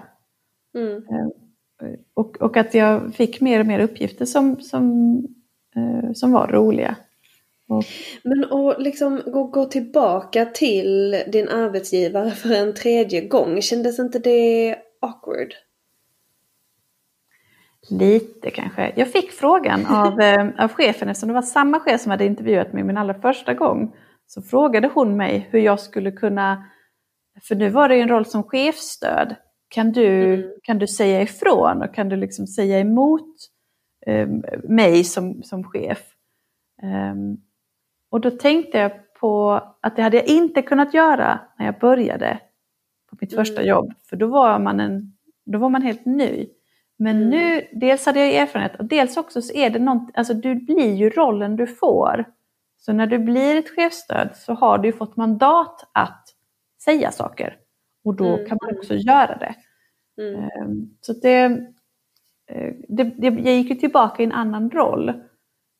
Mm. 0.76 0.97
Eh, 0.97 1.99
och, 2.13 2.41
och 2.41 2.58
att 2.58 2.73
jag 2.73 3.15
fick 3.15 3.41
mer 3.41 3.60
och 3.60 3.65
mer 3.65 3.80
uppgifter 3.80 4.26
som, 4.26 4.62
som, 4.62 5.17
eh, 5.76 6.13
som 6.13 6.32
var 6.32 6.47
roliga. 6.47 6.95
Och... 7.69 7.84
Men 8.23 8.43
att 8.43 8.82
liksom 8.82 9.21
gå, 9.26 9.43
gå 9.43 9.65
tillbaka 9.65 10.45
till 10.45 11.23
din 11.28 11.49
arbetsgivare 11.49 12.32
för 12.32 12.54
en 12.54 12.73
tredje 12.73 13.28
gång, 13.28 13.62
kändes 13.62 13.99
inte 13.99 14.19
det 14.19 14.76
awkward? 15.04 15.54
Lite 17.89 18.50
kanske. 18.50 18.94
Jag 18.96 19.12
fick 19.12 19.32
frågan 19.32 19.86
av, 19.86 20.20
eh, 20.22 20.48
av 20.58 20.72
chefen, 20.72 21.10
eftersom 21.10 21.28
det 21.28 21.34
var 21.34 21.42
samma 21.42 21.80
chef 21.80 22.02
som 22.02 22.12
hade 22.12 22.26
intervjuat 22.26 22.74
mig 22.74 22.84
min 22.84 22.98
allra 22.98 23.22
första 23.22 23.54
gång, 23.54 23.96
så 24.28 24.42
frågade 24.42 24.89
hon 24.94 25.18
mig 25.18 25.48
hur 25.52 25.60
jag 25.60 25.80
skulle 25.80 26.12
kunna 26.12 26.63
för 27.42 27.56
nu 27.56 27.70
var 27.70 27.89
det 27.89 27.96
ju 27.96 28.02
en 28.02 28.10
roll 28.10 28.26
som 28.26 28.44
chefsstöd. 28.44 29.36
Kan 29.68 29.92
du, 29.92 30.34
mm. 30.34 30.50
kan 30.63 30.80
du 30.80 30.88
säga 30.88 31.22
ifrån 31.22 31.82
och 31.82 31.96
kan 31.96 32.10
du 32.10 32.16
liksom 32.16 32.48
säga 32.48 32.80
emot 32.80 33.36
eh, 34.06 34.28
mig 34.63 35.04
som, 35.04 35.44
som 35.44 35.63
chef? 35.63 36.00
Um, 36.84 37.38
och 38.12 38.22
då 38.22 38.32
tänkte 38.32 38.78
jag 38.78 38.92
på 39.20 39.62
att 39.82 39.96
det 39.96 40.02
hade 40.02 40.18
jag 40.18 40.28
inte 40.28 40.62
kunnat 40.62 40.94
göra 40.94 41.39
när 41.58 41.66
jag 41.66 41.80
började 41.80 42.39
på 43.15 43.17
mitt 43.21 43.34
mm. 43.34 43.45
första 43.45 43.63
jobb. 43.63 43.93
För 44.10 44.15
då 44.15 44.28
var 44.28 44.60
man, 44.60 44.80
en, 44.80 45.13
då 45.45 45.60
var 45.60 45.69
man 45.69 45.82
helt 45.82 46.06
ny. 46.06 46.47
Men 46.97 47.17
mm. 47.17 47.30
nu, 47.30 47.67
dels 47.71 48.06
hade 48.06 48.19
jag 48.19 48.34
erfarenhet 48.34 48.80
och 48.80 48.86
dels 48.86 49.17
också 49.17 49.41
så 49.41 49.54
är 49.54 49.69
det 49.69 49.80
något, 49.80 50.10
alltså 50.13 50.34
du 50.34 50.56
blir 50.56 50.93
ju 50.93 51.10
rollen 51.10 51.56
du 51.56 51.67
får. 51.67 52.26
Så 52.78 52.93
när 52.93 53.08
du 53.08 53.19
blir 53.19 53.56
ett 53.56 53.69
chefsstöd 53.69 54.30
så 54.36 54.54
har 54.54 54.78
du 54.78 54.91
fått 54.91 55.17
mandat 55.17 55.89
att 55.93 56.30
säga 56.84 57.11
saker. 57.11 57.57
Och 58.03 58.16
då 58.16 58.34
mm. 58.34 58.49
kan 58.49 58.57
man 58.61 58.78
också 58.78 58.95
göra 58.95 59.38
det. 59.38 59.55
Mm. 60.22 60.43
Ehm, 60.43 60.89
så 61.01 61.14
det, 61.14 61.43
eh, 62.47 62.74
det, 62.88 63.03
det, 63.03 63.28
jag 63.28 63.55
gick 63.55 63.70
ju 63.70 63.76
tillbaka 63.76 64.24
i 64.24 64.26
en 64.26 64.32
annan 64.32 64.70
roll. 64.70 65.14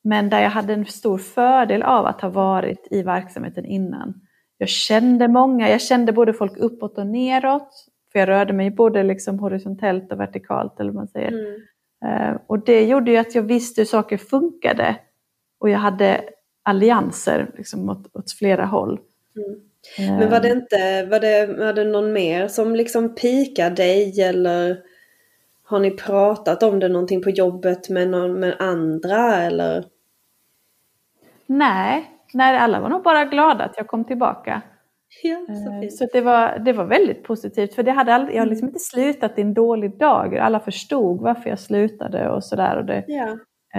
Men 0.04 0.30
där 0.30 0.42
jag 0.42 0.50
hade 0.50 0.74
en 0.74 0.86
stor 0.86 1.18
fördel 1.18 1.84
av 1.84 2.06
att 2.06 2.22
ha 2.22 2.30
varit 2.30 2.88
i 2.92 3.04
verksamheten 3.04 3.66
innan. 3.66 4.22
Jag 4.58 4.70
kände 4.70 5.28
många, 5.28 5.70
jag 5.70 5.82
kände 5.82 6.12
både 6.12 6.34
folk 6.34 6.58
uppåt 6.58 6.98
och 6.98 7.08
neråt. 7.08 7.86
För 8.12 8.20
jag 8.20 8.30
rörde 8.30 8.54
mig 8.54 8.72
både 8.72 9.04
liksom 9.04 9.40
horisontellt 9.40 10.12
och 10.12 10.20
vertikalt 10.20 10.80
eller 10.80 10.92
vad 10.92 10.96
man 10.96 11.08
säger. 11.08 11.32
Mm. 11.32 11.62
Ehm, 12.06 12.38
och 12.48 12.60
det 12.60 12.86
gjorde 12.86 13.12
ju 13.12 13.18
att 13.18 13.36
jag 13.36 13.44
visste 13.44 13.82
hur 13.82 13.86
saker 13.86 14.18
funkade. 14.18 14.96
Och 15.60 15.70
jag 15.70 15.80
hade 15.80 16.22
allianser 16.64 17.52
liksom 17.58 17.90
åt, 17.90 18.16
åt 18.16 18.32
flera 18.32 18.66
håll. 18.66 19.00
Mm. 19.36 20.16
Men 20.18 20.30
var 20.30 20.40
det 20.40 20.50
inte, 20.50 21.06
var 21.06 21.20
det, 21.20 21.46
var 21.46 21.74
det 21.74 21.84
någon 21.84 22.14
mer 22.14 22.48
som 22.48 22.76
liksom 22.76 23.16
pikade 23.16 23.76
dig 23.76 24.22
eller 24.22 24.78
har 25.64 25.80
ni 25.80 25.92
pratat 25.92 26.64
om 26.64 26.80
det 26.80 26.88
någonting 26.88 27.22
på 27.22 27.30
jobbet 27.30 27.90
med, 27.90 28.10
någon, 28.10 28.40
med 28.40 28.56
andra 28.60 29.36
eller? 29.42 29.86
Nej, 31.46 32.13
nej, 32.34 32.58
alla 32.58 32.80
var 32.80 32.90
nog 32.90 33.04
bara 33.04 33.26
glada 33.26 33.64
att 33.66 33.78
jag 33.78 33.88
kom 33.88 34.04
tillbaka. 34.06 34.62
Ja, 35.24 35.46
så 35.48 35.72
Eh. 35.84 35.90
Så 35.90 36.08
det 36.14 36.22
var, 36.22 36.60
det 36.60 36.74
var 36.74 36.86
väldigt 36.86 37.24
positivt, 37.24 37.74
för 37.74 37.84
det 37.84 37.92
hade 37.92 38.14
aldrig, 38.14 38.36
jag 38.38 38.42
har 38.42 38.48
liksom 38.50 38.68
inte 38.68 38.80
slutat 38.80 39.38
i 39.40 39.42
en 39.42 39.54
dålig 39.54 39.98
dag. 39.98 40.38
Alla 40.38 40.60
förstod 40.60 41.22
varför 41.22 41.50
jag 41.50 41.60
slutade 41.60 42.30
och 42.30 42.44
sådär. 42.44 42.84
Det, 42.84 43.04
Ja. 43.08 43.28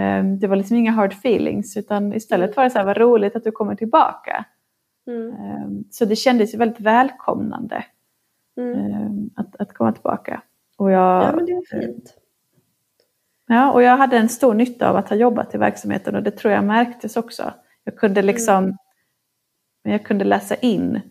eh, 0.03 0.23
det 0.23 0.47
var 0.47 0.55
liksom 0.55 0.77
inga 0.77 0.91
hard 0.91 1.11
feelings, 1.13 1.77
utan 1.77 2.13
istället 2.13 2.57
var 2.57 2.63
det 2.63 2.69
så 2.69 2.77
här, 2.77 2.85
vad 2.85 2.97
roligt 2.97 3.35
att 3.35 3.43
du 3.43 3.51
kommer 3.51 3.75
tillbaka. 3.75 4.45
Mm. 5.07 5.29
Eh, 5.29 5.67
Så 5.91 6.05
det 6.05 6.15
kändes 6.15 6.55
väldigt 6.55 6.79
välkomnande 6.79 7.83
Mm. 8.57 8.79
eh, 8.91 9.09
att, 9.35 9.55
att 9.61 9.73
komma 9.73 9.91
tillbaka. 9.91 10.41
Och 10.77 10.91
jag, 10.91 11.23
Ja, 11.23 11.31
men 11.35 11.45
det 11.45 11.51
är 11.51 11.81
fint. 11.81 12.13
Ja, 13.47 13.71
och 13.71 13.81
jag 13.83 13.97
hade 13.97 14.17
en 14.17 14.29
stor 14.29 14.53
nytta 14.53 14.89
av 14.89 14.95
att 14.95 15.09
ha 15.09 15.15
jobbat 15.15 15.55
i 15.55 15.57
verksamheten 15.57 16.15
och 16.15 16.23
det 16.23 16.31
tror 16.31 16.53
jag 16.53 16.63
märktes 16.63 17.17
också. 17.17 17.53
Jag 17.85 17.97
kunde 17.97 18.21
liksom 18.21 18.77
men 19.85 19.91
jag 19.91 20.05
kunde 20.05 20.25
läsa 20.25 20.55
in 20.55 21.01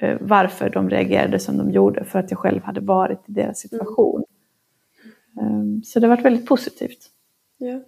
eh, 0.00 0.16
varför 0.20 0.70
de 0.70 0.90
reagerade 0.90 1.38
som 1.38 1.58
de 1.58 1.70
gjorde 1.70 2.04
för 2.04 2.18
att 2.18 2.30
jag 2.30 2.40
själv 2.40 2.62
hade 2.62 2.80
varit 2.80 3.24
i 3.28 3.32
deras 3.32 3.58
situation. 3.58 4.24
Um, 5.40 5.82
så 5.84 6.00
det 6.00 6.06
har 6.06 6.16
varit 6.16 6.24
väldigt 6.24 6.46
positivt. 6.46 7.10
Ja. 7.58 7.80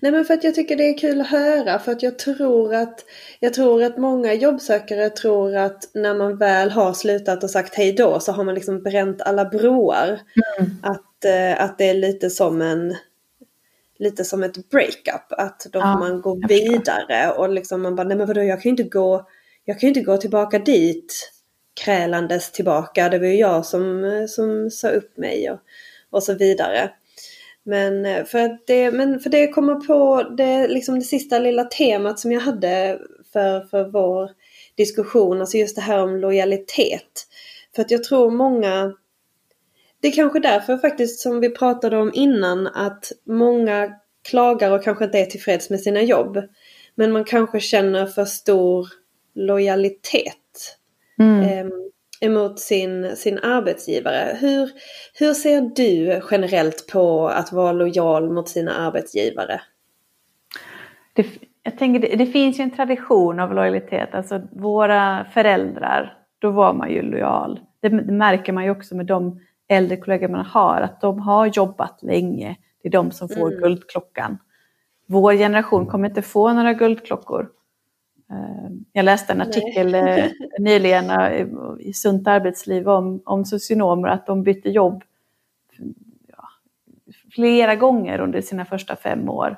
Nej 0.00 0.12
men 0.12 0.24
för 0.24 0.34
att 0.34 0.44
jag 0.44 0.54
tycker 0.54 0.76
det 0.76 0.88
är 0.88 0.98
kul 0.98 1.20
att 1.20 1.26
höra 1.26 1.78
för 1.78 1.92
att 1.92 2.02
jag 2.02 2.18
tror 2.18 2.74
att 2.74 3.04
jag 3.40 3.54
tror 3.54 3.82
att 3.82 3.98
många 3.98 4.34
jobbsökare 4.34 5.10
tror 5.10 5.56
att 5.56 5.90
när 5.94 6.14
man 6.14 6.36
väl 6.36 6.70
har 6.70 6.92
slutat 6.92 7.44
och 7.44 7.50
sagt 7.50 7.74
hej 7.74 7.92
då 7.92 8.20
så 8.20 8.32
har 8.32 8.44
man 8.44 8.54
liksom 8.54 8.82
bränt 8.82 9.22
alla 9.22 9.44
broar. 9.44 10.20
Att, 10.82 11.24
eh, 11.24 11.64
att 11.64 11.78
det 11.78 11.88
är 11.88 11.94
lite 11.94 12.30
som 12.30 12.62
en 12.62 12.94
lite 14.00 14.24
som 14.24 14.42
ett 14.42 14.70
breakup. 14.70 15.26
Att 15.28 15.66
då 15.72 15.78
Ja, 15.78 15.82
får 15.92 16.08
man 16.08 16.20
gå 16.20 16.40
vidare 16.48 17.32
och 17.32 17.48
liksom 17.48 17.82
man 17.82 17.96
bara 17.96 18.08
nej 18.08 18.16
men 18.16 18.26
vadå 18.26 18.42
jag 18.42 18.62
kan 18.62 18.68
ju 18.68 18.70
inte 18.70 18.98
gå 18.98 19.26
jag 19.64 19.80
kan 19.80 19.88
inte 19.88 20.00
gå 20.00 20.16
tillbaka 20.16 20.58
dit 20.58 21.32
krälandes 21.84 22.52
tillbaka. 22.52 23.08
Det 23.08 23.18
var 23.18 23.26
ju 23.26 23.36
jag 23.36 23.66
som, 23.66 24.04
eh, 24.04 24.26
som 24.26 24.70
sa 24.70 24.88
upp 24.88 25.16
mig 25.16 25.50
och, 25.50 25.58
och 26.10 26.22
så 26.22 26.34
vidare. 26.34 26.90
Men 27.62 28.06
eh, 28.06 28.24
för, 28.24 28.38
att 28.38 28.66
det, 28.66 28.90
men 28.90 29.20
för 29.20 29.30
det 29.30 29.48
kommer 29.48 29.74
på 29.74 30.22
det, 30.36 30.68
liksom 30.68 30.94
det 30.94 31.04
sista 31.04 31.38
lilla 31.38 31.64
temat 31.64 32.18
som 32.18 32.32
jag 32.32 32.40
hade 32.40 32.98
för, 33.32 33.60
för 33.60 33.84
vår 33.84 34.30
diskussion, 34.76 35.40
alltså 35.40 35.56
just 35.56 35.76
det 35.76 35.82
här 35.82 36.02
om 36.02 36.16
lojalitet. 36.16 37.26
För 37.74 37.82
att 37.82 37.90
jag 37.90 38.04
tror 38.04 38.30
många, 38.30 38.92
det 40.00 40.08
är 40.08 40.12
kanske 40.12 40.40
därför 40.40 40.76
faktiskt 40.76 41.20
som 41.20 41.40
vi 41.40 41.50
pratade 41.50 41.96
om 41.96 42.10
innan, 42.14 42.66
att 42.66 43.12
många 43.26 43.92
klagar 44.28 44.70
och 44.70 44.84
kanske 44.84 45.04
inte 45.04 45.18
är 45.18 45.26
tillfreds 45.26 45.70
med 45.70 45.80
sina 45.80 46.02
jobb. 46.02 46.42
Men 46.94 47.12
man 47.12 47.24
kanske 47.24 47.60
känner 47.60 48.06
för 48.06 48.24
stor 48.24 48.88
lojalitet 49.34 50.36
Mm. 51.20 51.42
eh, 51.42 51.72
emot 52.20 52.60
sin, 52.60 53.16
sin 53.16 53.38
arbetsgivare. 53.38 54.36
Hur, 54.40 54.70
hur 55.14 55.34
ser 55.34 55.60
du 55.60 56.22
generellt 56.30 56.86
på 56.92 57.28
att 57.28 57.52
vara 57.52 57.72
lojal 57.72 58.30
mot 58.30 58.48
sina 58.48 58.72
arbetsgivare? 58.72 59.60
Det, 61.12 61.26
jag 61.62 61.78
tänker, 61.78 62.00
det, 62.00 62.16
det 62.16 62.26
finns 62.26 62.58
ju 62.58 62.62
en 62.62 62.70
tradition 62.70 63.40
av 63.40 63.54
lojalitet. 63.54 64.14
Alltså 64.14 64.42
våra 64.52 65.26
föräldrar, 65.34 66.18
då 66.38 66.50
var 66.50 66.74
man 66.74 66.90
ju 66.90 67.02
lojal. 67.02 67.60
Det, 67.80 67.88
det 67.88 68.12
märker 68.12 68.52
man 68.52 68.64
ju 68.64 68.70
också 68.70 68.96
med 68.96 69.06
de 69.06 69.40
äldre 69.70 69.96
kollegor 69.96 70.28
man 70.28 70.44
har, 70.44 70.80
att 70.80 71.00
de 71.00 71.18
har 71.20 71.46
jobbat 71.46 72.02
länge. 72.02 72.56
Det 72.82 72.88
är 72.88 72.92
de 72.92 73.10
som 73.10 73.28
får 73.28 73.48
Mm. 73.48 73.60
guldklockan. 73.60 74.38
Vår 75.06 75.32
generation 75.32 75.86
kommer 75.86 76.08
inte 76.08 76.22
få 76.22 76.52
några 76.52 76.72
guldklockor. 76.72 77.48
Eh, 78.30 78.70
Jag 78.92 79.04
läste 79.04 79.32
en 79.32 79.40
artikel 79.40 79.94
eh, 79.94 80.24
nyligen 80.58 81.10
eh, 81.10 81.46
i 81.80 81.92
Sunt 81.92 82.28
arbetsliv 82.28 82.88
om, 82.88 83.22
om 83.24 83.44
socionomer, 83.44 84.08
att 84.08 84.26
de 84.26 84.42
bytte 84.42 84.70
jobb 84.70 85.02
flera 87.34 87.74
gånger 87.76 88.20
under 88.20 88.40
sina 88.40 88.64
första 88.64 88.96
fem 88.96 89.28
år. 89.28 89.56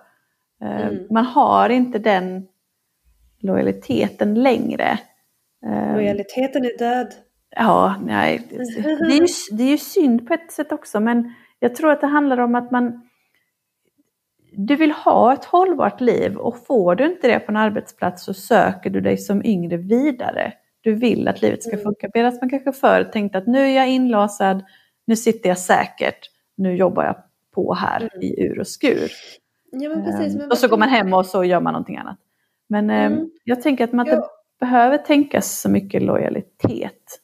Eh, 0.62 0.86
Mm. 0.86 1.06
Man 1.10 1.24
har 1.24 1.68
inte 1.68 1.98
den 1.98 2.48
lojaliteten 3.38 4.34
längre. 4.34 4.98
Eh, 5.66 5.94
Lojaliteten 5.94 6.64
är 6.64 6.78
död. 6.78 7.12
Ja, 7.56 7.94
nej. 8.04 8.46
Det 8.50 8.56
är, 8.56 9.20
ju, 9.20 9.26
det 9.56 9.62
är 9.62 9.70
ju 9.70 9.78
synd 9.78 10.28
på 10.28 10.34
ett 10.34 10.52
sätt 10.52 10.72
också, 10.72 11.00
men 11.00 11.32
jag 11.58 11.74
tror 11.76 11.90
att 11.92 12.00
det 12.00 12.06
handlar 12.06 12.38
om 12.38 12.54
att 12.54 12.70
man... 12.70 13.08
Du 14.56 14.76
vill 14.76 14.92
ha 14.92 15.32
ett 15.32 15.44
hållbart 15.44 16.00
liv 16.00 16.36
och 16.36 16.66
får 16.66 16.94
du 16.94 17.04
inte 17.06 17.28
det 17.28 17.38
på 17.40 17.52
en 17.52 17.56
arbetsplats 17.56 18.24
så 18.24 18.34
söker 18.34 18.90
du 18.90 19.00
dig 19.00 19.18
som 19.18 19.44
yngre 19.44 19.76
vidare. 19.76 20.52
Du 20.80 20.94
vill 20.94 21.28
att 21.28 21.42
livet 21.42 21.62
ska 21.62 21.72
Mm. 21.72 21.82
funka. 21.82 22.08
Medan 22.14 22.38
man 22.40 22.50
kanske 22.50 22.72
förr 22.72 23.04
tänkte 23.04 23.38
att 23.38 23.46
nu 23.46 23.58
är 23.58 23.76
jag 23.76 23.88
inlasad, 23.88 24.64
nu 25.06 25.16
sitter 25.16 25.48
jag 25.48 25.58
säkert, 25.58 26.30
nu 26.56 26.76
jobbar 26.76 27.04
jag 27.04 27.16
på 27.54 27.74
här 27.74 28.00
Mm. 28.00 28.22
i 28.22 28.40
ur 28.44 28.58
och 28.60 28.66
skur. 28.68 29.10
Ja, 29.72 29.88
men 29.88 30.04
precis, 30.04 30.34
Ehm, 30.34 30.38
men 30.40 30.50
och 30.50 30.58
så 30.58 30.68
går 30.68 30.78
man 30.78 30.88
hem 30.88 31.12
och 31.12 31.26
så 31.26 31.44
gör 31.44 31.60
man 31.60 31.72
någonting 31.72 31.96
annat. 31.96 32.18
Men 32.68 32.90
ehm, 32.90 33.12
Mm. 33.12 33.30
jag 33.44 33.62
tänker 33.62 33.84
att 33.84 33.92
man 33.92 34.06
inte 34.06 34.16
Ja. 34.16 34.30
behöver 34.60 34.98
tänka 34.98 35.40
så 35.40 35.68
mycket 35.70 36.02
lojalitet. 36.02 37.20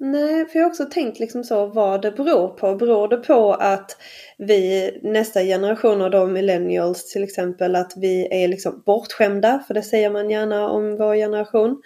Nej, 0.00 0.46
för 0.46 0.58
jag 0.58 0.64
har 0.64 0.70
också 0.70 0.84
tänkt 0.84 1.20
liksom 1.20 1.44
så 1.44 1.66
vad 1.66 2.02
det 2.02 2.10
beror 2.10 2.48
på. 2.48 2.74
Beror 2.74 3.08
det 3.08 3.16
på 3.16 3.54
att 3.54 3.96
vi, 4.38 4.90
nästa 5.02 5.42
generation 5.42 6.02
av 6.02 6.10
de 6.10 6.32
millennials 6.32 7.12
till 7.12 7.24
exempel, 7.24 7.76
att 7.76 7.92
vi 7.96 8.42
är 8.44 8.48
liksom 8.48 8.82
bortskämda, 8.86 9.64
för 9.66 9.74
det 9.74 9.82
säger 9.82 10.10
man 10.10 10.30
gärna 10.30 10.68
om 10.68 10.96
vår 10.96 11.14
generation. 11.14 11.82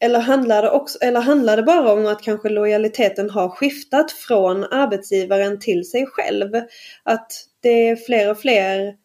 Eller, 0.00 0.18
handlar 0.18 0.62
det 0.62 0.70
också, 0.70 0.98
eller 0.98 1.20
handlar 1.20 1.56
det 1.56 1.62
bara 1.62 1.92
om 1.92 2.06
att 2.06 2.22
kanske 2.22 2.48
lojaliteten 2.48 3.30
har 3.30 3.48
skiftat 3.48 4.12
från 4.12 4.64
arbetsgivaren 4.64 5.60
till 5.60 5.90
sig 5.90 6.06
själv? 6.06 6.54
Att 7.02 7.32
det 7.60 7.88
är 7.88 7.96
fler 7.96 8.30
och 8.30 8.40
fler 8.40 8.96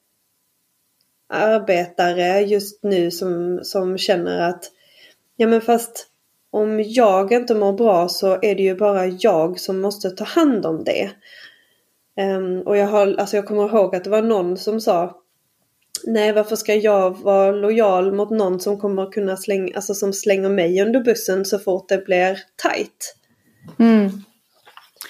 arbetare 1.30 2.42
just 2.42 2.84
nu 2.84 3.12
som, 3.12 3.60
som 3.64 3.98
känner 3.98 4.50
att 4.50 4.72
ja 5.36 5.48
men 5.48 5.62
fast 5.62 6.13
om 6.54 6.84
jag 6.84 7.32
inte 7.32 7.56
mår 7.56 7.74
bra 7.74 8.08
så 8.08 8.34
är 8.42 8.56
det 8.56 8.64
ju 8.64 8.76
bara 8.76 9.06
jag 9.06 9.60
som 9.60 9.82
måste 9.82 10.10
ta 10.10 10.24
hand 10.24 10.66
om 10.66 10.84
det. 10.84 11.12
Ehm, 12.18 12.62
och 12.62 12.78
jag, 12.78 12.88
har, 12.88 13.16
alltså 13.18 13.36
jag 13.36 13.48
kommer 13.48 13.66
ihåg 13.70 13.96
att 13.96 14.04
det 14.04 14.10
var 14.10 14.22
någon 14.22 14.58
som 14.58 14.82
sa 14.82 15.20
Nej 16.04 16.34
varför 16.34 16.56
ska 16.56 16.76
jag 16.76 17.24
vara 17.24 17.52
lojal 17.52 18.14
mot 18.14 18.30
någon 18.30 18.60
som 18.60 18.80
kommer 18.80 19.12
kunna 19.12 19.38
slänga, 19.38 19.76
alltså 19.76 19.94
som 19.94 20.14
slänger 20.14 20.50
mig 20.50 20.82
under 20.82 21.00
bussen 21.00 21.46
så 21.46 21.60
fort 21.60 21.90
det 21.90 22.06
blir 22.06 22.40
tight. 22.64 23.16
Mm. 23.80 24.10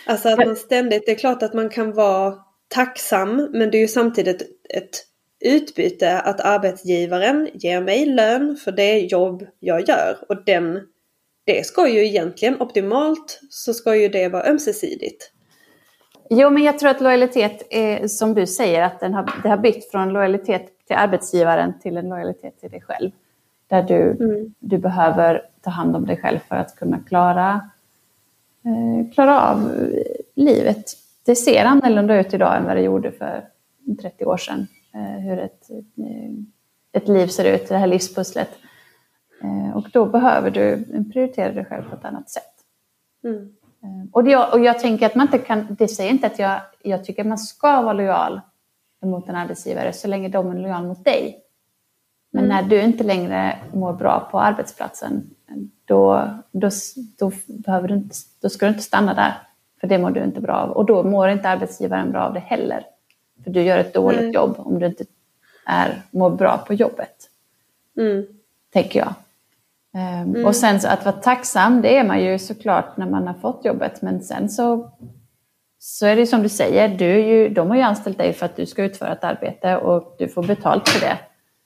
Alltså 0.06 0.30
att 0.30 0.46
man 0.46 0.56
ständigt, 0.56 1.06
det 1.06 1.12
är 1.12 1.16
klart 1.16 1.44
att 1.44 1.54
man 1.54 1.70
kan 1.70 1.94
vara 1.94 2.36
tacksam 2.68 3.50
men 3.52 3.72
det 3.72 3.78
är 3.78 3.82
ju 3.82 3.88
samtidigt 3.88 4.42
ett 4.70 5.06
utbyte 5.46 6.20
att 6.20 6.40
arbetsgivaren 6.40 7.50
ger 7.54 7.82
mig 7.82 8.06
lön 8.06 8.58
för 8.64 8.72
det 8.72 9.00
jobb 9.00 9.46
jag 9.60 9.90
gör 9.90 10.18
och 10.30 10.46
den, 10.46 10.80
det 11.44 11.66
ska 11.66 11.88
ju 11.90 12.06
egentligen 12.06 12.62
optimalt 12.62 13.40
så 13.50 13.74
ska 13.74 13.96
ju 13.96 14.08
det 14.10 14.30
vara 14.30 14.44
ömsesidigt. 14.46 15.32
Jo, 16.30 16.50
men 16.50 16.64
jag 16.64 16.80
tror 16.80 16.90
att 16.90 17.02
lojalitet 17.02 17.68
är 17.70 18.08
som 18.08 18.34
du 18.34 18.48
säger, 18.48 18.82
att 18.82 19.00
den 19.00 19.14
har, 19.14 19.32
det 19.44 19.50
har 19.50 19.58
bytt 19.58 19.92
från 19.92 20.10
lojalitet 20.14 20.68
till 20.88 20.96
arbetsgivaren 20.96 21.80
till 21.80 21.98
en 21.98 22.10
lojalitet 22.10 22.60
till 22.60 22.70
dig 22.72 22.82
själv. 22.82 23.12
Där 23.68 23.84
du, 23.84 23.96
Mm. 24.26 24.54
du 24.60 24.78
behöver 24.78 25.42
ta 25.62 25.70
hand 25.70 25.96
om 25.96 26.06
dig 26.06 26.18
själv 26.18 26.40
för 26.48 26.56
att 26.56 26.76
kunna 26.76 27.00
klara, 27.08 27.70
eh, 28.66 29.14
klara 29.14 29.42
av 29.42 29.72
livet. 30.36 30.86
Det 31.26 31.36
ser 31.36 31.66
annorlunda 31.66 32.20
ut 32.20 32.34
idag 32.34 32.58
än 32.58 32.66
vad 32.66 32.76
det 32.76 32.82
gjorde 32.82 33.12
för 33.12 33.46
30 34.02 34.26
år 34.26 34.38
sedan. 34.38 34.68
Eh, 34.94 35.20
hur 35.22 35.40
ett, 35.40 35.70
eh, 35.98 36.32
ett 37.02 37.08
liv 37.08 37.28
ser 37.28 37.46
ut, 37.56 37.68
det 37.70 37.78
här 37.78 37.88
livspusslet. 37.88 38.50
Eh, 39.44 39.78
och 39.78 39.90
då 39.94 40.06
behöver 40.06 40.52
du 40.52 40.86
prioritera 41.14 41.52
dig 41.54 41.66
själv 41.66 41.90
på 41.90 41.96
ett 41.96 42.06
annat 42.06 42.30
sätt. 42.30 42.54
Mm. 43.24 43.56
Eh, 43.84 44.10
Och 44.12 44.28
jag, 44.28 44.54
och 44.54 44.60
jag 44.60 44.80
tänker 44.80 45.06
att 45.06 45.16
man 45.16 45.28
inte 45.28 45.38
kan, 45.40 45.76
det 45.80 45.88
säger 45.88 46.12
inte 46.12 46.28
att 46.28 46.40
jag, 46.40 46.62
jag 46.82 47.04
tycker 47.06 47.22
att 47.22 47.28
man 47.28 47.38
ska 47.38 47.82
vara 47.82 47.94
lojal 47.94 48.42
mot 49.04 49.30
en 49.30 49.36
arbetsgivare 49.36 49.94
så 49.94 50.08
länge 50.08 50.30
de 50.30 50.52
är 50.52 50.56
lojal 50.60 50.86
mot 50.88 51.06
dig. 51.06 51.40
Men 52.32 52.46
Mm. 52.46 52.56
när 52.58 52.70
du 52.70 52.82
inte 52.82 53.04
längre 53.04 53.58
mår 53.74 53.94
bra 53.94 54.28
på 54.32 54.40
arbetsplatsen, 54.40 55.30
då, 55.86 56.30
då, 56.52 56.70
då, 57.20 57.32
behöver 57.48 57.88
du 57.88 57.94
inte, 57.94 58.16
då 58.42 58.50
ska 58.50 58.66
du 58.66 58.70
inte 58.70 58.84
stanna 58.84 59.14
där. 59.14 59.34
För 59.82 59.88
det 59.88 59.98
mår 59.98 60.12
du 60.12 60.24
inte 60.24 60.42
bra 60.42 60.54
av. 60.56 60.70
Och 60.70 60.86
då 60.86 61.04
mår 61.04 61.30
inte 61.30 61.50
arbetsgivaren 61.50 62.12
bra 62.12 62.22
av 62.22 62.34
det 62.34 62.40
heller. 62.40 62.86
För 63.44 63.52
du 63.52 63.62
gör 63.62 63.78
ett 63.78 63.94
dåligt 63.94 64.22
Nej. 64.22 64.32
jobb 64.34 64.56
om 64.58 64.80
du 64.80 64.86
inte 64.86 65.04
är, 65.66 66.02
mår 66.12 66.30
bra 66.30 66.58
på 66.58 66.74
jobbet 66.74 67.30
Mm. 67.98 68.26
tänker 68.70 69.00
jag. 69.00 69.14
Ehm, 69.96 70.30
Mm. 70.30 70.46
Och 70.46 70.56
sen 70.56 70.80
så 70.80 70.88
att 70.88 71.06
vara 71.06 71.16
tacksam, 71.16 71.82
det 71.82 71.98
är 71.98 72.04
man 72.04 72.24
ju 72.24 72.40
såklart 72.40 72.98
när 72.98 73.10
man 73.10 73.28
har 73.28 73.34
fått 73.34 73.66
jobbet. 73.66 74.02
Men 74.02 74.22
sen 74.22 74.50
så, 74.50 74.92
så 75.80 76.06
är 76.06 76.16
det 76.16 76.28
som 76.28 76.44
du 76.44 76.50
säger, 76.50 76.90
du 76.98 77.20
ju, 77.20 77.50
de 77.50 77.70
har 77.70 77.76
ju 77.76 77.82
anställt 77.82 78.18
dig 78.18 78.34
för 78.34 78.46
att 78.46 78.56
du 78.56 78.66
ska 78.66 78.84
utföra 78.84 79.12
ett 79.12 79.24
arbete 79.24 79.78
och 79.78 80.16
du 80.20 80.28
får 80.28 80.44
betalt 80.44 80.90
för 80.90 81.00
det. 81.00 81.20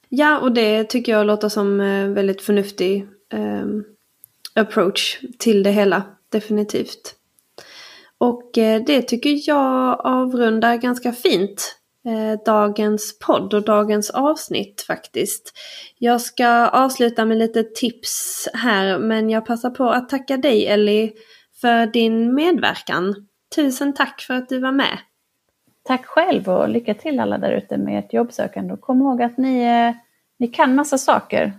Ja, 0.08 0.38
och 0.38 0.52
det 0.52 0.84
tycker 0.84 1.12
jag 1.12 1.26
låter 1.26 1.48
som 1.48 1.80
en 1.80 2.14
väldigt 2.14 2.42
förnuftig 2.42 3.06
um, 3.34 3.84
approach 4.54 5.20
till 5.38 5.62
det 5.62 5.70
hela. 5.70 6.02
Definitivt. 6.32 7.14
Och 8.18 8.58
eh, 8.58 8.82
det 8.86 9.02
tycker 9.02 9.48
jag 9.48 10.00
avrundar 10.06 10.76
ganska 10.76 11.12
fint 11.12 11.62
eh, 11.62 11.77
dagens 12.44 13.18
podd 13.18 13.54
och 13.54 13.64
dagens 13.64 14.10
avsnitt 14.10 14.84
faktiskt. 14.86 15.52
Jag 15.98 16.20
ska 16.20 16.68
avsluta 16.68 17.24
med 17.24 17.38
lite 17.38 17.62
tips 17.62 18.48
här 18.54 18.98
men 18.98 19.30
jag 19.30 19.46
passar 19.46 19.70
på 19.70 19.90
att 19.90 20.08
tacka 20.08 20.36
dig 20.36 20.66
Ellie 20.66 21.12
för 21.60 21.86
din 21.86 22.34
medverkan. 22.34 23.26
Tusen 23.54 23.94
tack 23.94 24.20
för 24.20 24.34
att 24.34 24.48
du 24.48 24.58
var 24.58 24.72
med. 24.72 24.98
Tack 25.82 26.06
själv 26.06 26.48
och 26.48 26.68
lycka 26.68 26.94
till 26.94 27.20
alla 27.20 27.38
där 27.38 27.52
ute 27.52 27.76
med 27.76 27.98
ert 27.98 28.12
jobbsökande. 28.12 28.72
Och 28.74 28.80
kom 28.80 29.00
ihåg 29.00 29.22
att 29.22 29.36
ni, 29.36 29.62
eh, 29.62 29.94
ni 30.36 30.48
kan 30.48 30.74
massa 30.74 30.98
saker 30.98 31.52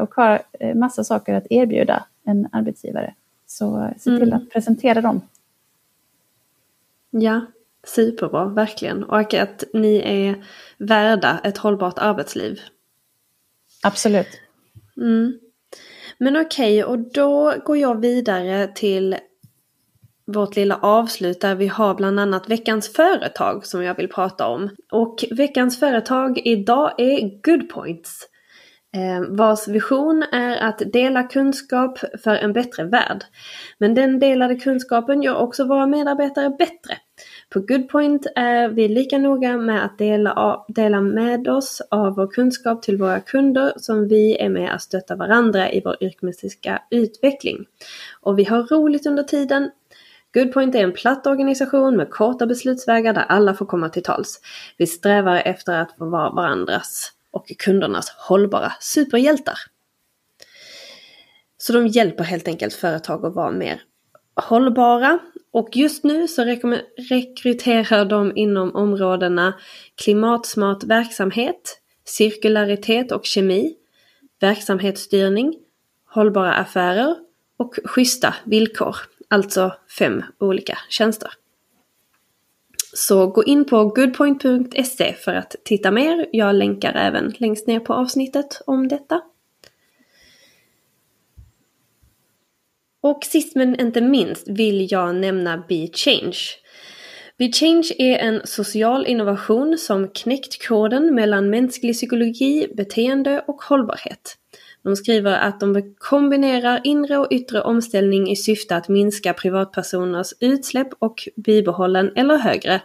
och 0.00 0.14
har 0.14 0.42
massa 0.74 1.04
saker 1.04 1.34
att 1.34 1.46
erbjuda 1.50 2.04
en 2.24 2.48
arbetsgivare. 2.52 3.14
Så 3.46 3.90
se 3.96 4.10
till 4.10 4.22
mm. 4.22 4.34
att 4.34 4.50
presentera 4.50 5.00
dem 5.00 5.20
Ja, 7.10 7.40
superbra, 7.86 8.44
verkligen. 8.44 9.04
Och 9.04 9.34
att 9.34 9.64
ni 9.72 9.96
är 10.04 10.44
värda 10.78 11.40
ett 11.44 11.58
hållbart 11.58 11.98
arbetsliv. 11.98 12.60
Absolut. 13.82 14.40
Mm. 14.96 15.38
Men 16.18 16.36
okej, 16.36 16.84
okay, 16.84 16.92
och 16.92 17.12
då 17.12 17.54
går 17.64 17.76
jag 17.76 18.00
vidare 18.00 18.66
till 18.74 19.16
vårt 20.26 20.56
lilla 20.56 20.76
avslut 20.76 21.40
där 21.40 21.54
vi 21.54 21.66
har 21.66 21.94
bland 21.94 22.20
annat 22.20 22.50
veckans 22.50 22.92
företag 22.92 23.66
som 23.66 23.82
jag 23.82 23.94
vill 23.94 24.08
prata 24.08 24.46
om. 24.46 24.70
Och 24.92 25.24
veckans 25.30 25.80
företag 25.80 26.38
idag 26.44 27.00
är 27.00 27.42
Goodpoints. 27.42 28.28
Eh, 28.94 29.36
vars 29.36 29.68
vision 29.68 30.24
är 30.32 30.56
att 30.56 30.82
dela 30.92 31.22
kunskap 31.22 31.98
för 31.98 32.34
en 32.34 32.52
bättre 32.52 32.84
värld. 32.84 33.24
Men 33.78 33.94
den 33.94 34.18
delade 34.18 34.56
kunskapen 34.56 35.22
gör 35.22 35.36
också 35.36 35.64
våra 35.64 35.86
medarbetare 35.86 36.50
bättre. 36.50 36.98
På 37.50 37.60
Goodpoint 37.60 38.26
är 38.34 38.68
vi 38.68 38.88
lika 38.88 39.18
noga 39.18 39.56
med 39.56 39.84
att 39.84 39.98
dela, 39.98 40.64
dela 40.68 41.00
med 41.00 41.48
oss 41.48 41.82
av 41.90 42.14
vår 42.14 42.26
kunskap 42.26 42.82
till 42.82 42.96
våra 42.96 43.20
kunder 43.20 43.72
som 43.76 44.08
vi 44.08 44.36
är 44.36 44.48
med 44.48 44.74
att 44.74 44.82
stötta 44.82 45.16
varandra 45.16 45.72
i 45.72 45.82
vår 45.84 45.96
yrkesmässiga 46.00 46.82
utveckling. 46.90 47.66
Och 48.20 48.38
vi 48.38 48.44
har 48.44 48.62
roligt 48.62 49.06
under 49.06 49.22
tiden. 49.22 49.70
Goodpoint 50.34 50.74
är 50.74 50.82
en 50.82 50.92
platt 50.92 51.26
organisation 51.26 51.96
med 51.96 52.10
korta 52.10 52.46
beslutsvägar 52.46 53.12
där 53.12 53.24
alla 53.28 53.54
får 53.54 53.66
komma 53.66 53.88
till 53.88 54.02
tals. 54.02 54.40
Vi 54.76 54.86
strävar 54.86 55.42
efter 55.44 55.72
att 55.80 55.94
vara 55.96 56.30
varandras 56.30 57.12
och 57.30 57.48
kundernas 57.58 58.10
hållbara 58.28 58.72
superhjältar. 58.80 59.58
Så 61.58 61.72
de 61.72 61.86
hjälper 61.86 62.24
helt 62.24 62.48
enkelt 62.48 62.74
företag 62.74 63.26
att 63.26 63.34
vara 63.34 63.50
mer 63.50 63.82
hållbara 64.34 65.18
och 65.50 65.76
just 65.76 66.04
nu 66.04 66.28
så 66.28 66.44
rekryterar 67.10 68.04
de 68.04 68.36
inom 68.36 68.74
områdena 68.76 69.54
klimatsmart 69.94 70.84
verksamhet, 70.84 71.80
cirkularitet 72.04 73.12
och 73.12 73.24
kemi, 73.24 73.74
verksamhetsstyrning, 74.40 75.54
hållbara 76.06 76.54
affärer 76.54 77.16
och 77.56 77.74
schyssta 77.84 78.34
villkor. 78.44 78.96
Alltså 79.28 79.74
fem 79.98 80.22
olika 80.38 80.78
tjänster. 80.88 81.30
Så 82.94 83.26
gå 83.26 83.44
in 83.44 83.64
på 83.64 83.84
goodpoint.se 83.84 85.12
för 85.12 85.34
att 85.34 85.56
titta 85.64 85.90
mer. 85.90 86.26
Jag 86.32 86.54
länkar 86.54 86.94
även 86.94 87.34
längst 87.38 87.66
ner 87.66 87.80
på 87.80 87.94
avsnittet 87.94 88.62
om 88.66 88.88
detta. 88.88 89.20
Och 93.00 93.24
sist 93.24 93.56
men 93.56 93.80
inte 93.80 94.00
minst 94.00 94.48
vill 94.48 94.92
jag 94.92 95.14
nämna 95.14 95.64
Be 95.68 95.88
Change. 95.92 96.38
Be 97.38 97.52
Change 97.52 97.90
är 97.98 98.18
en 98.18 98.40
social 98.44 99.06
innovation 99.06 99.78
som 99.78 100.08
knäckt 100.08 100.68
koden 100.68 101.14
mellan 101.14 101.50
mänsklig 101.50 101.94
psykologi, 101.94 102.68
beteende 102.74 103.44
och 103.46 103.62
hållbarhet. 103.62 104.36
De 104.82 104.96
skriver 104.96 105.38
att 105.38 105.60
de 105.60 105.94
kombinerar 105.98 106.80
inre 106.84 107.18
och 107.18 107.26
yttre 107.30 107.62
omställning 107.62 108.30
i 108.30 108.36
syfte 108.36 108.76
att 108.76 108.88
minska 108.88 109.32
privatpersoners 109.32 110.32
utsläpp 110.40 110.88
och 110.98 111.28
bibehållen 111.36 112.12
eller 112.16 112.36
högre, 112.36 112.82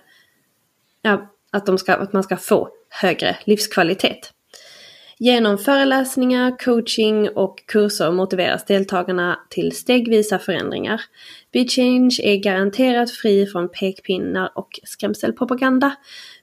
ja, 1.02 1.32
att, 1.52 1.66
de 1.66 1.78
ska, 1.78 1.94
att 1.94 2.14
man 2.14 2.24
ska 2.24 2.38
få 2.38 2.70
högre 2.90 3.38
livskvalitet. 3.44 4.34
Genom 5.24 5.58
föreläsningar, 5.58 6.58
coaching 6.58 7.30
och 7.30 7.66
kurser 7.66 8.12
motiveras 8.12 8.66
deltagarna 8.66 9.40
till 9.50 9.76
stegvisa 9.76 10.40
förändringar. 10.40 11.02
BeChange 11.52 12.20
är 12.24 12.38
garanterat 12.38 13.12
fri 13.12 13.46
från 13.46 13.70
pekpinnar 13.70 14.52
och 14.56 14.80
skrämselpropaganda. 14.84 15.96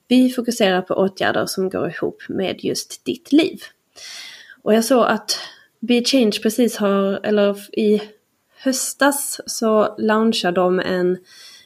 Vi 0.09 0.31
fokuserar 0.31 0.83
på 0.83 0.95
åtgärder 0.95 1.47
som 1.47 1.71
går 1.71 1.89
ihop 1.89 2.23
med 2.29 2.65
just 2.65 3.05
ditt 3.05 3.33
liv. 3.33 3.61
Och 4.63 4.75
jag 4.75 4.85
såg 4.85 5.07
att 5.07 5.39
BeChange 5.81 6.39
precis 6.43 6.77
har, 6.77 7.27
eller 7.27 7.79
i 7.79 8.03
höstas 8.57 9.41
så 9.47 9.95
launchade 9.99 10.61
de 10.61 10.81
en, 10.81 11.19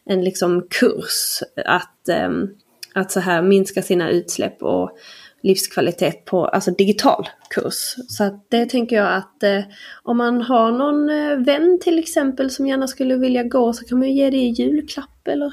en 0.05 0.25
liksom 0.25 0.67
kurs 0.71 1.43
att, 1.67 2.09
ehm, 2.09 2.49
att 2.95 3.13
så 3.13 3.21
här 3.21 3.43
minska 3.43 3.83
sina 3.83 4.11
utsläpp 4.11 4.63
och 4.63 4.99
livskvalitet 5.45 6.25
på 6.25 6.47
alltså 6.47 6.71
digital 6.71 7.29
kurs. 7.51 7.95
Så 8.09 8.25
att 8.25 8.47
det 8.51 8.67
tänker 8.67 8.97
jag 8.97 9.15
att 9.15 9.43
eh, 9.43 9.61
om 10.03 10.17
man 10.17 10.43
har 10.43 10.73
någon 10.73 11.11
eh, 11.11 11.37
vän 11.47 11.79
till 11.83 11.99
exempel 11.99 12.51
som 12.51 12.67
gärna 12.67 12.87
skulle 12.87 13.17
vilja 13.17 13.43
gå 13.43 13.73
så 13.73 13.85
kan 13.85 13.99
man 13.99 14.09
ju 14.09 14.15
ge 14.15 14.31
det 14.31 14.37
i 14.37 14.49
julklapp 14.49 15.29
eller 15.29 15.53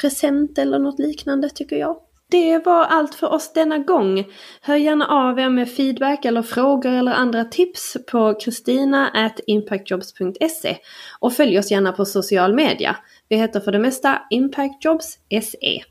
present 0.00 0.58
eller 0.58 0.78
något 0.78 0.98
liknande 0.98 1.50
tycker 1.50 1.76
jag. 1.76 1.96
Det 2.30 2.58
var 2.58 2.84
allt 2.84 3.14
för 3.14 3.32
oss 3.32 3.52
denna 3.52 3.78
gång. 3.78 4.24
Hör 4.60 4.76
gärna 4.76 5.06
av 5.06 5.38
er 5.38 5.48
med 5.48 5.70
feedback 5.70 6.24
eller 6.24 6.42
frågor 6.42 6.92
eller 6.92 7.12
andra 7.12 7.44
tips 7.44 7.96
på 8.10 8.34
kristina.impactjobs.se 8.34 10.76
och 11.20 11.32
följ 11.32 11.58
oss 11.58 11.70
gärna 11.70 11.92
på 11.92 12.04
social 12.04 12.54
media. 12.54 12.96
Vi 13.28 13.36
heter 13.36 13.60
för 13.60 13.72
det 13.72 13.78
mesta 13.78 14.22
impactjobs.se. 14.30 15.82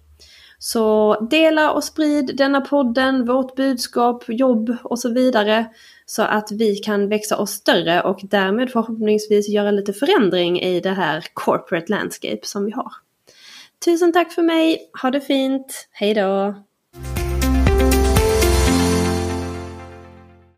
Så 0.60 1.18
dela 1.32 1.72
och 1.72 1.84
sprid 1.84 2.36
denna 2.38 2.62
podden, 2.62 3.26
vårt 3.26 3.56
budskap, 3.56 4.24
jobb 4.28 4.78
och 4.84 5.00
så 5.00 5.10
vidare. 5.10 5.66
Så 6.06 6.22
att 6.22 6.52
vi 6.52 6.76
kan 6.76 7.10
växa 7.10 7.38
oss 7.38 7.52
större 7.52 8.02
och 8.02 8.20
därmed 8.24 8.72
förhoppningsvis 8.72 9.50
göra 9.50 9.72
lite 9.72 9.94
förändring 9.94 10.62
i 10.62 10.80
det 10.80 10.90
här 10.90 11.26
corporate 11.34 11.92
landscape 11.92 12.40
som 12.44 12.66
vi 12.66 12.72
har. 12.72 12.92
Tusen 13.86 14.14
tack 14.14 14.32
för 14.32 14.44
mig, 14.44 14.90
ha 15.02 15.12
det 15.12 15.22
fint, 15.22 15.88
hejdå! 15.92 16.67